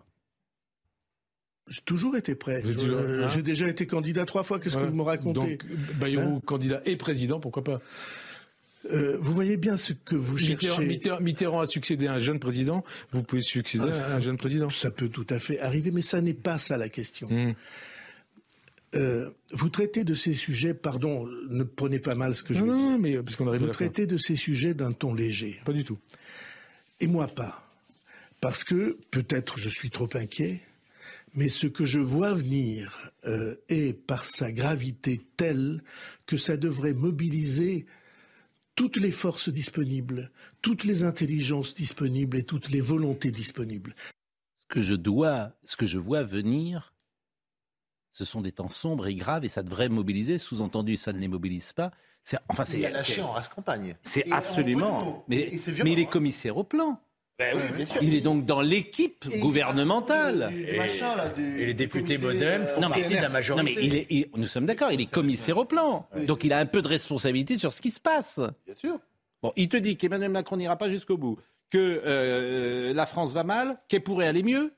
J'ai 1.69 1.81
toujours 1.85 2.17
été 2.17 2.35
prêt. 2.35 2.61
Euh, 2.65 3.23
hein 3.23 3.27
J'ai 3.27 3.43
déjà 3.43 3.67
été 3.67 3.85
candidat 3.87 4.25
trois 4.25 4.43
fois. 4.43 4.59
Qu'est-ce 4.59 4.73
Voilà. 4.73 4.87
que 4.87 4.91
vous 4.91 4.97
me 4.97 5.03
racontez 5.03 5.39
Donc, 5.57 5.65
Bayrou, 5.99 6.37
Hein 6.37 6.41
candidat 6.45 6.81
et 6.85 6.95
président, 6.97 7.39
pourquoi 7.39 7.63
pas 7.63 7.79
Euh, 8.91 9.17
Vous 9.21 9.33
voyez 9.33 9.57
bien 9.57 9.77
ce 9.77 9.93
que 9.93 10.15
vous 10.15 10.35
Mitterrand, 10.35 10.59
cherchez. 10.77 10.85
Mitterrand- 10.87 11.21
Mitterrand 11.21 11.59
a 11.61 11.67
succédé 11.67 12.07
à 12.07 12.13
un 12.13 12.19
jeune 12.19 12.39
président, 12.39 12.83
vous 13.11 13.21
pouvez 13.23 13.41
succéder 13.43 13.89
à 13.91 14.15
un 14.15 14.19
jeune 14.19 14.37
président. 14.37 14.69
Ça 14.69 14.89
peut 14.91 15.07
tout 15.07 15.27
à 15.29 15.39
fait 15.39 15.59
arriver, 15.59 15.91
mais 15.91 16.01
ça 16.01 16.19
n'est 16.19 16.33
pas 16.33 16.57
ça 16.57 16.77
la 16.77 16.89
question. 16.89 17.27
Hmm. 17.29 17.53
Euh, 18.93 19.29
vous 19.51 19.69
traitez 19.69 20.03
de 20.03 20.13
ces 20.13 20.33
sujets, 20.33 20.73
pardon, 20.73 21.25
ne 21.49 21.63
prenez 21.63 21.99
pas 21.99 22.15
mal 22.15 22.35
ce 22.35 22.43
que 22.43 22.53
je 22.53 22.59
Non, 22.59 22.65
veux 22.65 22.71
non, 22.73 22.89
dire. 22.91 22.99
mais 22.99 23.23
parce 23.23 23.35
qu'on 23.37 23.47
arrive 23.47 23.59
à 23.61 23.65
Vous 23.65 23.67
la 23.67 23.73
fin. 23.73 23.85
traitez 23.85 24.05
de 24.05 24.17
ces 24.17 24.35
sujets 24.35 24.73
d'un 24.73 24.91
ton 24.91 25.13
léger. 25.13 25.61
Pas 25.65 25.71
du 25.73 25.83
tout. 25.85 25.97
Et 26.99 27.07
moi 27.07 27.27
pas. 27.27 27.67
Parce 28.41 28.63
que 28.63 28.97
peut-être 29.11 29.57
je 29.57 29.69
suis 29.69 29.91
trop 29.91 30.09
inquiet, 30.15 30.59
mais 31.35 31.47
ce 31.47 31.67
que 31.67 31.85
je 31.85 31.99
vois 31.99 32.33
venir 32.33 33.11
euh, 33.25 33.55
est 33.69 33.93
par 33.93 34.25
sa 34.25 34.51
gravité 34.51 35.21
telle 35.37 35.83
que 36.25 36.35
ça 36.37 36.57
devrait 36.57 36.93
mobiliser 36.93 37.85
toutes 38.75 38.97
les 38.97 39.11
forces 39.11 39.47
disponibles, 39.49 40.31
toutes 40.61 40.83
les 40.83 41.03
intelligences 41.03 41.75
disponibles 41.75 42.35
et 42.37 42.43
toutes 42.43 42.69
les 42.69 42.81
volontés 42.81 43.31
disponibles. 43.31 43.95
Ce 44.63 44.67
que 44.67 44.81
je 44.81 44.95
dois, 44.95 45.53
ce 45.63 45.77
que 45.77 45.85
je 45.85 45.97
vois 45.97 46.23
venir, 46.23 46.93
ce 48.13 48.25
sont 48.25 48.41
des 48.41 48.51
temps 48.51 48.69
sombres 48.69 49.07
et 49.07 49.15
graves 49.15 49.45
et 49.45 49.49
ça 49.49 49.63
devrait 49.63 49.89
mobiliser. 49.89 50.37
Sous-entendu, 50.37 50.97
ça 50.97 51.13
ne 51.13 51.19
les 51.19 51.27
mobilise 51.27 51.73
pas. 51.73 51.91
C'est, 52.23 52.37
enfin, 52.49 52.65
c'est, 52.65 52.77
Il 52.79 52.85
a 52.85 52.89
lâché 52.91 53.21
en 53.21 53.31
race 53.31 53.49
campagne. 53.49 53.95
c'est 54.03 54.31
absolument. 54.31 55.23
Mais, 55.27 55.37
Et 55.39 55.57
c'est 55.57 55.71
violent, 55.71 55.85
mais 55.89 55.93
il 55.93 55.99
est 55.99 56.03
hein. 56.05 56.09
commissaire 56.11 56.57
au 56.57 56.63
plan. 56.63 56.99
Ben 57.39 57.55
oui, 57.57 57.75
bien 57.75 57.85
sûr. 57.87 58.03
Il 58.03 58.13
est 58.13 58.21
donc 58.21 58.45
dans 58.45 58.61
l'équipe 58.61 59.25
Et 59.31 59.39
gouvernementale. 59.39 60.49
du- 60.51 60.65
du 60.65 60.77
machin, 60.77 61.15
là, 61.15 61.29
du- 61.29 61.59
Et 61.61 61.65
les 61.65 61.73
députés 61.73 62.17
comité, 62.19 62.39
modem 62.57 62.67
font 62.67 62.83
euh, 62.83 62.87
partie 62.87 63.03
de 63.09 63.15
la 63.15 63.21
Non, 63.23 63.29
majorité. 63.29 63.63
mais 63.75 63.83
il 63.85 63.95
est, 63.95 64.07
il- 64.11 64.29
nous 64.35 64.45
sommes 64.45 64.65
d'accord, 64.67 64.91
il 64.91 65.01
est 65.01 65.11
commissaire 65.11 65.57
au 65.57 65.65
plan. 65.65 66.07
Donc 66.27 66.43
il 66.43 66.53
a 66.53 66.59
un 66.59 66.67
peu 66.67 66.81
de 66.83 66.87
responsabilité 66.87 67.55
sur 67.57 67.71
ce 67.71 67.81
qui 67.81 67.89
se 67.89 67.99
passe. 67.99 68.39
Bien 68.67 68.75
sûr. 68.75 68.99
Bon, 69.41 69.53
il 69.55 69.69
te 69.69 69.77
dit 69.77 69.97
qu'Emmanuel 69.97 70.29
Macron 70.29 70.57
n'ira 70.57 70.75
pas 70.77 70.91
jusqu'au 70.91 71.17
bout, 71.17 71.39
que 71.71 72.01
euh, 72.05 72.93
la 72.93 73.07
France 73.07 73.33
va 73.33 73.43
mal, 73.43 73.79
qu'elle 73.87 74.03
pourrait 74.03 74.27
aller 74.27 74.43
mieux. 74.43 74.71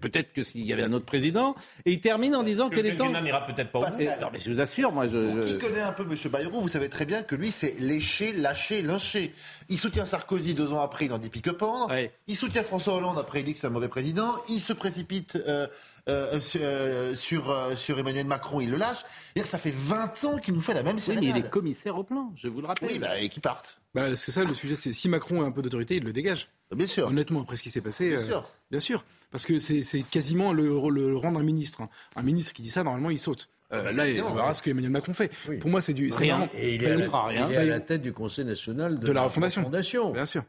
Peut-être 0.00 0.32
que 0.32 0.42
s'il 0.42 0.66
y 0.66 0.72
avait 0.72 0.82
un 0.82 0.92
autre 0.92 1.04
président. 1.06 1.54
Et 1.84 1.92
il 1.92 2.00
termine 2.00 2.34
en 2.34 2.42
disant 2.42 2.68
Que 2.70 2.76
qu'elle 2.76 2.86
est 2.86 2.96
temps. 2.96 3.10
N'ira 3.22 3.46
peut-être 3.46 3.70
pas 3.70 3.78
au 3.80 3.82
bout. 3.84 4.02
Non, 4.20 4.28
mais 4.32 4.38
je 4.38 4.50
vous 4.52 4.60
assure, 4.60 4.92
moi, 4.92 5.06
je. 5.06 5.18
Pour 5.18 5.42
je- 5.42 5.48
qui 5.52 5.58
connaît 5.58 5.80
un 5.80 5.92
peu 5.92 6.02
M. 6.02 6.16
Bayrou, 6.30 6.60
vous 6.60 6.68
savez 6.68 6.88
très 6.88 7.04
bien 7.06 7.22
que 7.22 7.34
lui, 7.34 7.50
c'est 7.50 7.78
lécher, 7.78 8.32
lâcher, 8.32 8.82
lyncher. 8.82 9.32
Il 9.68 9.78
soutient 9.78 10.06
Sarkozy 10.06 10.54
deux 10.54 10.72
ans 10.72 10.80
après, 10.80 11.04
il 11.06 11.12
en 11.12 11.18
dit 11.18 11.28
pique-pendre. 11.30 11.88
Ouais. 11.90 12.12
Il 12.26 12.36
soutient 12.36 12.62
François 12.62 12.94
Hollande 12.94 13.18
après, 13.18 13.40
il 13.40 13.44
dit 13.44 13.52
que 13.52 13.58
c'est 13.58 13.66
un 13.66 13.70
mauvais 13.70 13.88
président. 13.88 14.32
Il 14.48 14.60
se 14.60 14.72
précipite 14.72 15.36
euh, 15.36 15.66
euh, 16.08 16.40
sur, 16.40 16.60
euh, 16.62 17.14
sur, 17.14 17.50
euh, 17.50 17.76
sur 17.76 17.98
Emmanuel 17.98 18.26
Macron, 18.26 18.60
il 18.60 18.70
le 18.70 18.76
lâche. 18.78 18.98
C'est-à-dire 18.98 19.42
que 19.44 19.48
ça 19.48 19.58
fait 19.58 19.74
20 19.74 20.24
ans 20.24 20.38
qu'il 20.38 20.54
nous 20.54 20.60
fait 20.62 20.74
la 20.74 20.82
même 20.82 20.96
Oui, 20.96 21.14
mais 21.20 21.26
il 21.26 21.36
est 21.36 21.48
commissaire 21.50 21.96
au 21.96 22.04
plan, 22.04 22.32
je 22.36 22.48
vous 22.48 22.60
le 22.60 22.66
rappelle. 22.66 22.88
Oui, 22.90 22.98
bah, 22.98 23.18
et 23.20 23.28
qui 23.28 23.40
partent. 23.40 23.78
Bah, 23.94 24.16
c'est 24.16 24.32
ça 24.32 24.42
le 24.44 24.54
sujet. 24.54 24.74
C'est 24.76 24.92
si 24.92 25.08
Macron 25.08 25.42
a 25.42 25.44
un 25.44 25.50
peu 25.50 25.62
d'autorité, 25.62 25.96
il 25.96 26.04
le 26.04 26.12
dégage. 26.12 26.48
Bien 26.74 26.86
sûr. 26.86 27.08
Honnêtement, 27.08 27.42
après 27.42 27.56
ce 27.56 27.62
qui 27.62 27.70
s'est 27.70 27.80
passé, 27.80 28.10
Bien 28.10 28.18
euh, 28.18 28.24
sûr. 28.26 28.48
bien 28.70 28.80
sûr, 28.80 29.04
parce 29.30 29.44
que 29.44 29.58
c'est 29.58 29.82
c'est 29.82 30.02
quasiment 30.02 30.52
le, 30.52 30.64
le 30.90 31.16
rang 31.16 31.32
d'un 31.32 31.42
ministre. 31.42 31.80
hein. 31.82 31.88
Un 32.16 32.22
ministre 32.22 32.52
qui 32.52 32.62
dit 32.62 32.70
ça, 32.70 32.84
normalement, 32.84 33.10
il 33.10 33.18
saute. 33.18 33.48
Euh, 33.72 33.92
là, 33.92 34.06
évidemment, 34.08 34.32
on 34.32 34.34
verra 34.34 34.54
ce 34.54 34.62
que 34.62 34.70
Emmanuel 34.70 34.90
Macron 34.90 35.14
fait. 35.14 35.30
Pour 35.60 35.70
moi, 35.70 35.80
c'est 35.80 35.94
du 35.94 36.10
Rien. 36.12 36.48
Et 36.54 36.74
il 36.74 36.82
est, 36.84 36.96
la, 36.96 37.04
fera 37.04 37.26
rien. 37.28 37.46
il 37.48 37.54
est 37.54 37.56
à 37.58 37.64
la 37.64 37.80
tête 37.80 38.02
du 38.02 38.12
Conseil 38.12 38.44
national 38.44 38.98
de, 38.98 39.06
De 39.06 39.12
la 39.12 39.22
refondation. 39.22 39.60
refondation. 39.62 40.10
Bien 40.12 40.26
sûr. 40.26 40.42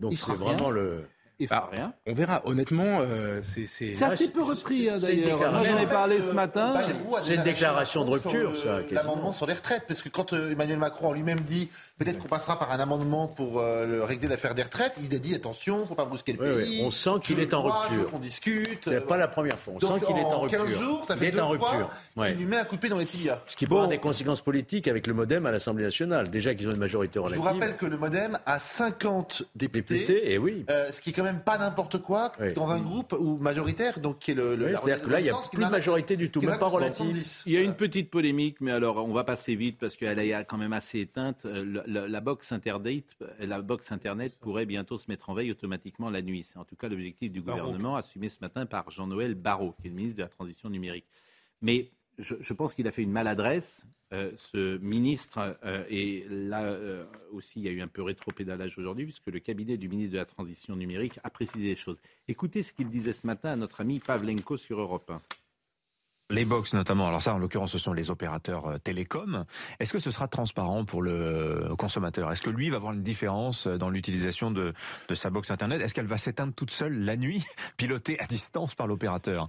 Donc 0.00 0.12
Il 0.12 0.18
c'est 0.18 0.32
vraiment 0.32 0.66
rien. 0.68 0.70
le. 0.70 1.04
Il 1.40 1.46
fera 1.46 1.68
rien. 1.70 1.92
On 2.06 2.14
verra. 2.14 2.42
Honnêtement, 2.46 2.98
euh, 3.00 3.40
c'est 3.42 3.64
c'est. 3.66 4.02
Assez 4.02 4.30
peu 4.30 4.42
repris, 4.42 4.88
hein, 4.90 4.98
d'ailleurs. 5.00 5.38
Moi, 5.52 5.62
j'en 5.64 5.78
ai 5.78 5.86
parlé 5.86 6.18
Euh, 6.18 6.22
ce 6.22 6.32
matin. 6.32 6.74
A 6.74 6.82
C'est 7.22 7.34
une 7.36 7.42
déclaration 7.42 8.04
de 8.04 8.10
rupture, 8.10 8.56
sur 8.56 8.64
ça. 8.64 8.80
L'amendement 8.90 9.32
sur 9.32 9.46
les 9.46 9.52
retraites, 9.54 9.84
parce 9.86 10.02
que 10.02 10.08
quand 10.08 10.32
euh, 10.32 10.50
Emmanuel 10.52 10.78
Macron 10.78 11.08
en 11.08 11.12
lui-même 11.12 11.40
dit 11.40 11.68
peut-être 11.98 12.18
qu'on 12.18 12.28
passera 12.28 12.58
par 12.58 12.72
un 12.72 12.80
amendement 12.80 13.26
pour 13.28 13.60
euh, 13.60 13.86
le- 13.86 14.02
régler 14.04 14.28
l'affaire 14.28 14.54
des 14.54 14.62
retraites, 14.64 14.94
il 15.02 15.14
a 15.14 15.18
dit 15.18 15.34
attention, 15.34 15.86
faut 15.86 15.94
pas 15.94 16.04
brusquer 16.06 16.32
le 16.32 16.40
Oui, 16.56 16.64
pays. 16.64 16.78
oui, 16.80 16.82
on 16.86 16.90
sent 16.90 17.10
qu'il 17.22 17.36
Je 17.36 17.42
est 17.42 17.54
en 17.54 17.62
vois, 17.62 17.84
je 17.90 17.94
rupture. 17.94 18.10
qu'on 18.10 18.18
discute. 18.18 18.80
C'est 18.84 19.06
pas 19.06 19.16
la 19.16 19.28
première 19.28 19.58
fois. 19.58 19.74
On 19.76 19.78
Donc, 19.78 19.98
sent 20.00 20.06
qu'il 20.06 20.16
est 20.16 20.22
en 20.24 20.40
rupture. 20.40 20.64
15 20.64 20.78
jours, 20.78 21.04
ça 21.06 21.14
il 21.14 21.18
fait 21.20 21.26
est 21.28 21.32
deux 21.32 21.40
en 21.40 21.48
rupture. 21.48 21.88
Ouais. 22.16 22.30
qu'il 22.30 22.38
lui 22.38 22.46
met 22.46 22.56
un 22.58 22.64
coup 22.64 22.74
de 22.76 22.80
pied 22.80 22.90
dans 22.90 22.98
les 22.98 23.06
tibias. 23.06 23.40
Ce 23.46 23.56
qui 23.56 23.66
peut 23.66 23.74
avoir 23.74 23.88
des 23.88 23.98
conséquences 23.98 24.40
politiques 24.40 24.88
avec 24.88 25.06
le 25.06 25.14
MoDem 25.14 25.46
à 25.46 25.52
l'Assemblée 25.52 25.84
nationale. 25.84 26.30
Déjà 26.30 26.54
qu'ils 26.54 26.68
ont 26.68 26.72
une 26.72 26.78
majorité 26.78 27.14
Je 27.14 27.20
relative. 27.20 27.38
vous 27.40 27.46
rappelle 27.48 27.76
que 27.76 27.86
le 27.86 27.96
MoDem 27.96 28.38
a 28.46 28.58
50 28.58 29.44
députés, 29.54 29.94
Députés, 30.00 30.32
et 30.32 30.38
oui. 30.38 30.64
euh, 30.70 30.90
ce 30.90 31.00
qui 31.00 31.10
est 31.10 31.12
quand 31.12 31.22
même 31.22 31.27
pas 31.34 31.58
n'importe 31.58 31.98
quoi 31.98 32.32
Oui. 32.40 32.52
dans 32.54 32.70
un 32.70 32.80
groupe 32.80 33.14
où 33.18 33.36
majoritaire, 33.38 34.00
donc 34.00 34.18
qui 34.18 34.32
est 34.32 34.34
le. 34.34 34.56
le 34.56 34.66
Oui, 34.66 34.72
C'est-à-dire 34.82 35.04
que 35.04 35.10
là, 35.10 35.20
il 35.20 35.24
n'y 35.24 35.30
a 35.30 35.34
plus 35.52 35.62
de 35.64 35.70
majorité 35.70 36.16
du 36.16 36.30
tout, 36.30 36.40
même 36.40 36.58
pas 36.58 36.68
relative. 36.68 36.96
70. 36.96 37.42
Il 37.46 37.52
y 37.52 37.56
a 37.56 37.62
une 37.62 37.74
petite 37.74 38.10
polémique, 38.10 38.60
mais 38.60 38.70
alors 38.72 38.96
on 39.06 39.12
va 39.12 39.24
passer 39.24 39.54
vite 39.54 39.78
parce 39.78 39.96
qu'elle 39.96 40.18
est 40.18 40.44
quand 40.46 40.58
même 40.58 40.72
assez 40.72 41.00
éteinte. 41.00 41.42
Euh, 41.44 41.64
le- 41.64 41.82
le- 41.86 42.06
la 42.06 42.20
box 42.20 42.52
internet, 42.52 43.16
la 43.40 43.60
box 43.62 43.92
internet 43.92 44.32
pourrait 44.40 44.66
bientôt 44.66 44.98
se 44.98 45.04
mettre 45.08 45.30
en 45.30 45.34
veille 45.34 45.50
automatiquement 45.50 46.10
la 46.10 46.22
nuit. 46.22 46.42
C'est 46.42 46.58
en 46.58 46.64
tout 46.64 46.76
cas 46.76 46.88
l'objectif 46.88 47.30
du 47.30 47.40
gouvernement 47.40 47.96
assumé 47.96 48.28
ce 48.28 48.38
matin 48.40 48.66
par 48.66 48.90
Jean-Noël 48.90 49.34
Barrot, 49.34 49.74
qui 49.80 49.86
est 49.88 49.90
le 49.90 49.96
ministre 49.96 50.16
de 50.18 50.22
la 50.22 50.28
Transition 50.28 50.68
numérique. 50.70 51.06
Mais 51.60 51.90
je, 52.18 52.52
pense 52.52 52.74
qu'il 52.74 52.86
a 52.88 52.90
fait 52.90 53.02
une 53.02 53.12
maladresse, 53.12 53.82
euh, 54.12 54.32
ce 54.36 54.78
ministre. 54.78 55.56
euh, 55.64 55.84
et 55.88 56.26
là 56.28 56.62
euh, 56.62 57.04
aussi, 57.32 57.60
il 57.60 57.64
y 57.64 57.68
a 57.68 57.72
eu 57.72 57.80
un 57.80 57.88
peu 57.88 58.02
rétropédalage 58.02 58.76
aujourd'hui, 58.78 59.04
puisque 59.04 59.26
le 59.26 59.40
cabinet 59.40 59.76
du 59.76 59.88
ministre 59.88 60.14
de 60.14 60.18
la 60.18 60.24
Transition 60.24 60.74
numérique 60.76 61.18
a 61.24 61.30
précisé 61.30 61.64
les 61.64 61.76
choses. 61.76 61.98
Écoutez 62.26 62.62
ce 62.62 62.72
qu'il 62.72 62.88
disait 62.88 63.12
ce 63.12 63.26
matin 63.26 63.50
à 63.50 63.56
notre 63.56 63.80
ami 63.80 64.00
Pavlenko 64.00 64.56
sur 64.56 64.80
Europe 64.80 65.10
1. 65.10 65.20
Les 66.30 66.44
box 66.44 66.74
notamment, 66.74 67.08
alors 67.08 67.22
ça 67.22 67.32
en 67.32 67.38
l'occurrence 67.38 67.72
ce 67.72 67.78
sont 67.78 67.94
les 67.94 68.10
opérateurs 68.10 68.78
télécoms. 68.80 69.46
Est-ce 69.80 69.94
que 69.94 69.98
ce 69.98 70.10
sera 70.10 70.28
transparent 70.28 70.84
pour 70.84 71.00
le 71.00 71.74
consommateur? 71.78 72.30
Est-ce 72.30 72.42
que 72.42 72.50
lui 72.50 72.68
va 72.68 72.76
avoir 72.76 72.92
une 72.92 73.02
différence 73.02 73.66
dans 73.66 73.88
l'utilisation 73.88 74.50
de 74.50 74.74
sa 75.14 75.30
box 75.30 75.50
internet? 75.50 75.80
Est-ce 75.80 75.94
qu'elle 75.94 76.04
va 76.04 76.18
s'éteindre 76.18 76.52
toute 76.52 76.70
seule 76.70 77.02
la 77.02 77.16
nuit, 77.16 77.42
pilotée 77.78 78.20
à 78.20 78.26
distance 78.26 78.74
par 78.74 78.86
l'opérateur? 78.86 79.48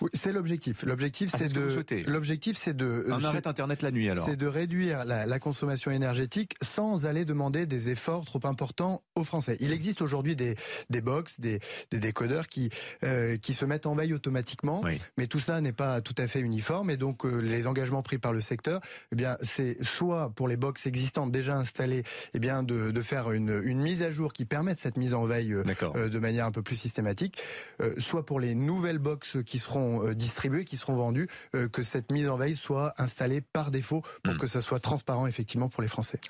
Oui, 0.00 0.10
c'est 0.12 0.32
l'objectif. 0.32 0.82
L'objectif, 0.84 1.30
Ah, 1.34 1.38
c'est 1.38 1.52
de. 1.52 1.60
L'objectif, 2.06 2.56
c'est 2.56 2.76
de. 2.76 3.06
Internet 3.46 3.82
la 3.82 3.90
nuit 3.90 4.08
alors 4.10 4.24
C'est 4.24 4.36
de 4.36 4.46
réduire 4.46 5.04
la, 5.04 5.26
la 5.26 5.38
consommation 5.38 5.90
énergétique 5.90 6.54
sans 6.62 7.06
aller 7.06 7.24
demander 7.24 7.66
des 7.66 7.90
efforts 7.90 8.24
trop 8.24 8.40
importants 8.44 9.02
aux 9.14 9.24
Français. 9.24 9.56
Il 9.60 9.72
existe 9.72 10.02
aujourd'hui 10.02 10.36
des, 10.36 10.54
des 10.90 11.00
box, 11.00 11.40
des, 11.40 11.60
des 11.90 11.98
décodeurs 12.00 12.48
qui, 12.48 12.70
euh, 13.04 13.36
qui 13.36 13.54
se 13.54 13.64
mettent 13.64 13.86
en 13.86 13.94
veille 13.94 14.12
automatiquement, 14.14 14.82
mais 15.16 15.26
tout 15.26 15.40
cela 15.40 15.60
n'est 15.60 15.72
pas 15.72 16.00
tout 16.00 16.14
à 16.18 16.26
fait 16.28 16.40
uniforme 16.40 16.90
et 16.90 16.96
donc 16.96 17.24
euh, 17.24 17.40
les 17.40 17.66
engagements 17.66 18.02
pris 18.02 18.18
par 18.18 18.32
le 18.32 18.40
secteur, 18.40 18.80
eh 19.12 19.16
bien 19.16 19.36
c'est 19.42 19.82
soit 19.84 20.30
pour 20.34 20.48
les 20.48 20.56
box 20.56 20.86
existantes 20.86 21.30
déjà 21.32 21.56
installées, 21.56 22.02
eh 22.34 22.38
bien 22.38 22.62
de, 22.62 22.90
de 22.90 23.02
faire 23.02 23.30
une, 23.32 23.60
une 23.64 23.80
mise 23.80 24.02
à 24.02 24.10
jour 24.10 24.32
qui 24.32 24.44
permette 24.44 24.78
cette 24.78 24.96
mise 24.96 25.14
en 25.14 25.24
veille 25.26 25.52
euh, 25.52 25.64
euh, 25.94 26.08
de 26.08 26.18
manière 26.18 26.46
un 26.46 26.52
peu 26.52 26.62
plus 26.62 26.76
systématique, 26.76 27.38
euh, 27.80 27.94
soit 27.98 28.24
pour 28.26 28.40
les 28.40 28.54
nouvelles 28.54 28.98
box 28.98 29.38
qui 29.44 29.58
seront 29.58 29.85
euh, 30.02 30.14
distribuées, 30.14 30.64
qui 30.64 30.76
seront 30.76 30.94
vendues, 30.96 31.28
euh, 31.54 31.68
que 31.68 31.82
cette 31.82 32.10
mise 32.12 32.28
en 32.28 32.36
veille 32.36 32.56
soit 32.56 32.92
installée 32.98 33.40
par 33.40 33.70
défaut 33.70 34.02
pour 34.22 34.36
que 34.36 34.46
ça 34.46 34.60
soit 34.60 34.80
transparent 34.80 35.26
effectivement 35.26 35.68
pour 35.68 35.82
les 35.82 35.88
Français. 35.88 36.20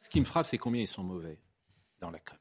Ce 0.00 0.08
qui 0.08 0.20
me 0.20 0.24
frappe, 0.24 0.46
c'est 0.46 0.58
combien 0.58 0.82
ils 0.82 0.88
sont 0.88 1.02
mauvais 1.02 1.38
dans 2.00 2.10
la 2.10 2.18
com. 2.18 2.36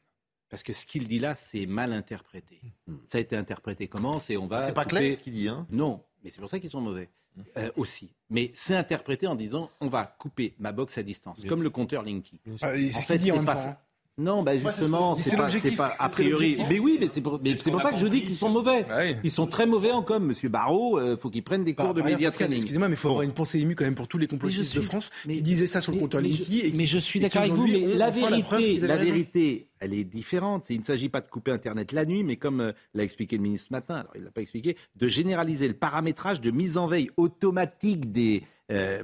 Parce 0.50 0.62
que 0.62 0.74
ce 0.74 0.86
qu'il 0.86 1.08
dit 1.08 1.18
là, 1.20 1.34
c'est 1.34 1.66
mal 1.66 1.94
interprété. 1.94 2.60
Ça 3.08 3.18
a 3.18 3.22
été 3.22 3.36
interprété 3.36 3.88
comment? 3.88 4.20
C'est 4.20 4.38
on 4.38 4.46
va. 4.48 4.68
C'est 4.68 4.74
pas 4.74 4.84
couper- 4.84 4.90
clair 4.98 5.16
ce 5.18 5.22
qu'il 5.22 5.34
dit, 5.34 5.48
hein 5.48 5.66
Non, 5.72 6.04
mais 6.24 6.30
c'est 6.30 6.42
pour 6.42 6.50
ça 6.50 6.60
qu'ils 6.60 6.70
sont 6.70 6.82
mauvais 6.82 7.10
euh, 7.58 7.72
aussi. 7.76 8.14
Mais 8.30 8.52
c'est 8.54 8.76
interprété 8.76 9.26
en 9.26 9.34
disant 9.34 9.72
on 9.82 9.88
va 9.88 10.06
couper 10.06 10.54
ma 10.60 10.72
box 10.72 10.98
à 11.00 11.04
distance, 11.04 11.44
comme 11.46 11.64
le 11.64 11.72
compteur 11.72 12.04
Linky. 12.04 12.40
C'est 12.46 12.52
En 12.54 12.58
ce 12.58 12.68
fait, 13.08 13.14
qu'il 13.14 13.18
dit 13.18 13.32
en 13.32 13.36
c'est 13.36 13.42
même 13.42 13.46
pas. 13.48 13.83
Non, 14.20 14.44
bah 14.44 14.56
justement, 14.58 15.16
c'est 15.16 15.36
pas, 15.36 15.50
pas, 15.76 15.96
a 15.98 16.08
priori. 16.08 16.56
Mais 16.70 16.78
oui, 16.78 16.98
mais 17.00 17.08
c'est 17.12 17.22
pour, 17.22 17.40
pour 17.40 17.82
ça 17.82 17.92
que 17.92 17.98
je 17.98 18.06
dis 18.06 18.24
qu'ils 18.24 18.36
sont 18.36 18.50
mauvais. 18.50 18.86
Ah 18.88 19.06
ils 19.24 19.32
sont 19.32 19.48
très 19.48 19.66
mauvais 19.66 19.92
en 19.92 20.04
com. 20.04 20.24
Monsieur 20.24 20.50
Barrault, 20.50 21.00
il 21.00 21.04
euh, 21.04 21.18
faut 21.18 21.32
qu'ils 21.32 21.44
prennent 21.44 21.64
des 21.64 21.74
cours 21.74 21.96
de 21.96 22.04
média 22.04 22.30
Excusez-moi, 22.30 22.90
mais 22.90 22.94
il 22.94 22.98
faut 22.98 23.10
avoir 23.10 23.24
une 23.24 23.32
pensée 23.32 23.60
émue 23.60 23.76
quand 23.76 23.86
même 23.86 23.96
pour 23.96 24.08
tous 24.08 24.20
les 24.20 24.28
complotistes 24.28 24.76
de 24.76 24.82
France 24.82 25.10
qui 25.24 25.42
disaient 25.42 25.66
ça 25.66 25.82
sur 25.82 25.92
le 25.92 25.98
comptoir 25.98 26.22
Linky. 26.22 26.72
Mais 26.76 26.86
je 26.86 27.00
suis 27.00 27.20
d'accord 27.20 27.42
avec 27.42 27.54
vous, 27.54 27.66
mais 27.66 27.96
la 27.96 28.12
vérité, 28.12 28.80
la 28.80 28.98
vérité, 28.98 29.68
elle 29.80 29.96
est 29.96 30.04
différente. 30.04 30.66
Il 30.70 30.82
ne 30.82 30.86
s'agit 30.86 31.10
pas 31.10 31.22
de 31.22 31.28
couper 31.28 31.52
Internet 31.52 31.92
la 31.92 32.06
nuit, 32.06 32.24
mais 32.24 32.36
comme 32.36 32.62
euh, 32.62 32.72
l'a 32.94 33.04
expliqué 33.04 33.38
le 33.38 33.42
ministre 33.42 33.70
ce 33.70 33.74
matin, 33.74 33.96
alors 33.96 34.12
il 34.16 34.24
l'a 34.24 34.32
pas 34.32 34.42
expliqué, 34.42 34.78
de 34.96 35.08
généraliser 35.08 35.68
le 35.68 35.74
paramétrage 35.74 36.40
de 36.40 36.52
mise 36.52 36.78
en 36.78 36.86
veille 36.86 37.10
automatique 37.18 38.12
des 38.12 38.44
euh, 38.72 39.02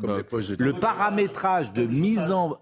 le 0.57 0.73
paramétrage 0.73 1.73
de 1.73 1.85
mise 1.85 2.31
en 2.31 2.59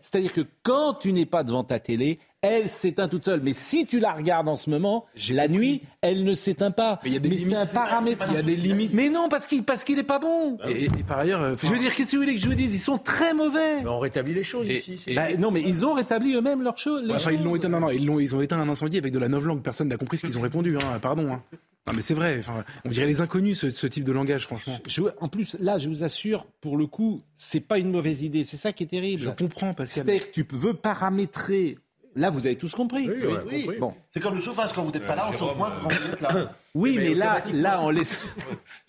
c'est-à-dire 0.00 0.32
que 0.32 0.42
quand 0.62 0.94
tu 0.94 1.12
n'es 1.12 1.26
pas 1.26 1.44
devant 1.44 1.64
ta 1.64 1.78
télé, 1.78 2.18
elle 2.44 2.68
s'éteint 2.68 3.08
toute 3.08 3.24
seule. 3.24 3.40
Mais 3.42 3.54
si 3.54 3.86
tu 3.86 4.00
la 4.00 4.12
regardes 4.12 4.48
en 4.48 4.56
ce 4.56 4.68
moment, 4.68 5.06
la 5.30 5.48
nuit, 5.48 5.82
elle 6.02 6.24
ne 6.24 6.34
s'éteint 6.34 6.70
pas. 6.70 7.00
Mais 7.02 7.10
il 7.10 7.12
y 7.14 7.16
a 7.16 7.20
des 7.20 7.28
limites. 7.30 7.48
C'est 7.48 7.56
un 7.56 7.66
paramètre. 7.66 8.26
Il 8.28 8.34
y 8.34 8.38
a 8.38 8.42
des 8.42 8.56
limites. 8.56 8.92
Mais 8.92 9.08
non, 9.08 9.28
parce 9.28 9.46
qu'il 9.46 9.64
parce 9.64 9.82
qu'il 9.84 9.98
est 9.98 10.02
pas 10.02 10.18
bon. 10.18 10.58
Et, 10.68 10.88
par 11.06 11.18
ailleurs, 11.18 11.42
euh, 11.42 11.54
je 11.62 11.68
veux 11.68 11.78
dire, 11.78 11.94
qu'est-ce 11.94 12.12
que 12.12 12.16
vous 12.16 12.22
voulez 12.22 12.34
que 12.34 12.42
je 12.42 12.48
vous 12.48 12.54
dise? 12.54 12.74
Ils 12.74 12.78
sont 12.78 12.98
très 12.98 13.32
mauvais. 13.32 13.82
Mais 13.82 13.88
on 13.88 13.98
rétablit 13.98 14.34
les 14.34 14.44
choses 14.44 14.68
ici. 14.68 15.02
Bah, 15.14 15.34
non, 15.38 15.50
mais 15.50 15.62
ils 15.62 15.86
ont 15.86 15.94
rétabli 15.94 16.34
eux-mêmes 16.34 16.62
leurs 16.62 16.78
choses. 16.78 17.10
enfin, 17.10 17.32
ils 17.32 17.42
l'ont 17.42 17.56
éteint. 17.56 17.68
Non, 17.68 17.80
non, 17.80 17.90
ils 17.90 18.04
l'ont, 18.04 18.20
ils 18.20 18.34
ont 18.34 18.42
éteint 18.42 18.60
un 18.60 18.68
incendie 18.68 18.98
avec 18.98 19.12
de 19.12 19.18
la 19.18 19.28
langue. 19.28 19.62
Personne 19.62 19.88
n'a 19.88 19.96
compris 19.96 20.18
ce 20.18 20.26
qu'ils 20.26 20.38
ont 20.38 20.42
répondu. 20.42 20.76
Hein, 20.76 20.98
pardon. 21.00 21.32
Hein. 21.32 21.42
Non, 21.86 21.92
mais 21.92 22.02
c'est 22.02 22.14
vrai. 22.14 22.36
Enfin, 22.38 22.64
on 22.84 22.88
dirait 22.88 23.06
les 23.06 23.20
inconnus, 23.20 23.66
ce, 23.68 23.86
type 23.86 24.04
de 24.04 24.12
langage, 24.12 24.44
franchement. 24.44 24.78
en 25.20 25.28
plus, 25.28 25.56
là, 25.60 25.78
je 25.78 25.88
vous 25.88 26.02
assure, 26.02 26.46
pour 26.60 26.76
le 26.76 26.86
coup, 26.86 27.22
c'est 27.36 27.60
pas 27.60 27.78
une 27.78 27.90
mauvaise 27.90 28.22
idée. 28.22 28.44
C'est 28.44 28.56
ça 28.56 28.72
qui 28.72 28.84
est 28.84 28.86
terrible. 28.86 29.22
Je 29.22 29.30
comprends, 29.30 29.74
parce 29.74 29.90
C'est-à-dire 29.90 30.30
que 30.30 30.40
tu 30.40 30.46
veux 30.52 30.74
paramétrer. 30.74 31.78
Là, 32.16 32.30
vous 32.30 32.46
avez 32.46 32.56
tous 32.56 32.72
compris. 32.74 33.08
Oui, 33.08 33.66
oui. 33.68 33.76
Bon. 33.78 33.92
C'est 34.10 34.20
comme 34.20 34.34
le 34.34 34.40
chauffage. 34.40 34.72
Quand 34.72 34.84
vous 34.84 34.92
n'êtes 34.92 35.06
pas 35.06 35.16
là, 35.16 35.28
on 35.30 35.36
chauffe 35.36 35.56
moins 35.56 35.72
que 35.72 35.82
quand 35.82 35.88
vous 35.88 36.12
êtes 36.12 36.20
là. 36.20 36.56
Oui, 36.74 36.96
mais, 36.96 37.14
là, 37.14 37.40
là, 37.52 37.80
on 37.82 37.90
laisse. 37.90 38.18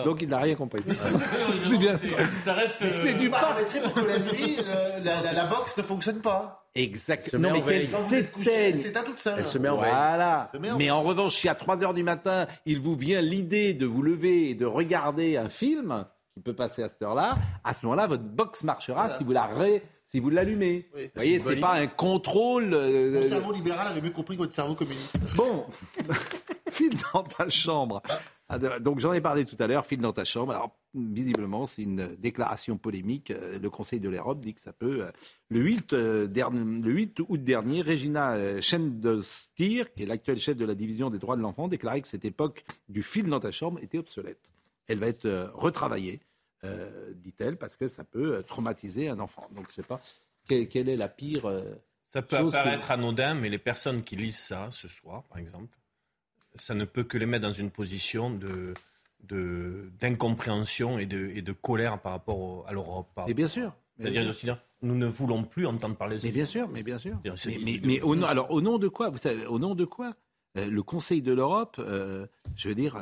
Donc, 0.05 0.21
il 0.21 0.29
n'a 0.29 0.37
rien 0.37 0.55
compris. 0.55 0.81
C'est 1.65 1.77
bien. 1.77 1.97
Ça 2.39 2.53
reste. 2.53 2.77
C'est 2.91 3.13
du 3.15 3.29
paramétré 3.29 3.81
pour 3.81 3.93
que 3.93 3.99
la 3.99 4.19
nuit, 4.19 4.57
la 5.03 5.45
box 5.49 5.77
ne 5.77 5.83
fonctionne 5.83 6.21
pas. 6.21 6.65
Exactement. 6.75 7.49
Non, 7.49 7.53
mais 7.53 7.61
qu'elle 7.61 7.87
s'éteigne. 7.87 8.79
C'est 8.81 8.95
à 8.95 9.03
toute 9.03 9.19
seule. 9.19 9.39
Elle 9.39 9.47
se 9.47 9.57
met 9.57 9.67
en 9.67 9.77
Voilà. 9.77 10.49
Mais 10.77 10.91
en 10.91 11.01
revanche, 11.01 11.35
si 11.35 11.49
à 11.49 11.55
3 11.55 11.83
heures 11.83 11.93
du 11.93 12.03
matin, 12.03 12.47
il 12.65 12.79
vous 12.79 12.95
vient 12.95 13.21
l'idée 13.21 13.73
de 13.73 13.85
vous 13.85 14.01
lever 14.01 14.51
et 14.51 14.55
de 14.55 14.65
regarder 14.65 15.35
un 15.35 15.49
film 15.49 16.05
qui 16.33 16.39
peut 16.41 16.53
passer 16.53 16.83
à 16.83 16.89
cette 16.89 17.01
heure-là, 17.01 17.35
à 17.65 17.73
ce 17.73 17.85
moment-là, 17.85 18.07
votre 18.07 18.23
box 18.23 18.63
marchera 18.63 19.09
si 19.09 19.23
vous 19.25 19.33
la 19.33 19.49
si 20.05 20.19
vous 20.19 20.29
l'allumez. 20.29 20.89
Vous 20.93 21.01
voyez, 21.15 21.37
c'est 21.37 21.57
pas 21.57 21.73
un 21.73 21.87
contrôle. 21.87 22.73
Euh, 22.73 23.21
Mon 23.21 23.27
cerveau 23.27 23.51
libéral 23.51 23.87
avait 23.87 24.01
mieux 24.01 24.09
compris 24.11 24.37
que 24.37 24.41
votre 24.41 24.53
cerveau 24.55 24.73
communiste. 24.73 25.19
Bon, 25.35 25.65
file 26.79 26.97
dans 27.13 27.23
ta 27.23 27.49
chambre. 27.49 28.01
Ah, 28.47 28.57
donc 28.79 28.99
j'en 28.99 29.13
ai 29.13 29.21
parlé 29.21 29.45
tout 29.45 29.57
à 29.59 29.67
l'heure, 29.67 29.85
file 29.85 30.01
dans 30.01 30.13
ta 30.13 30.25
chambre. 30.25 30.53
Alors 30.53 30.75
visiblement, 30.95 31.67
c'est 31.67 31.83
une 31.83 32.15
déclaration 32.15 32.77
polémique. 32.77 33.29
Euh, 33.29 33.59
le 33.59 33.69
Conseil 33.69 33.99
de 33.99 34.09
l'Europe 34.09 34.39
dit 34.39 34.55
que 34.55 34.61
ça 34.61 34.73
peut. 34.73 35.03
Euh, 35.03 35.11
le 35.49 35.59
8, 35.59 35.93
euh, 35.93 36.27
le 36.27 36.91
8 36.91 37.19
août 37.27 37.43
dernier, 37.43 37.83
Regina 37.83 38.59
Schendestier, 38.61 39.85
qui 39.95 40.03
est 40.03 40.05
l'actuelle 40.07 40.39
chef 40.39 40.57
de 40.57 40.65
la 40.65 40.73
division 40.73 41.11
des 41.11 41.19
droits 41.19 41.37
de 41.37 41.41
l'enfant, 41.41 41.67
déclarait 41.67 42.01
que 42.01 42.07
cette 42.07 42.25
époque 42.25 42.63
du 42.87 43.03
fil 43.03 43.27
dans 43.27 43.39
ta 43.39 43.51
chambre 43.51 43.79
était 43.83 43.99
obsolète. 43.99 44.51
Elle 44.87 44.97
va 44.97 45.07
être 45.07 45.51
retravaillée, 45.53 46.19
dit-elle, 47.13 47.57
parce 47.57 47.75
que 47.75 47.87
ça 47.87 48.03
peut 48.03 48.41
traumatiser 48.41 49.07
un 49.07 49.19
enfant. 49.19 49.47
Donc 49.51 49.65
je 49.65 49.73
ne 49.73 49.75
sais 49.75 49.83
pas 49.83 50.01
quelle, 50.47 50.89
est 50.89 50.95
la 50.95 51.07
pire. 51.07 51.47
ça 52.09 52.23
peut 52.23 52.37
apparaître 52.37 52.89
anodin, 52.89 53.35
mais 53.35 53.49
les 53.49 53.59
personnes 53.59 54.01
qui 54.01 54.15
lisent 54.15 54.39
ça 54.39 54.69
ce 54.71 54.87
soir, 54.87 55.21
par 55.25 55.37
exemple, 55.37 55.78
ça 56.59 56.73
ne 56.73 56.85
peut 56.85 57.03
que 57.03 57.17
les 57.17 57.25
mettre 57.25 57.43
dans 57.43 57.53
une 57.53 57.71
position 57.71 58.29
de 58.31 58.73
d'incompréhension 59.99 60.97
et 60.97 61.05
de, 61.05 61.29
et 61.35 61.41
de 61.41 61.51
colère 61.51 62.01
par 62.01 62.13
rapport 62.13 62.65
à 62.67 62.71
l'Europe. 62.71 63.07
Et 63.27 63.33
bien 63.33 63.47
sûr. 63.47 63.73
C'est-à-dire, 63.99 64.61
nous 64.81 64.95
ne 64.95 65.07
voulons 65.07 65.43
plus 65.43 65.67
entendre 65.67 65.95
parler 65.95 66.17
de 66.17 66.23
Mais 66.23 66.31
bien 66.31 66.45
sûr, 66.45 66.69
mais 66.69 66.83
bien 66.83 66.97
sûr. 66.97 67.17
Mais, 67.45 67.81
mais, 67.83 68.01
au, 68.01 68.15
nom, 68.15 68.27
alors, 68.27 68.49
au 68.51 68.61
nom 68.61 68.77
de 68.77 68.87
quoi 68.87 69.09
vous 69.09 69.17
savez, 69.17 69.45
Au 69.45 69.59
nom 69.59 69.75
de 69.75 69.83
quoi 69.83 70.13
euh, 70.57 70.69
Le 70.69 70.83
Conseil 70.83 71.21
de 71.21 71.33
l'Europe, 71.33 71.75
euh, 71.79 72.25
je 72.55 72.69
veux 72.69 72.75
dire, 72.75 72.95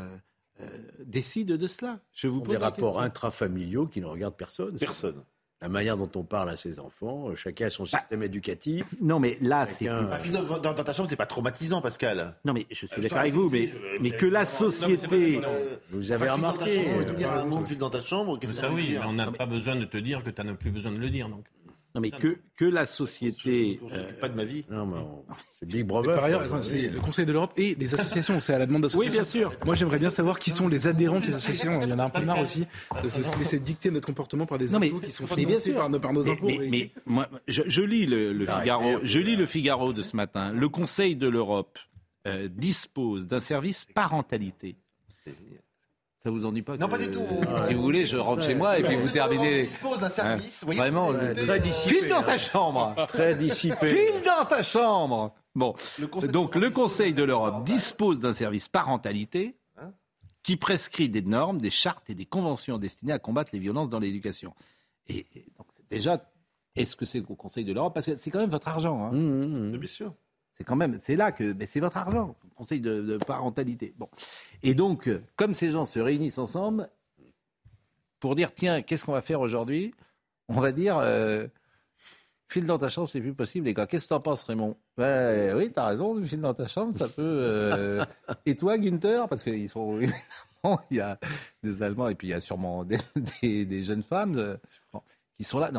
euh, 0.59 0.67
décide 1.05 1.49
de 1.49 1.67
cela? 1.67 1.99
Je 2.13 2.27
vous 2.27 2.41
pose 2.41 2.57
des 2.57 2.63
rapports 2.63 2.99
intrafamiliaux 2.99 3.85
qui 3.85 4.01
ne 4.01 4.07
regardent 4.07 4.37
personne. 4.37 4.75
Personne 4.77 5.23
la 5.61 5.69
manière 5.69 5.97
dont 5.97 6.09
on 6.15 6.23
parle 6.23 6.49
à 6.49 6.57
ses 6.57 6.79
enfants, 6.79 7.29
euh, 7.29 7.35
chacun 7.35 7.65
a 7.65 7.69
son 7.69 7.83
bah, 7.83 7.97
système 7.99 8.21
éducatif. 8.21 8.85
Non, 9.01 9.19
mais 9.19 9.37
là, 9.41 9.65
c'est. 9.65 9.85
Dans, 9.85 10.59
dans, 10.59 10.73
ta 10.73 10.93
chambre, 10.93 11.09
c'est 11.09 11.15
pas 11.15 11.25
traumatisant, 11.25 11.81
Pascal. 11.81 12.35
Non, 12.45 12.53
mais 12.53 12.67
je 12.69 12.85
suis 12.85 13.01
d'accord 13.01 13.19
avec 13.19 13.33
vous, 13.33 13.49
mais, 13.49 13.69
mais, 13.99 14.11
que 14.11 14.27
la 14.27 14.45
société. 14.45 15.41
vous 15.89 16.11
avez 16.11 16.29
remarqué. 16.29 16.85
Dire 17.17 17.31
un 17.31 17.45
monde 17.45 17.67
file 17.67 17.79
dans 17.79 17.89
ta 17.89 18.01
chambre, 18.01 18.37
qu'est-ce 18.37 18.53
que 18.53 18.59
ça 18.59 18.71
oui, 18.71 18.97
mais 18.99 19.05
on 19.05 19.13
n'a 19.13 19.31
pas 19.31 19.45
besoin 19.45 19.75
de 19.75 19.85
te 19.85 19.97
dire 19.97 20.23
que 20.23 20.29
tu 20.29 20.43
n'as 20.43 20.53
plus 20.53 20.71
besoin 20.71 20.91
de 20.91 20.97
le 20.97 21.09
dire, 21.09 21.29
donc. 21.29 21.45
Non, 21.97 22.01
mais 22.01 22.11
que, 22.11 22.37
que 22.55 22.65
la 22.65 22.85
société. 22.85 23.79
Euh, 23.91 24.11
pas 24.21 24.29
de 24.29 24.35
ma 24.35 24.45
vie. 24.45 24.67
Non, 24.69 24.85
mais 24.85 24.99
c'est 25.51 25.65
Big 25.65 25.83
Brother. 25.83 26.13
Par 26.13 26.25
ailleurs, 26.25 26.63
c'est 26.63 26.89
le 26.89 26.99
Conseil 26.99 27.25
de 27.25 27.33
l'Europe 27.33 27.53
et 27.57 27.73
des 27.73 27.95
associations. 27.95 28.39
C'est 28.39 28.53
à 28.53 28.59
la 28.59 28.67
demande 28.67 28.83
d'associations. 28.83 29.09
Oui, 29.09 29.17
bien 29.17 29.25
sûr. 29.25 29.51
Moi, 29.65 29.73
j'aimerais 29.73 29.97
bien 29.97 30.11
savoir 30.11 30.37
qui 30.37 30.51
sont 30.51 30.67
les 30.67 30.87
adhérents 30.87 31.17
de 31.17 31.25
ces 31.25 31.33
associations. 31.33 31.79
Il 31.81 31.89
y 31.89 31.93
en 31.93 31.97
a 31.97 32.03
un 32.03 32.09
peu 32.11 32.23
marre 32.23 32.41
aussi 32.41 32.67
de 33.01 33.09
se 33.09 33.35
laisser 33.39 33.59
dicter 33.59 33.89
notre 33.89 34.05
comportement 34.05 34.45
par 34.45 34.59
des 34.59 34.75
infos 34.75 34.99
qui 34.99 35.11
sont 35.11 35.25
financés 35.25 35.73
par, 35.73 35.89
par, 35.99 36.13
nos 36.13 36.29
impôts. 36.29 36.45
Mais, 36.45 36.67
mais, 36.69 36.91
moi, 37.07 37.27
je, 37.47 37.81
lis 37.81 38.05
le, 38.05 38.45
Figaro. 38.45 38.99
Je 39.01 39.17
lis 39.17 39.35
le 39.35 39.47
Figaro 39.47 39.91
de 39.91 40.03
ce 40.03 40.15
matin. 40.15 40.53
Le 40.53 40.69
Conseil 40.69 41.15
de 41.15 41.27
l'Europe 41.27 41.79
euh, 42.27 42.47
dispose 42.47 43.25
d'un 43.25 43.39
service 43.39 43.85
parentalité 43.85 44.75
ça 46.17 46.31
vous 46.31 46.45
ennuie 46.45 46.63
pas 46.63 46.77
Non, 46.77 46.87
pas 46.87 46.97
du 46.97 47.11
tout. 47.11 47.25
Si 47.67 47.73
vous 47.75 47.81
voulez, 47.81 48.05
je 48.05 48.17
rentre 48.17 48.43
chez 48.43 48.55
moi 48.55 48.79
et 48.79 48.83
puis 48.83 48.95
vous 48.95 49.09
terminez. 49.09 49.63
dispose 49.63 49.99
d'un 49.99 50.09
service. 50.09 50.63
Oui. 50.67 50.75
Vraiment, 50.75 51.13
très 51.13 51.59
dissipé. 51.59 51.95
File 51.95 52.09
dans 52.09 52.23
ta 52.23 52.37
chambre. 52.37 52.95
Très 53.07 53.35
dissipé. 53.35 53.87
File 53.87 54.23
dans 54.25 54.45
ta 54.45 54.63
chambre. 54.63 55.35
Bon, 55.53 55.75
donc 56.31 56.55
le 56.55 56.69
Conseil 56.69 57.13
de 57.13 57.23
l'Europe 57.23 57.63
dispose 57.65 58.19
d'un 58.19 58.33
service 58.33 58.67
parentalité 58.67 59.57
hein 59.77 59.91
qui 60.43 60.55
prescrit 60.55 61.09
des 61.09 61.21
normes, 61.23 61.59
des 61.59 61.71
chartes 61.71 62.09
et 62.09 62.15
des 62.15 62.25
conventions 62.25 62.77
destinées 62.77 63.13
à 63.13 63.19
combattre 63.19 63.51
les 63.53 63.59
violences 63.59 63.89
dans 63.89 63.99
l'éducation. 63.99 64.53
Et, 65.07 65.25
donc 65.57 65.67
déjà, 65.89 66.29
est-ce 66.75 66.95
que 66.95 67.05
c'est 67.05 67.23
au 67.27 67.35
Conseil 67.35 67.65
de 67.65 67.73
l'Europe? 67.73 67.93
Parce 67.93 68.05
que 68.05 68.15
c'est 68.15 68.29
quand 68.31 68.39
même 68.39 68.49
votre 68.49 68.67
argent. 68.67 69.03
Hein. 69.03 69.11
Mmh, 69.11 69.45
mmh, 69.45 69.71
mmh. 69.71 69.77
Bien 69.77 69.87
sûr. 69.87 70.13
C'est 70.57 70.63
quand 70.63 70.75
même, 70.75 70.97
c'est 70.99 71.15
là 71.15 71.31
que, 71.31 71.55
c'est 71.67 71.79
votre 71.79 71.97
argent, 71.97 72.35
conseil 72.55 72.81
de, 72.81 73.19
parentalité. 73.27 73.93
Bon. 73.99 74.09
Et 74.63 74.73
donc, 74.73 75.07
comme 75.35 75.53
ces 75.53 75.69
gens 75.69 75.85
se 75.85 75.99
réunissent 75.99 76.39
ensemble 76.39 76.89
pour 78.19 78.33
dire, 78.33 78.51
tiens, 78.51 78.81
qu'est-ce 78.81 79.05
qu'on 79.05 79.11
va 79.11 79.21
faire 79.21 79.39
aujourd'hui 79.39 79.93
On 80.47 80.59
va 80.59 80.71
dire, 80.71 80.97
euh, 80.97 81.45
file 82.47 82.65
dans 82.65 82.79
ta 82.79 82.89
chambre, 82.89 83.07
c'est 83.07 83.21
plus 83.21 83.35
possible, 83.35 83.67
les 83.67 83.75
gars. 83.75 83.85
Qu'est-ce 83.85 84.05
que 84.05 84.07
tu 84.07 84.13
en 84.15 84.19
penses, 84.19 84.41
Raymond? 84.45 84.75
Ben, 84.97 85.55
Oui, 85.55 85.71
tu 85.71 85.79
as 85.79 85.85
raison, 85.89 86.25
file 86.25 86.41
dans 86.41 86.55
ta 86.55 86.67
chambre, 86.67 86.97
ça 86.97 87.07
peut. 87.07 87.21
Euh, 87.21 88.03
et 88.47 88.57
toi, 88.57 88.79
Günther? 88.79 89.27
Parce 89.29 89.43
qu'ils 89.43 89.69
sont. 89.69 89.99
il 90.89 90.97
y 90.97 90.99
a 90.99 91.19
des 91.61 91.83
Allemands 91.83 92.09
et 92.09 92.15
puis 92.15 92.29
il 92.29 92.31
y 92.31 92.33
a 92.33 92.41
sûrement 92.41 92.83
des, 92.83 93.83
jeunes 93.83 94.01
femmes 94.01 94.37
euh, 94.37 94.57
qui 95.35 95.43
sont 95.43 95.59
là. 95.59 95.69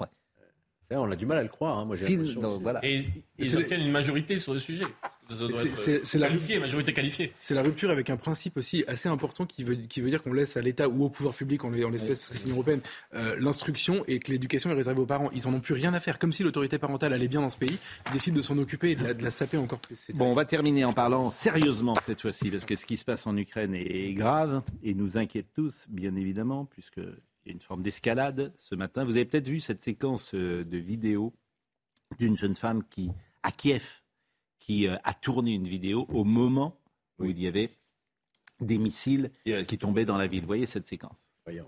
On 0.97 1.11
a 1.11 1.16
du 1.16 1.26
mal 1.26 1.39
à 1.39 1.43
le 1.43 1.49
croire. 1.49 1.78
Hein. 1.78 1.84
Moi, 1.84 1.97
voilà. 2.61 2.84
Et 2.84 3.05
ils 3.39 3.57
obtiennent 3.57 3.82
une 3.82 3.91
majorité 3.91 4.39
sur 4.39 4.55
le 4.55 4.61
sujet. 4.61 4.86
C'est 5.30 6.18
la 6.18 6.30
majorité 6.61 6.93
qualifiée. 6.93 7.32
C'est 7.43 7.55
la 7.55 7.62
rupture 7.62 7.91
avec 7.91 8.09
un 8.11 8.16
principe 8.16 8.57
aussi 8.57 8.84
assez 8.86 9.09
important 9.09 9.45
qui 9.45 9.64
veut, 9.64 9.74
qui 9.74 10.01
veut 10.01 10.09
dire 10.09 10.22
qu'on 10.22 10.32
laisse 10.32 10.57
à 10.57 10.62
l'État 10.62 10.89
ou 10.89 11.05
au 11.05 11.11
pouvoir 11.11 11.34
public, 11.34 11.64
en 11.64 11.70
l'espèce, 11.70 12.18
parce 12.18 12.30
que 12.30 12.36
c'est 12.36 12.45
l'Union 12.45 12.57
européenne, 12.57 12.80
euh, 13.14 13.36
l'instruction 13.39 14.05
et 14.09 14.18
que 14.18 14.30
l'éducation 14.30 14.70
est 14.70 14.74
réservée 14.74 15.01
aux 15.01 15.07
parents. 15.07 15.30
Ils 15.34 15.47
en 15.47 15.53
ont 15.53 15.61
plus 15.61 15.74
rien 15.74 15.93
à 15.93 16.01
faire. 16.01 16.18
Comme 16.18 16.32
si 16.32 16.43
l'autorité 16.43 16.78
parentale 16.78 17.12
allait 17.12 17.28
bien 17.28 17.43
dans 17.43 17.51
ce 17.51 17.59
pays, 17.59 17.78
ils 18.07 18.12
décident 18.12 18.36
de 18.36 18.43
s'en 18.43 18.57
occuper 18.57 18.93
et 18.93 18.97
de 18.97 19.22
la, 19.22 19.30
saper 19.30 19.59
encore 19.59 19.80
plus. 19.80 20.11
Bon, 20.14 20.30
on 20.30 20.34
va 20.34 20.47
terminer 20.47 20.84
en 20.84 20.95
parlant 20.95 21.28
sérieusement 21.28 21.95
cette 21.97 22.22
fois-ci, 22.22 22.51
parce 22.51 22.64
que 22.64 22.76
ce 22.76 22.86
qui 22.86 22.97
se 22.97 23.05
passe 23.05 23.26
en 23.26 23.36
Ukraine 23.36 23.74
est 23.74 24.14
grave 24.14 24.62
et 24.82 24.95
nous 24.95 25.18
inquiète 25.18 25.49
tous, 25.55 25.84
bien 25.89 26.16
évidemment, 26.16 26.64
puisque 26.64 27.01
une 27.49 27.61
forme 27.61 27.83
d'escalade 27.83 28.53
ce 28.59 28.75
matin. 28.75 29.05
Vous 29.05 29.13
avez 29.13 29.25
peut-être 29.25 29.49
vu 29.49 29.61
cette 29.61 29.83
séquence 29.83 30.35
euh, 30.35 30.65
de 30.65 30.79
vidéos 30.79 31.33
d'une 32.19 32.37
jeune 32.37 32.55
femme 32.55 32.83
qui, 32.89 33.11
à 33.43 33.53
Kiev, 33.53 34.03
qui 34.59 34.87
euh, 34.87 34.97
a 35.05 35.15
tourné 35.15 35.53
une 35.53 35.67
vidéo 35.67 36.07
au 36.11 36.25
moment 36.25 36.79
où 37.19 37.25
il 37.25 37.41
y 37.41 37.47
avait 37.47 37.71
des 38.61 38.79
missiles 38.79 39.31
qui 39.69 39.79
tombaient 39.79 40.05
dans 40.05 40.17
la 40.17 40.27
ville. 40.27 40.45
Voyez 40.45 40.67
cette 40.67 40.87
séquence? 40.87 41.17
Voyons. 41.45 41.67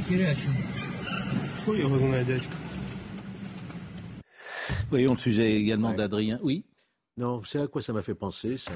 Хуй. 0.00 1.82
Voyons 4.90 5.12
le 5.12 5.16
sujet 5.16 5.54
également 5.54 5.94
d'Adrien. 5.94 6.38
Oui 6.42 6.64
Non, 7.16 7.42
c'est 7.44 7.60
à 7.60 7.66
quoi 7.66 7.80
ça 7.80 7.92
m'a 7.92 8.02
fait 8.02 8.14
penser, 8.14 8.58
ça? 8.58 8.72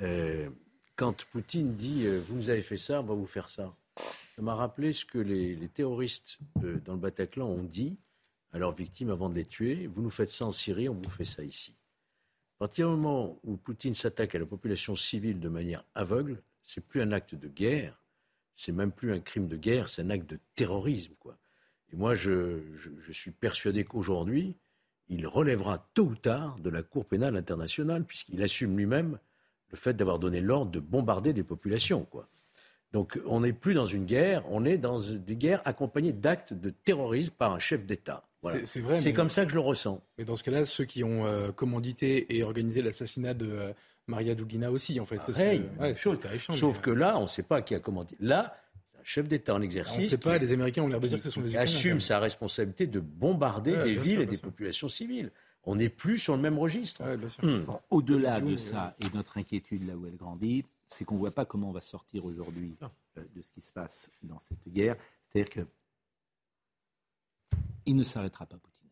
Euh, 0.00 0.48
quand 0.96 1.24
Poutine 1.26 1.74
dit 1.74 2.06
euh, 2.06 2.20
Vous 2.28 2.36
nous 2.36 2.50
avez 2.50 2.62
fait 2.62 2.76
ça, 2.76 3.00
on 3.00 3.04
va 3.04 3.14
vous 3.14 3.26
faire 3.26 3.50
ça. 3.50 3.74
Ça 4.36 4.42
m'a 4.42 4.54
rappelé 4.54 4.92
ce 4.92 5.04
que 5.04 5.18
les, 5.18 5.56
terroristes 5.74 6.38
euh, 6.62 6.78
dans 6.84 6.92
le 6.92 7.00
Bataclan 7.00 7.46
ont 7.46 7.64
dit 7.64 7.98
à 8.52 8.58
leurs 8.58 8.74
victimes 8.74 9.10
avant 9.10 9.28
de 9.28 9.34
les 9.34 9.46
tuer 9.46 9.88
Vous 9.88 10.02
nous 10.02 10.10
faites 10.10 10.30
ça 10.30 10.46
en 10.46 10.52
Syrie, 10.52 10.88
on 10.88 10.94
vous 10.94 11.10
fait 11.10 11.24
ça 11.24 11.42
ici. 11.42 11.74
À 12.56 12.58
partir 12.60 12.88
du 12.88 12.96
moment 12.96 13.38
où 13.42 13.56
Poutine 13.56 13.94
s'attaque 13.94 14.36
à 14.36 14.38
la 14.38 14.46
population 14.46 14.94
civile 14.94 15.40
de 15.40 15.48
manière 15.48 15.84
aveugle, 15.94 16.42
c'est 16.62 16.80
plus 16.80 17.02
un 17.02 17.10
acte 17.10 17.34
de 17.34 17.48
guerre, 17.48 18.00
c'est 18.58 18.72
même 18.72 18.90
plus 18.90 19.12
un 19.12 19.20
crime 19.20 19.46
de 19.46 19.56
guerre, 19.56 19.88
c'est 19.88 20.02
un 20.02 20.10
acte 20.10 20.28
de 20.28 20.38
terrorisme, 20.56 21.14
quoi. 21.20 21.38
Et 21.92 21.96
moi, 21.96 22.14
je 22.14 22.60
suis 23.12 23.30
persuadé 23.30 23.84
qu'aujourd'hui, 23.84 24.56
il 25.08 25.26
relèvera 25.26 25.88
tôt 25.94 26.06
ou 26.06 26.16
tard 26.16 26.58
de 26.58 26.68
la 26.68 26.82
Cour 26.82 27.06
pénale 27.06 27.36
internationale, 27.36 28.04
puisqu'il 28.04 28.42
assume 28.42 28.76
lui-même 28.76 29.18
le 29.70 29.76
fait 29.76 29.94
d'avoir 29.94 30.18
donné 30.18 30.40
l'ordre 30.40 30.72
de 30.72 30.80
bombarder 30.80 31.32
des 31.32 31.44
populations. 31.44 32.04
Quoi. 32.04 32.28
Donc 32.92 33.18
on 33.26 33.40
n'est 33.40 33.52
plus 33.52 33.74
dans 33.74 33.86
une 33.86 34.06
guerre, 34.06 34.42
on 34.50 34.64
est 34.64 34.76
dans 34.76 34.98
une 34.98 35.22
guerre 35.22 35.62
accompagnée 35.64 36.12
d'actes 36.12 36.52
de 36.52 36.70
terrorisme 36.70 37.34
par 37.38 37.52
un 37.52 37.58
chef 37.58 37.86
d'État. 37.86 38.24
Voilà. 38.42 38.66
C'est 38.66 38.80
vrai. 38.80 38.98
C'est 38.98 39.12
comme 39.12 39.30
ça 39.30 39.44
que 39.44 39.50
je 39.50 39.54
le 39.54 39.60
ressens. 39.60 40.02
Mais 40.18 40.24
dans 40.24 40.36
ce 40.36 40.44
cas-là, 40.44 40.64
ceux 40.64 40.84
qui 40.84 41.04
ont 41.04 41.26
euh, 41.26 41.52
commandité 41.52 42.36
et 42.36 42.42
organisé 42.42 42.82
l'assassinat 42.82 43.34
de 43.34 43.50
euh, 43.50 43.72
Maria 44.08 44.34
Dugina 44.34 44.70
aussi, 44.70 44.98
en 44.98 45.06
fait. 45.06 45.18
Pareil, 45.18 45.62
c'est 45.94 46.18
terrifiant. 46.18 46.54
Sauf 46.54 46.80
que 46.80 46.90
là, 46.90 47.18
on 47.18 47.22
ne 47.22 47.26
sait 47.26 47.42
pas 47.42 47.62
qui 47.62 47.74
a 47.74 47.80
commandité. 47.80 48.16
Là, 48.20 48.56
chef 49.04 49.28
d'État 49.28 49.54
en 49.54 49.62
exercice. 49.62 49.96
On 49.96 50.00
ne 50.00 50.06
sait 50.06 50.18
pas, 50.18 50.38
les 50.38 50.52
Américains 50.52 50.82
ont 50.82 50.88
l'air 50.88 51.00
de 51.00 51.08
dire 51.08 51.18
que 51.18 51.24
ce 51.24 51.30
sont 51.30 51.40
les 51.40 51.48
Ukrainiens. 51.48 51.62
assume 51.62 52.00
sa 52.00 52.18
responsabilité 52.18 52.86
de 52.86 53.00
bombarder 53.00 53.76
des 53.76 53.94
villes 53.94 54.20
et 54.20 54.26
des 54.26 54.38
populations 54.38 54.88
civiles. 54.88 55.30
On 55.64 55.76
n'est 55.76 55.88
plus 55.88 56.18
sur 56.18 56.34
le 56.34 56.42
même 56.42 56.58
registre. 56.58 57.02
Hmm. 57.42 57.64
Au-delà 57.90 58.40
de 58.40 58.56
ça, 58.56 58.96
et 59.00 59.14
notre 59.14 59.38
inquiétude 59.38 59.86
là 59.86 59.94
où 59.94 60.06
elle 60.06 60.16
grandit, 60.16 60.64
c'est 60.86 61.04
qu'on 61.04 61.14
ne 61.14 61.20
voit 61.20 61.30
pas 61.30 61.44
comment 61.44 61.68
on 61.68 61.72
va 61.72 61.82
sortir 61.82 62.24
aujourd'hui 62.24 62.74
euh, 63.18 63.22
de 63.34 63.42
ce 63.42 63.52
qui 63.52 63.60
se 63.60 63.72
passe 63.72 64.10
dans 64.22 64.38
cette 64.38 64.66
guerre. 64.68 64.96
C'est-à-dire 65.22 65.50
que 65.50 65.60
il 67.84 67.96
ne 67.96 68.04
s'arrêtera 68.04 68.46
pas, 68.46 68.56
Poutine. 68.56 68.88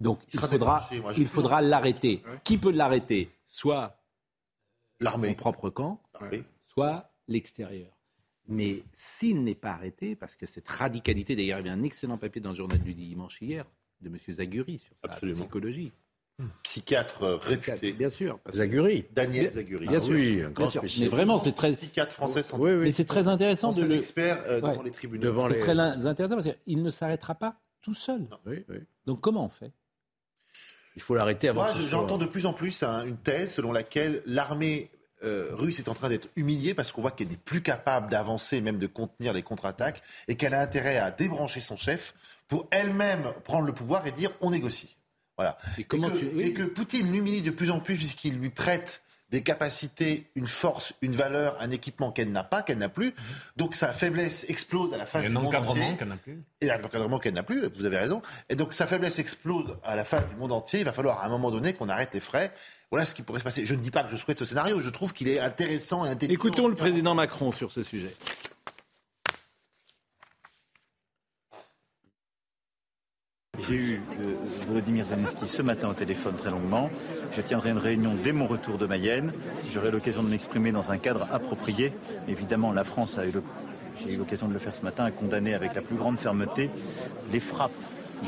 Donc 0.00 0.20
il, 0.32 0.40
faudra, 0.40 0.88
il 1.16 1.26
faudra 1.26 1.62
l'arrêter. 1.62 2.22
Qui 2.42 2.58
peut 2.58 2.72
l'arrêter? 2.72 3.30
Soit 3.46 3.96
son 5.04 5.34
propre 5.34 5.70
camp, 5.70 6.00
soit 6.66 7.10
l'extérieur. 7.28 7.90
Mais 8.46 8.82
s'il 8.94 9.42
n'est 9.42 9.54
pas 9.54 9.70
arrêté, 9.70 10.16
parce 10.16 10.36
que 10.36 10.46
cette 10.46 10.68
radicalité, 10.68 11.34
d'ailleurs, 11.34 11.60
il 11.60 11.66
y 11.66 11.70
a 11.70 11.72
un 11.72 11.82
excellent 11.82 12.18
papier 12.18 12.42
dans 12.42 12.50
le 12.50 12.56
journal 12.56 12.78
du 12.78 12.94
dimanche 12.94 13.40
hier 13.40 13.64
de 14.02 14.08
M. 14.08 14.18
Zaguri 14.28 14.78
sur 14.78 14.94
sa 15.02 15.08
psychologie. 15.08 15.92
Psychiatre 16.64 17.22
euh, 17.22 17.36
réputé. 17.36 17.92
Bien 17.92 18.10
sûr. 18.10 18.40
Zaguri. 18.50 19.06
Daniel 19.12 19.52
Zaguri. 19.52 19.86
Bien, 19.86 20.00
sûr. 20.00 20.14
Oui, 20.14 20.42
un 20.42 20.50
grand. 20.50 20.68
Mais 20.98 21.06
vraiment, 21.06 21.38
c'est 21.38 21.52
très. 21.52 21.72
Psychiatre 21.74 22.12
français 22.12 22.42
sans 22.42 22.58
oui, 22.58 22.72
oui. 22.72 22.82
Mais 22.82 22.92
c'est 22.92 23.04
très 23.04 23.28
intéressant 23.28 23.70
de 23.70 23.84
le. 23.84 23.94
expert 23.94 24.42
euh, 24.48 24.60
devant 24.60 24.82
les 24.82 24.90
tribunaux. 24.90 25.48
C'est 25.50 25.58
très 25.58 25.78
intéressant 25.78 26.34
parce 26.34 26.48
qu'il 26.64 26.82
ne 26.82 26.90
s'arrêtera 26.90 27.36
pas 27.36 27.60
tout 27.82 27.94
seul. 27.94 28.26
Oui, 28.46 28.64
oui. 28.68 28.78
Donc 29.06 29.20
comment 29.20 29.44
on 29.44 29.48
fait? 29.48 29.72
Il 30.96 31.02
faut 31.02 31.14
l'arrêter 31.14 31.48
avant. 31.48 31.62
Moi, 31.62 31.72
j'entends 31.88 32.18
de 32.18 32.26
plus 32.26 32.46
en 32.46 32.52
plus 32.52 32.82
hein, 32.82 33.04
une 33.06 33.16
thèse 33.16 33.54
selon 33.54 33.70
laquelle 33.70 34.22
l'armée 34.26 34.90
euh, 35.24 35.48
russe 35.52 35.78
est 35.78 35.88
en 35.88 35.94
train 35.94 36.08
d'être 36.08 36.28
humiliée 36.36 36.74
parce 36.74 36.92
qu'on 36.92 37.00
voit 37.00 37.10
qu'elle 37.10 37.28
n'est 37.28 37.36
plus 37.36 37.62
capable 37.62 38.10
d'avancer, 38.10 38.60
même 38.60 38.78
de 38.78 38.86
contenir 38.86 39.32
les 39.32 39.42
contre-attaques, 39.42 40.02
et 40.28 40.36
qu'elle 40.36 40.54
a 40.54 40.60
intérêt 40.60 40.98
à 40.98 41.10
débrancher 41.10 41.60
son 41.60 41.76
chef 41.76 42.14
pour 42.48 42.68
elle-même 42.70 43.32
prendre 43.44 43.66
le 43.66 43.72
pouvoir 43.72 44.06
et 44.06 44.12
dire 44.12 44.30
on 44.40 44.50
négocie. 44.50 44.96
Voilà. 45.36 45.58
Et, 45.78 45.84
que, 45.84 45.96
et 46.40 46.52
que 46.52 46.62
Poutine 46.62 47.10
l'humilie 47.10 47.42
de 47.42 47.50
plus 47.50 47.70
en 47.70 47.80
plus 47.80 47.96
puisqu'il 47.96 48.38
lui 48.38 48.50
prête 48.50 49.02
des 49.30 49.42
capacités, 49.42 50.30
une 50.36 50.46
force, 50.46 50.92
une 51.02 51.12
valeur, 51.12 51.60
un 51.60 51.70
équipement 51.70 52.12
qu'elle 52.12 52.30
n'a 52.30 52.44
pas, 52.44 52.62
qu'elle 52.62 52.78
n'a 52.78 52.88
plus. 52.88 53.14
Donc 53.56 53.74
sa 53.74 53.92
faiblesse 53.92 54.44
explose 54.48 54.92
à 54.92 54.96
la 54.96 55.06
face 55.06 55.24
du 55.24 55.30
monde 55.30 55.54
entier. 55.54 55.96
qu'elle 55.98 56.08
n'a 56.08 56.16
plus. 56.16 56.42
Et 56.60 56.70
un 56.70 56.82
encadrement 56.82 57.18
qu'elle 57.18 57.34
n'a 57.34 57.42
plus, 57.42 57.68
vous 57.76 57.84
avez 57.84 57.98
raison. 57.98 58.22
Et 58.48 58.54
donc 58.54 58.74
sa 58.74 58.86
faiblesse 58.86 59.18
explose 59.18 59.76
à 59.82 59.96
la 59.96 60.04
face 60.04 60.28
du 60.28 60.36
monde 60.36 60.52
entier. 60.52 60.80
Il 60.80 60.84
va 60.84 60.92
falloir 60.92 61.20
à 61.20 61.26
un 61.26 61.28
moment 61.28 61.50
donné 61.50 61.72
qu'on 61.72 61.88
arrête 61.88 62.14
les 62.14 62.20
frais. 62.20 62.52
Voilà 62.90 63.06
ce 63.06 63.14
qui 63.14 63.22
pourrait 63.22 63.40
se 63.40 63.44
passer. 63.44 63.66
Je 63.66 63.74
ne 63.74 63.80
dis 63.80 63.90
pas 63.90 64.04
que 64.04 64.10
je 64.10 64.16
souhaite 64.16 64.38
ce 64.38 64.44
scénario, 64.44 64.80
je 64.80 64.90
trouve 64.90 65.12
qu'il 65.12 65.28
est 65.28 65.40
intéressant 65.40 66.04
et 66.04 66.10
intelligent. 66.10 66.38
Écoutons 66.38 66.68
le 66.68 66.76
président 66.76 67.14
Macron 67.14 67.50
sur 67.50 67.72
ce 67.72 67.82
sujet. 67.82 68.14
J'ai 73.68 73.74
eu 73.74 74.00
euh, 74.20 74.34
Volodymyr 74.66 75.04
Zelensky 75.04 75.48
ce 75.48 75.62
matin 75.62 75.88
au 75.88 75.94
téléphone 75.94 76.36
très 76.36 76.50
longuement. 76.50 76.90
Je 77.32 77.40
tiendrai 77.40 77.70
une 77.70 77.78
réunion 77.78 78.14
dès 78.22 78.32
mon 78.32 78.46
retour 78.46 78.78
de 78.78 78.86
Mayenne. 78.86 79.32
J'aurai 79.70 79.90
l'occasion 79.90 80.22
de 80.22 80.28
m'exprimer 80.28 80.72
dans 80.72 80.90
un 80.90 80.98
cadre 80.98 81.26
approprié. 81.32 81.92
Évidemment, 82.28 82.72
la 82.72 82.84
France 82.84 83.18
a 83.18 83.26
eu 83.26 83.32
j'ai 84.02 84.14
eu 84.14 84.16
l'occasion 84.16 84.48
de 84.48 84.52
le 84.52 84.58
faire 84.58 84.74
ce 84.74 84.82
matin, 84.82 85.04
a 85.04 85.10
condamné 85.10 85.54
avec 85.54 85.74
la 85.74 85.82
plus 85.82 85.96
grande 85.96 86.18
fermeté 86.18 86.70
les 87.32 87.40
frappes 87.40 87.72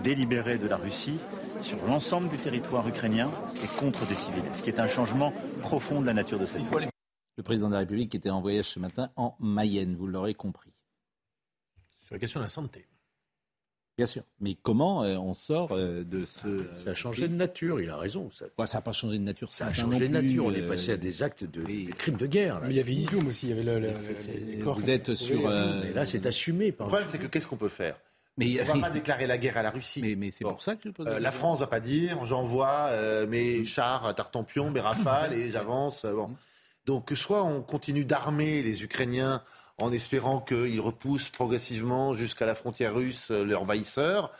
délibérées 0.02 0.58
de 0.58 0.68
la 0.68 0.76
Russie 0.76 1.18
sur 1.60 1.84
l'ensemble 1.86 2.28
du 2.28 2.36
territoire 2.36 2.86
ukrainien 2.86 3.30
et 3.62 3.66
contre 3.78 4.06
des 4.06 4.14
civils, 4.14 4.44
ce 4.52 4.62
qui 4.62 4.70
est 4.70 4.80
un 4.80 4.86
changement 4.86 5.32
profond 5.62 6.00
de 6.00 6.06
la 6.06 6.14
nature 6.14 6.38
de 6.38 6.46
cette 6.46 6.62
vie. 6.62 6.86
Le 7.36 7.42
président 7.42 7.68
de 7.68 7.74
la 7.74 7.80
République 7.80 8.14
était 8.14 8.30
en 8.30 8.40
voyage 8.40 8.66
ce 8.66 8.78
matin 8.78 9.10
en 9.16 9.34
Mayenne, 9.40 9.94
vous 9.94 10.06
l'aurez 10.06 10.34
compris. 10.34 10.72
Sur 12.00 12.14
la 12.14 12.20
question 12.20 12.40
de 12.40 12.44
la 12.44 12.48
santé. 12.48 12.86
Bien 13.96 14.06
sûr. 14.06 14.22
Mais 14.40 14.56
comment 14.62 15.04
euh, 15.04 15.16
on 15.16 15.32
sort 15.32 15.72
euh, 15.72 16.04
de 16.04 16.26
ce. 16.26 16.66
Ça 16.84 16.90
a 16.90 16.94
changé 16.94 17.28
de 17.28 17.34
nature, 17.34 17.80
il 17.80 17.88
a 17.88 17.96
raison. 17.96 18.30
Ça 18.30 18.44
n'a 18.44 18.80
pas 18.82 18.92
changé 18.92 19.18
de 19.18 19.22
nature. 19.22 19.50
Ça 19.50 19.66
a 19.66 19.72
changé 19.72 20.08
de 20.08 20.12
nature. 20.12 20.44
On 20.44 20.52
est 20.52 20.60
euh, 20.60 20.68
passé 20.68 20.92
à 20.92 20.98
des 20.98 21.22
actes 21.22 21.44
de 21.44 21.64
crimes 21.92 22.16
de 22.16 22.26
guerre. 22.26 22.60
il 22.68 22.76
y 22.76 22.80
avait 22.80 22.92
Izoum 22.92 23.28
aussi. 23.28 23.46
Il 23.46 23.50
y 23.50 23.52
avait 23.52 23.80
le, 23.80 23.92
Vous 24.62 24.90
êtes 24.90 25.14
sur. 25.14 25.48
là, 25.48 26.04
c'est 26.04 26.26
assumé. 26.26 26.72
Par 26.72 26.86
le 26.86 26.90
problème, 26.90 27.08
c'est 27.10 27.18
que 27.18 27.26
qu'est-ce 27.26 27.46
qu'on 27.46 27.56
peut 27.56 27.68
faire? 27.68 27.96
Mais, 28.38 28.60
on 28.60 28.74
ne 28.74 28.80
va 28.80 28.88
pas 28.88 28.90
déclarer 28.90 29.26
la 29.26 29.38
guerre 29.38 29.56
à 29.56 29.62
la 29.62 29.70
Russie. 29.70 30.14
Mais, 30.18 30.30
c'est 30.30 30.44
pour 30.44 30.62
ça 30.62 30.76
que 30.76 30.82
je 30.84 30.90
pose 30.90 31.06
La 31.06 31.32
France 31.32 31.60
ne 31.60 31.64
va 31.64 31.68
pas 31.68 31.80
dire 31.80 32.22
j'envoie 32.26 32.90
mes 33.28 33.64
chars 33.64 34.14
Tartampion, 34.14 34.70
mes 34.70 34.80
rafales 34.80 35.32
et 35.32 35.50
j'avance. 35.50 36.04
Bon. 36.04 36.30
Donc, 36.86 37.12
soit 37.16 37.42
on 37.42 37.62
continue 37.62 38.04
d'armer 38.04 38.62
les 38.62 38.84
Ukrainiens 38.84 39.42
en 39.76 39.90
espérant 39.92 40.40
qu'ils 40.40 40.80
repoussent 40.80 41.28
progressivement 41.28 42.14
jusqu'à 42.14 42.46
la 42.46 42.54
frontière 42.54 42.94
russe 42.94 43.30
euh, 43.30 43.44
l'envahisseur. 43.44 44.32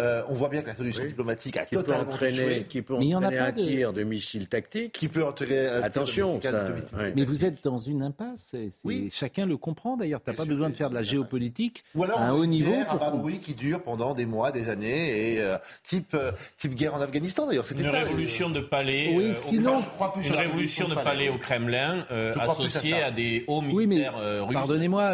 Euh, 0.00 0.22
on 0.28 0.34
voit 0.34 0.48
bien 0.48 0.62
que 0.62 0.66
la 0.66 0.74
solution 0.74 1.04
diplomatique 1.04 1.56
a 1.56 1.64
qui 1.64 1.76
totalement 1.76 2.04
peut 2.04 2.10
entraîner, 2.14 2.64
Qui 2.64 2.82
peut 2.82 2.94
entraîner 2.94 3.38
un 3.38 3.52
tir 3.52 3.92
de 3.92 4.02
missiles 4.02 4.48
tactiques. 4.48 4.92
Qui 4.92 5.06
peut 5.06 5.24
entraîner 5.24 5.68
un 5.68 5.82
Attention, 5.84 6.40
tir 6.40 6.50
de 6.50 6.80
ça, 6.80 6.96
Mais 7.14 7.24
vous 7.24 7.44
êtes 7.44 7.62
dans 7.62 7.78
une 7.78 8.02
impasse. 8.02 8.56
Oui. 8.82 9.08
Chacun 9.12 9.46
le 9.46 9.56
comprend 9.56 9.96
d'ailleurs. 9.96 10.20
Tu 10.20 10.30
n'as 10.30 10.36
pas 10.36 10.46
besoin 10.46 10.68
de 10.68 10.74
faire 10.74 10.90
de 10.90 10.96
la 10.96 11.04
géopolitique 11.04 11.84
Ou 11.94 12.02
alors, 12.02 12.18
à 12.18 12.24
un 12.24 12.32
haut 12.32 12.46
niveau. 12.46 12.74
Pour 12.88 13.30
qui 13.40 13.54
dure 13.54 13.82
pendant 13.82 14.14
des 14.14 14.26
mois, 14.26 14.50
des 14.50 14.68
années, 14.68 15.34
et 15.34 15.40
euh, 15.40 15.56
type, 15.84 16.14
euh, 16.14 16.32
type 16.56 16.74
guerre 16.74 16.94
en 16.94 17.00
Afghanistan 17.00 17.46
d'ailleurs. 17.46 17.66
C'était 17.66 17.84
ça. 17.84 18.00
Révolution 18.00 18.50
de 18.50 18.60
palais. 18.60 19.12
Oui, 19.14 19.32
sinon. 19.32 19.82
une 20.22 20.32
révolution 20.32 20.88
de 20.88 20.94
palais 20.96 21.28
au 21.28 21.38
Kremlin 21.38 22.04
associée 22.40 23.00
à, 23.00 23.12
des 23.12 23.44
hauts 23.46 23.62
militaires 23.62 24.16
russes. 24.44 24.54
Pardonnez-moi, 24.54 25.12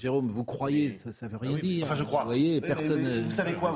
Jérôme, 0.00 0.28
vous 0.28 0.44
croyez, 0.44 0.96
ça 1.12 1.26
ne 1.26 1.32
veut 1.32 1.38
rien 1.38 1.58
dire. 1.58 1.84
Enfin, 1.84 1.96
je 1.96 2.04
crois. 2.04 2.20
Vous 2.20 2.26
voyez, 2.26 2.60
personne. 2.60 3.22
Vous 3.22 3.32
savez 3.32 3.54
quoi 3.54 3.72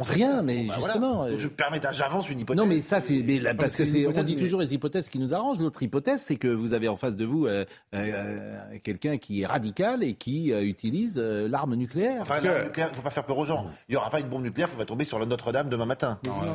on 0.00 0.04
sait 0.04 0.14
rien, 0.14 0.42
mais 0.42 0.66
bah 0.68 0.74
justement. 0.76 1.24
Euh, 1.24 1.38
je 1.38 1.48
permets, 1.48 1.80
j'avance 1.90 2.30
une 2.30 2.38
hypothèse. 2.38 2.62
Non, 2.62 2.68
mais 2.68 2.80
ça, 2.80 3.00
c'est 3.00 3.20
parce 3.58 3.76
que 3.76 3.84
c'est, 3.84 4.06
on 4.06 4.12
dit 4.12 4.36
toujours 4.36 4.60
les 4.60 4.72
hypothèses 4.72 5.08
qui 5.08 5.18
nous 5.18 5.34
arrangent. 5.34 5.58
L'autre 5.58 5.82
hypothèse, 5.82 6.22
c'est 6.22 6.36
que 6.36 6.46
vous 6.46 6.72
avez 6.72 6.86
en 6.86 6.94
face 6.94 7.16
de 7.16 7.24
vous 7.24 7.46
euh, 7.46 7.64
euh, 7.94 8.78
quelqu'un 8.84 9.16
qui 9.16 9.42
est 9.42 9.46
radical 9.46 10.04
et 10.04 10.14
qui 10.14 10.50
utilise 10.50 11.18
l'arme 11.18 11.74
nucléaire. 11.74 12.18
Enfin, 12.20 12.40
l'arme 12.40 12.66
nucléaire, 12.66 12.88
il 12.88 12.92
ne 12.92 12.96
faut 12.96 13.02
pas 13.02 13.10
faire 13.10 13.24
peur 13.26 13.38
aux 13.38 13.46
gens. 13.46 13.66
Il 13.88 13.92
n'y 13.92 13.96
aura 13.96 14.10
pas 14.10 14.20
une 14.20 14.28
bombe 14.28 14.44
nucléaire 14.44 14.70
qui 14.70 14.76
va 14.76 14.84
tomber 14.84 15.04
sur 15.04 15.18
la 15.18 15.26
Notre-Dame 15.26 15.68
demain 15.68 15.86
matin. 15.86 16.20
Non, 16.24 16.34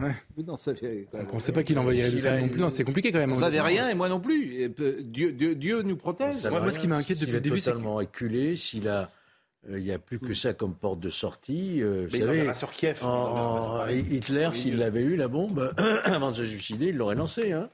Ouais. 0.00 0.14
Non, 0.46 0.56
ça 0.56 0.74
fait, 0.74 1.06
on 1.30 1.34
ne 1.34 1.38
sait 1.38 1.52
pas 1.52 1.62
qu'il 1.64 1.78
envoyait 1.78 2.10
l'Ukraine 2.10 2.40
non 2.40 2.48
plus. 2.48 2.62
C'est 2.70 2.84
compliqué 2.84 3.12
quand 3.12 3.18
même. 3.18 3.32
Vous 3.32 3.40
n'avez 3.40 3.60
rien 3.60 3.88
et 3.88 3.94
moi 3.94 4.08
non 4.08 4.20
plus. 4.20 4.70
Dieu, 5.02 5.32
Dieu, 5.32 5.54
Dieu 5.54 5.82
nous 5.82 5.96
protège. 5.96 6.46
Moi, 6.46 6.70
ce 6.70 6.78
qui 6.78 6.88
m'inquiète 6.88 7.18
depuis 7.18 7.32
le 7.32 7.40
début, 7.40 7.60
c'est 7.60 7.70
totalement 7.70 7.98
acculé. 7.98 8.56
S'il 8.56 8.88
a 8.88 9.10
euh, 9.68 9.78
il 9.78 9.84
n'y 9.84 9.92
a 9.92 9.98
plus 9.98 10.18
que 10.18 10.34
ça 10.34 10.54
comme 10.54 10.74
porte 10.74 10.98
de 11.00 11.10
sortie. 11.10 11.82
Euh, 11.82 12.06
vous 12.10 12.18
savez, 12.18 12.52
sur 12.54 12.72
Kiev. 12.72 13.00
Hitler, 14.10 14.50
s'il 14.54 14.78
l'avait 14.78 15.02
eu, 15.02 15.16
la 15.16 15.28
bombe, 15.28 15.72
avant 16.04 16.30
de 16.30 16.36
se 16.36 16.44
suicider, 16.44 16.86
il 16.86 16.96
l'aurait 16.96 17.14
lancée. 17.14 17.52
Hein. 17.52 17.68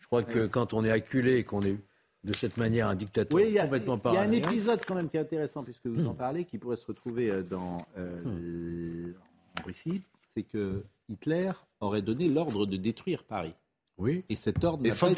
Je 0.00 0.06
crois 0.06 0.22
que 0.22 0.46
quand 0.46 0.72
on 0.72 0.84
est 0.84 0.90
acculé, 0.90 1.44
qu'on 1.44 1.62
est 1.62 1.76
de 2.24 2.32
cette 2.32 2.56
manière 2.56 2.88
un 2.88 2.94
dictateur 2.94 3.38
oui, 3.38 3.56
complètement 3.60 4.00
Il 4.06 4.14
y 4.14 4.16
a 4.16 4.22
un 4.22 4.32
épisode 4.32 4.80
quand 4.86 4.94
même 4.94 5.08
qui 5.08 5.16
est 5.16 5.20
intéressant, 5.20 5.62
puisque 5.62 5.86
vous 5.86 6.06
en 6.06 6.12
hmm. 6.12 6.16
parlez, 6.16 6.44
qui 6.44 6.58
pourrait 6.58 6.76
se 6.76 6.86
retrouver 6.86 7.30
euh, 7.30 7.42
dans, 7.42 7.86
hmm. 7.96 9.12
en 9.60 9.64
Russie. 9.64 10.02
C'est 10.22 10.42
que 10.42 10.82
Hitler 11.08 11.50
aurait 11.80 12.02
donné 12.02 12.28
l'ordre 12.28 12.66
de 12.66 12.76
détruire 12.76 13.24
Paris. 13.24 13.54
Oui. 13.98 14.24
Et 14.28 14.36
cet 14.36 14.62
ordre 14.62 14.84
et 14.84 14.90
n'a 14.90 14.94
pas, 14.94 15.10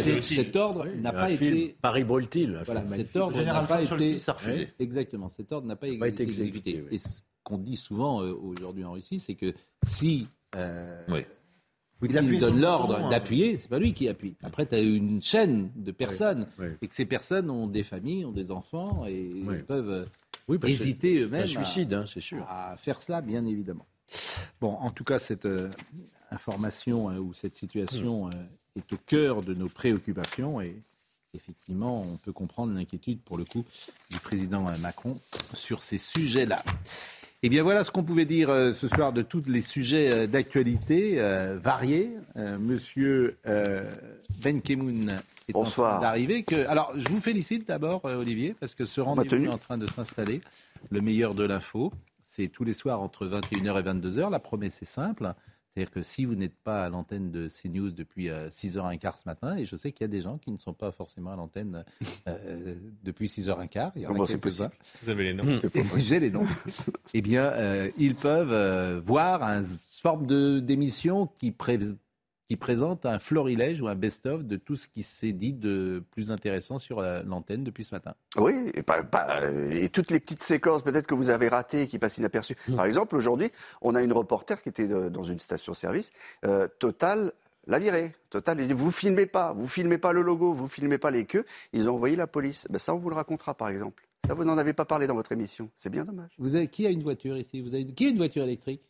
été... 0.00 0.20
cet 0.20 0.56
ordre 0.56 0.86
n'a 0.86 1.12
pas 1.12 1.30
été 1.30 1.76
Paris 1.80 2.04
Broltil. 2.04 2.58
Voilà, 2.64 2.86
cet 2.86 3.14
ordre 3.16 3.40
n'a 3.42 3.62
pas 3.62 3.82
été 3.82 4.18
exactement. 4.78 5.28
Cet 5.28 5.52
ordre 5.52 5.68
n'a 5.68 5.76
pas, 5.76 5.88
été 5.88 6.22
exécuté. 6.22 6.84
Et 6.90 6.98
ce 6.98 7.20
qu'on 7.44 7.58
dit 7.58 7.76
souvent 7.76 8.22
euh, 8.22 8.32
aujourd'hui 8.32 8.84
en 8.84 8.92
Russie, 8.92 9.20
c'est 9.20 9.34
que 9.34 9.54
si 9.84 10.26
euh, 10.56 11.00
oui. 11.08 11.20
Poutine 12.00 12.38
donne 12.38 12.60
l'ordre 12.60 12.98
hein. 12.98 13.08
d'appuyer, 13.08 13.56
c'est 13.56 13.68
pas 13.68 13.78
lui 13.78 13.94
qui 13.94 14.08
appuie. 14.08 14.36
Après, 14.42 14.66
tu 14.66 14.74
as 14.74 14.80
une 14.80 15.22
chaîne 15.22 15.70
de 15.76 15.92
personnes 15.92 16.46
et 16.82 16.88
que 16.88 16.94
ces 16.94 17.06
personnes 17.06 17.50
ont 17.50 17.66
des 17.66 17.84
familles, 17.84 18.24
ont 18.24 18.32
des 18.32 18.50
enfants 18.50 19.06
et 19.06 19.32
peuvent 19.66 20.06
oui, 20.48 20.58
hésiter 20.64 21.20
eux-mêmes 21.20 21.46
suicide, 21.46 21.94
hein, 21.94 22.04
sûr. 22.06 22.46
à 22.48 22.76
faire 22.76 23.00
cela, 23.00 23.22
bien 23.22 23.46
évidemment. 23.46 23.86
Bon, 24.60 24.72
en 24.74 24.90
tout 24.90 25.04
cas, 25.04 25.18
cette 25.18 25.46
euh, 25.46 25.70
information 26.30 27.10
euh, 27.10 27.18
ou 27.18 27.34
cette 27.34 27.56
situation 27.56 28.26
hmm. 28.26 28.30
euh, 28.34 28.78
est 28.78 28.92
au 28.92 28.96
cœur 28.96 29.42
de 29.42 29.54
nos 29.54 29.68
préoccupations 29.68 30.60
et 30.60 30.76
effectivement, 31.34 32.02
on 32.02 32.16
peut 32.16 32.32
comprendre 32.32 32.72
l'inquiétude 32.72 33.20
pour 33.20 33.36
le 33.36 33.44
coup 33.44 33.64
du 34.10 34.18
président 34.18 34.66
Macron 34.80 35.18
sur 35.52 35.82
ces 35.82 35.98
sujets-là. 35.98 36.62
Eh 37.42 37.50
bien 37.50 37.62
voilà 37.62 37.84
ce 37.84 37.90
qu'on 37.90 38.02
pouvait 38.02 38.24
dire 38.24 38.48
ce 38.48 38.88
soir 38.88 39.12
de 39.12 39.20
tous 39.20 39.42
les 39.46 39.60
sujets 39.60 40.26
d'actualité 40.26 41.20
variés. 41.60 42.10
Monsieur 42.34 43.36
Ben 44.42 44.62
Kemoun 44.62 45.10
est 45.46 45.52
Bonsoir. 45.52 45.88
en 45.88 45.90
train 45.92 46.00
d'arriver. 46.00 46.42
Que... 46.42 46.66
Alors 46.68 46.92
je 46.96 47.06
vous 47.08 47.20
félicite 47.20 47.68
d'abord 47.68 48.06
Olivier 48.06 48.56
parce 48.58 48.74
que 48.74 48.86
ce 48.86 49.02
rendez-vous 49.02 49.44
est 49.44 49.48
en 49.48 49.58
train 49.58 49.76
de 49.76 49.86
s'installer, 49.86 50.40
le 50.88 51.02
meilleur 51.02 51.34
de 51.34 51.44
l'info. 51.44 51.92
C'est 52.22 52.48
tous 52.48 52.64
les 52.64 52.72
soirs 52.72 53.02
entre 53.02 53.26
21h 53.26 53.78
et 53.78 53.82
22h. 53.82 54.30
La 54.30 54.40
promesse 54.40 54.80
est 54.80 54.86
simple. 54.86 55.34
C'est-à-dire 55.76 55.92
que 55.92 56.02
si 56.02 56.24
vous 56.24 56.36
n'êtes 56.36 56.56
pas 56.56 56.84
à 56.84 56.88
l'antenne 56.88 57.30
de 57.30 57.48
CNews 57.48 57.90
depuis 57.90 58.28
6h15 58.28 59.06
euh, 59.06 59.10
ce 59.14 59.22
matin, 59.26 59.56
et 59.58 59.66
je 59.66 59.76
sais 59.76 59.92
qu'il 59.92 60.04
y 60.04 60.06
a 60.06 60.08
des 60.08 60.22
gens 60.22 60.38
qui 60.38 60.50
ne 60.50 60.56
sont 60.56 60.72
pas 60.72 60.90
forcément 60.90 61.32
à 61.32 61.36
l'antenne 61.36 61.84
euh, 62.28 62.76
depuis 63.04 63.26
6h15, 63.26 63.92
il 63.96 64.02
y 64.02 64.06
en 64.06 64.14
a 64.14 64.26
quelques-uns. 64.26 64.70
Vous 65.02 65.10
avez 65.10 65.24
les 65.24 65.34
noms 65.34 65.60
J'ai 65.98 66.18
les 66.18 66.30
noms. 66.30 66.46
eh 67.12 67.20
bien, 67.20 67.44
euh, 67.44 67.90
ils 67.98 68.14
peuvent 68.14 69.02
voir 69.04 69.42
une 69.42 69.66
forme 70.00 70.26
d'émission 70.62 71.26
qui, 71.38 71.52
pré 71.52 71.76
qui 72.48 72.56
présente 72.56 73.06
un 73.06 73.18
florilège 73.18 73.80
ou 73.80 73.88
un 73.88 73.94
best-of 73.94 74.44
de 74.44 74.56
tout 74.56 74.76
ce 74.76 74.88
qui 74.88 75.02
s'est 75.02 75.32
dit 75.32 75.52
de 75.52 76.02
plus 76.12 76.30
intéressant 76.30 76.78
sur 76.78 77.02
l'antenne 77.02 77.64
depuis 77.64 77.84
ce 77.84 77.94
matin. 77.94 78.14
Oui, 78.36 78.52
et, 78.74 79.84
et 79.84 79.88
toutes 79.88 80.10
les 80.10 80.20
petites 80.20 80.42
séquences 80.42 80.82
peut-être 80.82 81.06
que 81.06 81.14
vous 81.14 81.30
avez 81.30 81.48
ratées 81.48 81.82
et 81.82 81.86
qui 81.86 81.98
passent 81.98 82.18
inaperçues. 82.18 82.56
Mmh. 82.68 82.76
Par 82.76 82.84
exemple, 82.84 83.16
aujourd'hui, 83.16 83.50
on 83.82 83.94
a 83.94 84.02
une 84.02 84.12
reporter 84.12 84.62
qui 84.62 84.68
était 84.68 84.86
dans 84.86 85.22
une 85.24 85.38
station-service, 85.38 86.10
euh, 86.44 86.68
Total 86.78 87.32
l'a 87.66 87.78
viré. 87.78 88.12
Total, 88.30 88.60
il 88.60 88.68
dit, 88.68 88.72
vous 88.72 88.90
filmez 88.90 89.26
pas, 89.26 89.52
vous 89.52 89.66
filmez 89.66 89.98
pas 89.98 90.12
le 90.12 90.22
logo, 90.22 90.52
vous 90.52 90.68
filmez 90.68 90.98
pas 90.98 91.10
les 91.10 91.24
queues. 91.24 91.44
Ils 91.72 91.88
ont 91.88 91.94
envoyé 91.94 92.16
la 92.16 92.26
police. 92.26 92.66
Ben, 92.70 92.78
ça, 92.78 92.94
on 92.94 92.98
vous 92.98 93.10
le 93.10 93.16
racontera, 93.16 93.54
par 93.54 93.68
exemple. 93.68 94.04
Ça, 94.26 94.34
vous 94.34 94.44
n'en 94.44 94.58
avez 94.58 94.72
pas 94.72 94.84
parlé 94.84 95.06
dans 95.06 95.14
votre 95.14 95.32
émission. 95.32 95.68
C'est 95.76 95.90
bien 95.90 96.04
dommage. 96.04 96.30
Vous 96.38 96.54
avez, 96.56 96.68
qui 96.68 96.86
a 96.86 96.90
une 96.90 97.02
voiture 97.02 97.36
ici? 97.36 97.60
Vous 97.60 97.74
avez, 97.74 97.86
Qui 97.86 98.06
a 98.06 98.08
une 98.10 98.16
voiture 98.16 98.44
électrique? 98.44 98.82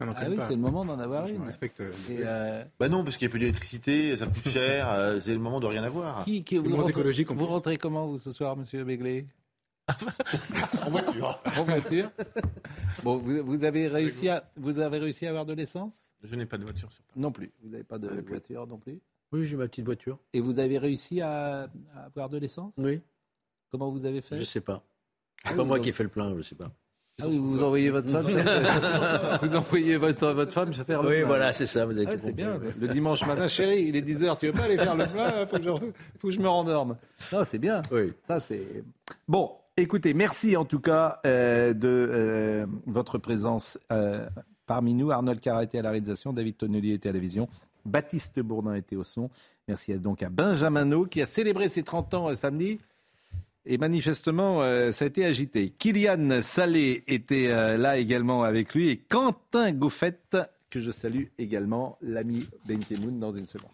Ah, 0.00 0.24
oui, 0.28 0.36
c'est 0.40 0.50
le 0.50 0.56
moment 0.56 0.84
d'en 0.84 0.98
avoir 0.98 1.26
une. 1.28 1.42
Respecte. 1.42 1.80
Euh, 1.80 2.64
bah 2.78 2.88
non, 2.88 3.04
parce 3.04 3.16
qu'il 3.16 3.26
n'y 3.26 3.30
a 3.30 3.32
plus 3.32 3.40
d'électricité, 3.40 4.16
ça 4.16 4.26
coûte 4.26 4.48
cher, 4.48 4.90
euh, 4.90 5.20
c'est 5.20 5.32
le 5.32 5.38
moment 5.38 5.60
de 5.60 5.66
rien 5.66 5.84
avoir. 5.84 6.24
Qui, 6.24 6.42
qui 6.42 6.58
vous, 6.58 6.76
rentrez, 6.76 7.24
vous 7.24 7.46
rentrez 7.46 7.76
comment 7.76 8.06
vous 8.06 8.18
ce 8.18 8.32
soir, 8.32 8.56
Monsieur 8.56 8.84
Begley 8.84 9.26
En 10.86 10.90
voiture. 10.90 11.38
en 11.56 11.64
voiture. 11.64 12.10
Bon, 13.02 13.18
vous, 13.18 13.64
avez 13.64 13.86
réussi 13.86 14.28
à 14.28 14.50
vous 14.56 14.78
avez 14.78 14.98
réussi 14.98 15.26
à 15.26 15.30
avoir 15.30 15.44
de 15.44 15.52
l'essence? 15.52 16.14
Je 16.22 16.34
n'ai 16.36 16.46
pas 16.46 16.56
de 16.56 16.64
voiture 16.64 16.90
sur 16.90 17.04
Non 17.16 17.30
plus. 17.30 17.52
Vous 17.62 17.68
n'avez 17.68 17.84
pas 17.84 17.98
de 17.98 18.08
voiture 18.26 18.66
non 18.66 18.78
plus 18.78 19.00
Oui, 19.30 19.44
j'ai 19.44 19.56
ma 19.56 19.68
petite 19.68 19.84
voiture. 19.84 20.18
Et 20.32 20.40
vous 20.40 20.58
avez 20.58 20.78
réussi 20.78 21.20
à, 21.20 21.68
avoir 22.06 22.30
de 22.30 22.38
l'essence? 22.38 22.74
Oui. 22.78 23.00
Comment 23.70 23.90
vous 23.90 24.06
avez 24.06 24.22
fait? 24.22 24.38
Je 24.38 24.44
sais 24.44 24.62
pas. 24.62 24.82
C'est 25.44 25.52
ah 25.52 25.56
pas 25.56 25.64
moi 25.64 25.78
qui 25.78 25.90
ai 25.90 25.92
fait 25.92 26.02
le 26.04 26.08
plein, 26.08 26.34
je 26.34 26.40
sais 26.40 26.54
pas. 26.54 26.72
Ah 27.22 27.26
vous 27.28 27.62
envoyez 27.62 27.90
votre 27.90 28.10
femme. 28.10 28.26
vous 29.42 29.54
envoyez 29.54 29.96
votre, 29.96 30.32
votre 30.32 30.52
femme 30.52 30.72
faire 30.72 31.02
le 31.02 31.08
Oui, 31.08 31.22
voilà, 31.22 31.52
c'est 31.52 31.66
ça. 31.66 31.86
Vous 31.86 31.96
avez 31.96 32.08
ah, 32.08 32.18
c'est 32.18 32.32
bien. 32.32 32.58
Le 32.78 32.88
dimanche 32.88 33.24
matin, 33.24 33.46
chérie, 33.46 33.84
il 33.84 33.94
est 33.94 34.00
10h, 34.00 34.38
tu 34.40 34.46
veux 34.46 34.52
pas 34.52 34.64
aller 34.64 34.76
faire 34.76 34.96
le 34.96 35.06
plat 35.06 35.46
faut, 35.46 35.58
que 35.58 35.62
je, 35.62 35.70
faut 35.70 36.28
que 36.28 36.34
je 36.34 36.40
me 36.40 36.48
rendorme. 36.48 36.96
Non, 37.32 37.44
c'est 37.44 37.58
bien. 37.58 37.82
Oui. 37.92 38.12
Ça, 38.26 38.40
c'est. 38.40 38.82
Bon, 39.28 39.52
écoutez, 39.76 40.12
merci 40.12 40.56
en 40.56 40.64
tout 40.64 40.80
cas 40.80 41.20
euh, 41.24 41.72
de 41.72 41.88
euh, 41.88 42.66
votre 42.86 43.18
présence 43.18 43.78
euh, 43.92 44.26
parmi 44.66 44.92
nous. 44.94 45.12
Arnold 45.12 45.38
Carra 45.38 45.62
était 45.62 45.78
à 45.78 45.82
la 45.82 45.90
réalisation, 45.92 46.32
David 46.32 46.56
Tonnelier 46.56 46.94
était 46.94 47.10
à 47.10 47.12
la 47.12 47.20
vision, 47.20 47.48
Baptiste 47.84 48.40
Bourdin 48.40 48.74
était 48.74 48.96
au 48.96 49.04
son. 49.04 49.30
Merci 49.68 49.96
donc 50.00 50.24
à 50.24 50.30
Benjamin 50.30 51.06
qui 51.06 51.22
a 51.22 51.26
célébré 51.26 51.68
ses 51.68 51.84
30 51.84 52.14
ans 52.14 52.34
samedi. 52.34 52.80
Et 53.66 53.78
manifestement, 53.78 54.62
euh, 54.62 54.92
ça 54.92 55.06
a 55.06 55.08
été 55.08 55.24
agité. 55.24 55.70
Kylian 55.78 56.42
Salé 56.42 57.02
était 57.06 57.48
euh, 57.48 57.78
là 57.78 57.96
également 57.96 58.42
avec 58.42 58.74
lui 58.74 58.90
et 58.90 58.98
Quentin 58.98 59.72
Gouffette, 59.72 60.36
que 60.68 60.80
je 60.80 60.90
salue 60.90 61.26
également, 61.38 61.96
l'ami 62.02 62.46
Ben 62.66 62.78
Kemoun, 62.78 63.18
dans 63.18 63.32
une 63.32 63.46
seconde. 63.46 63.70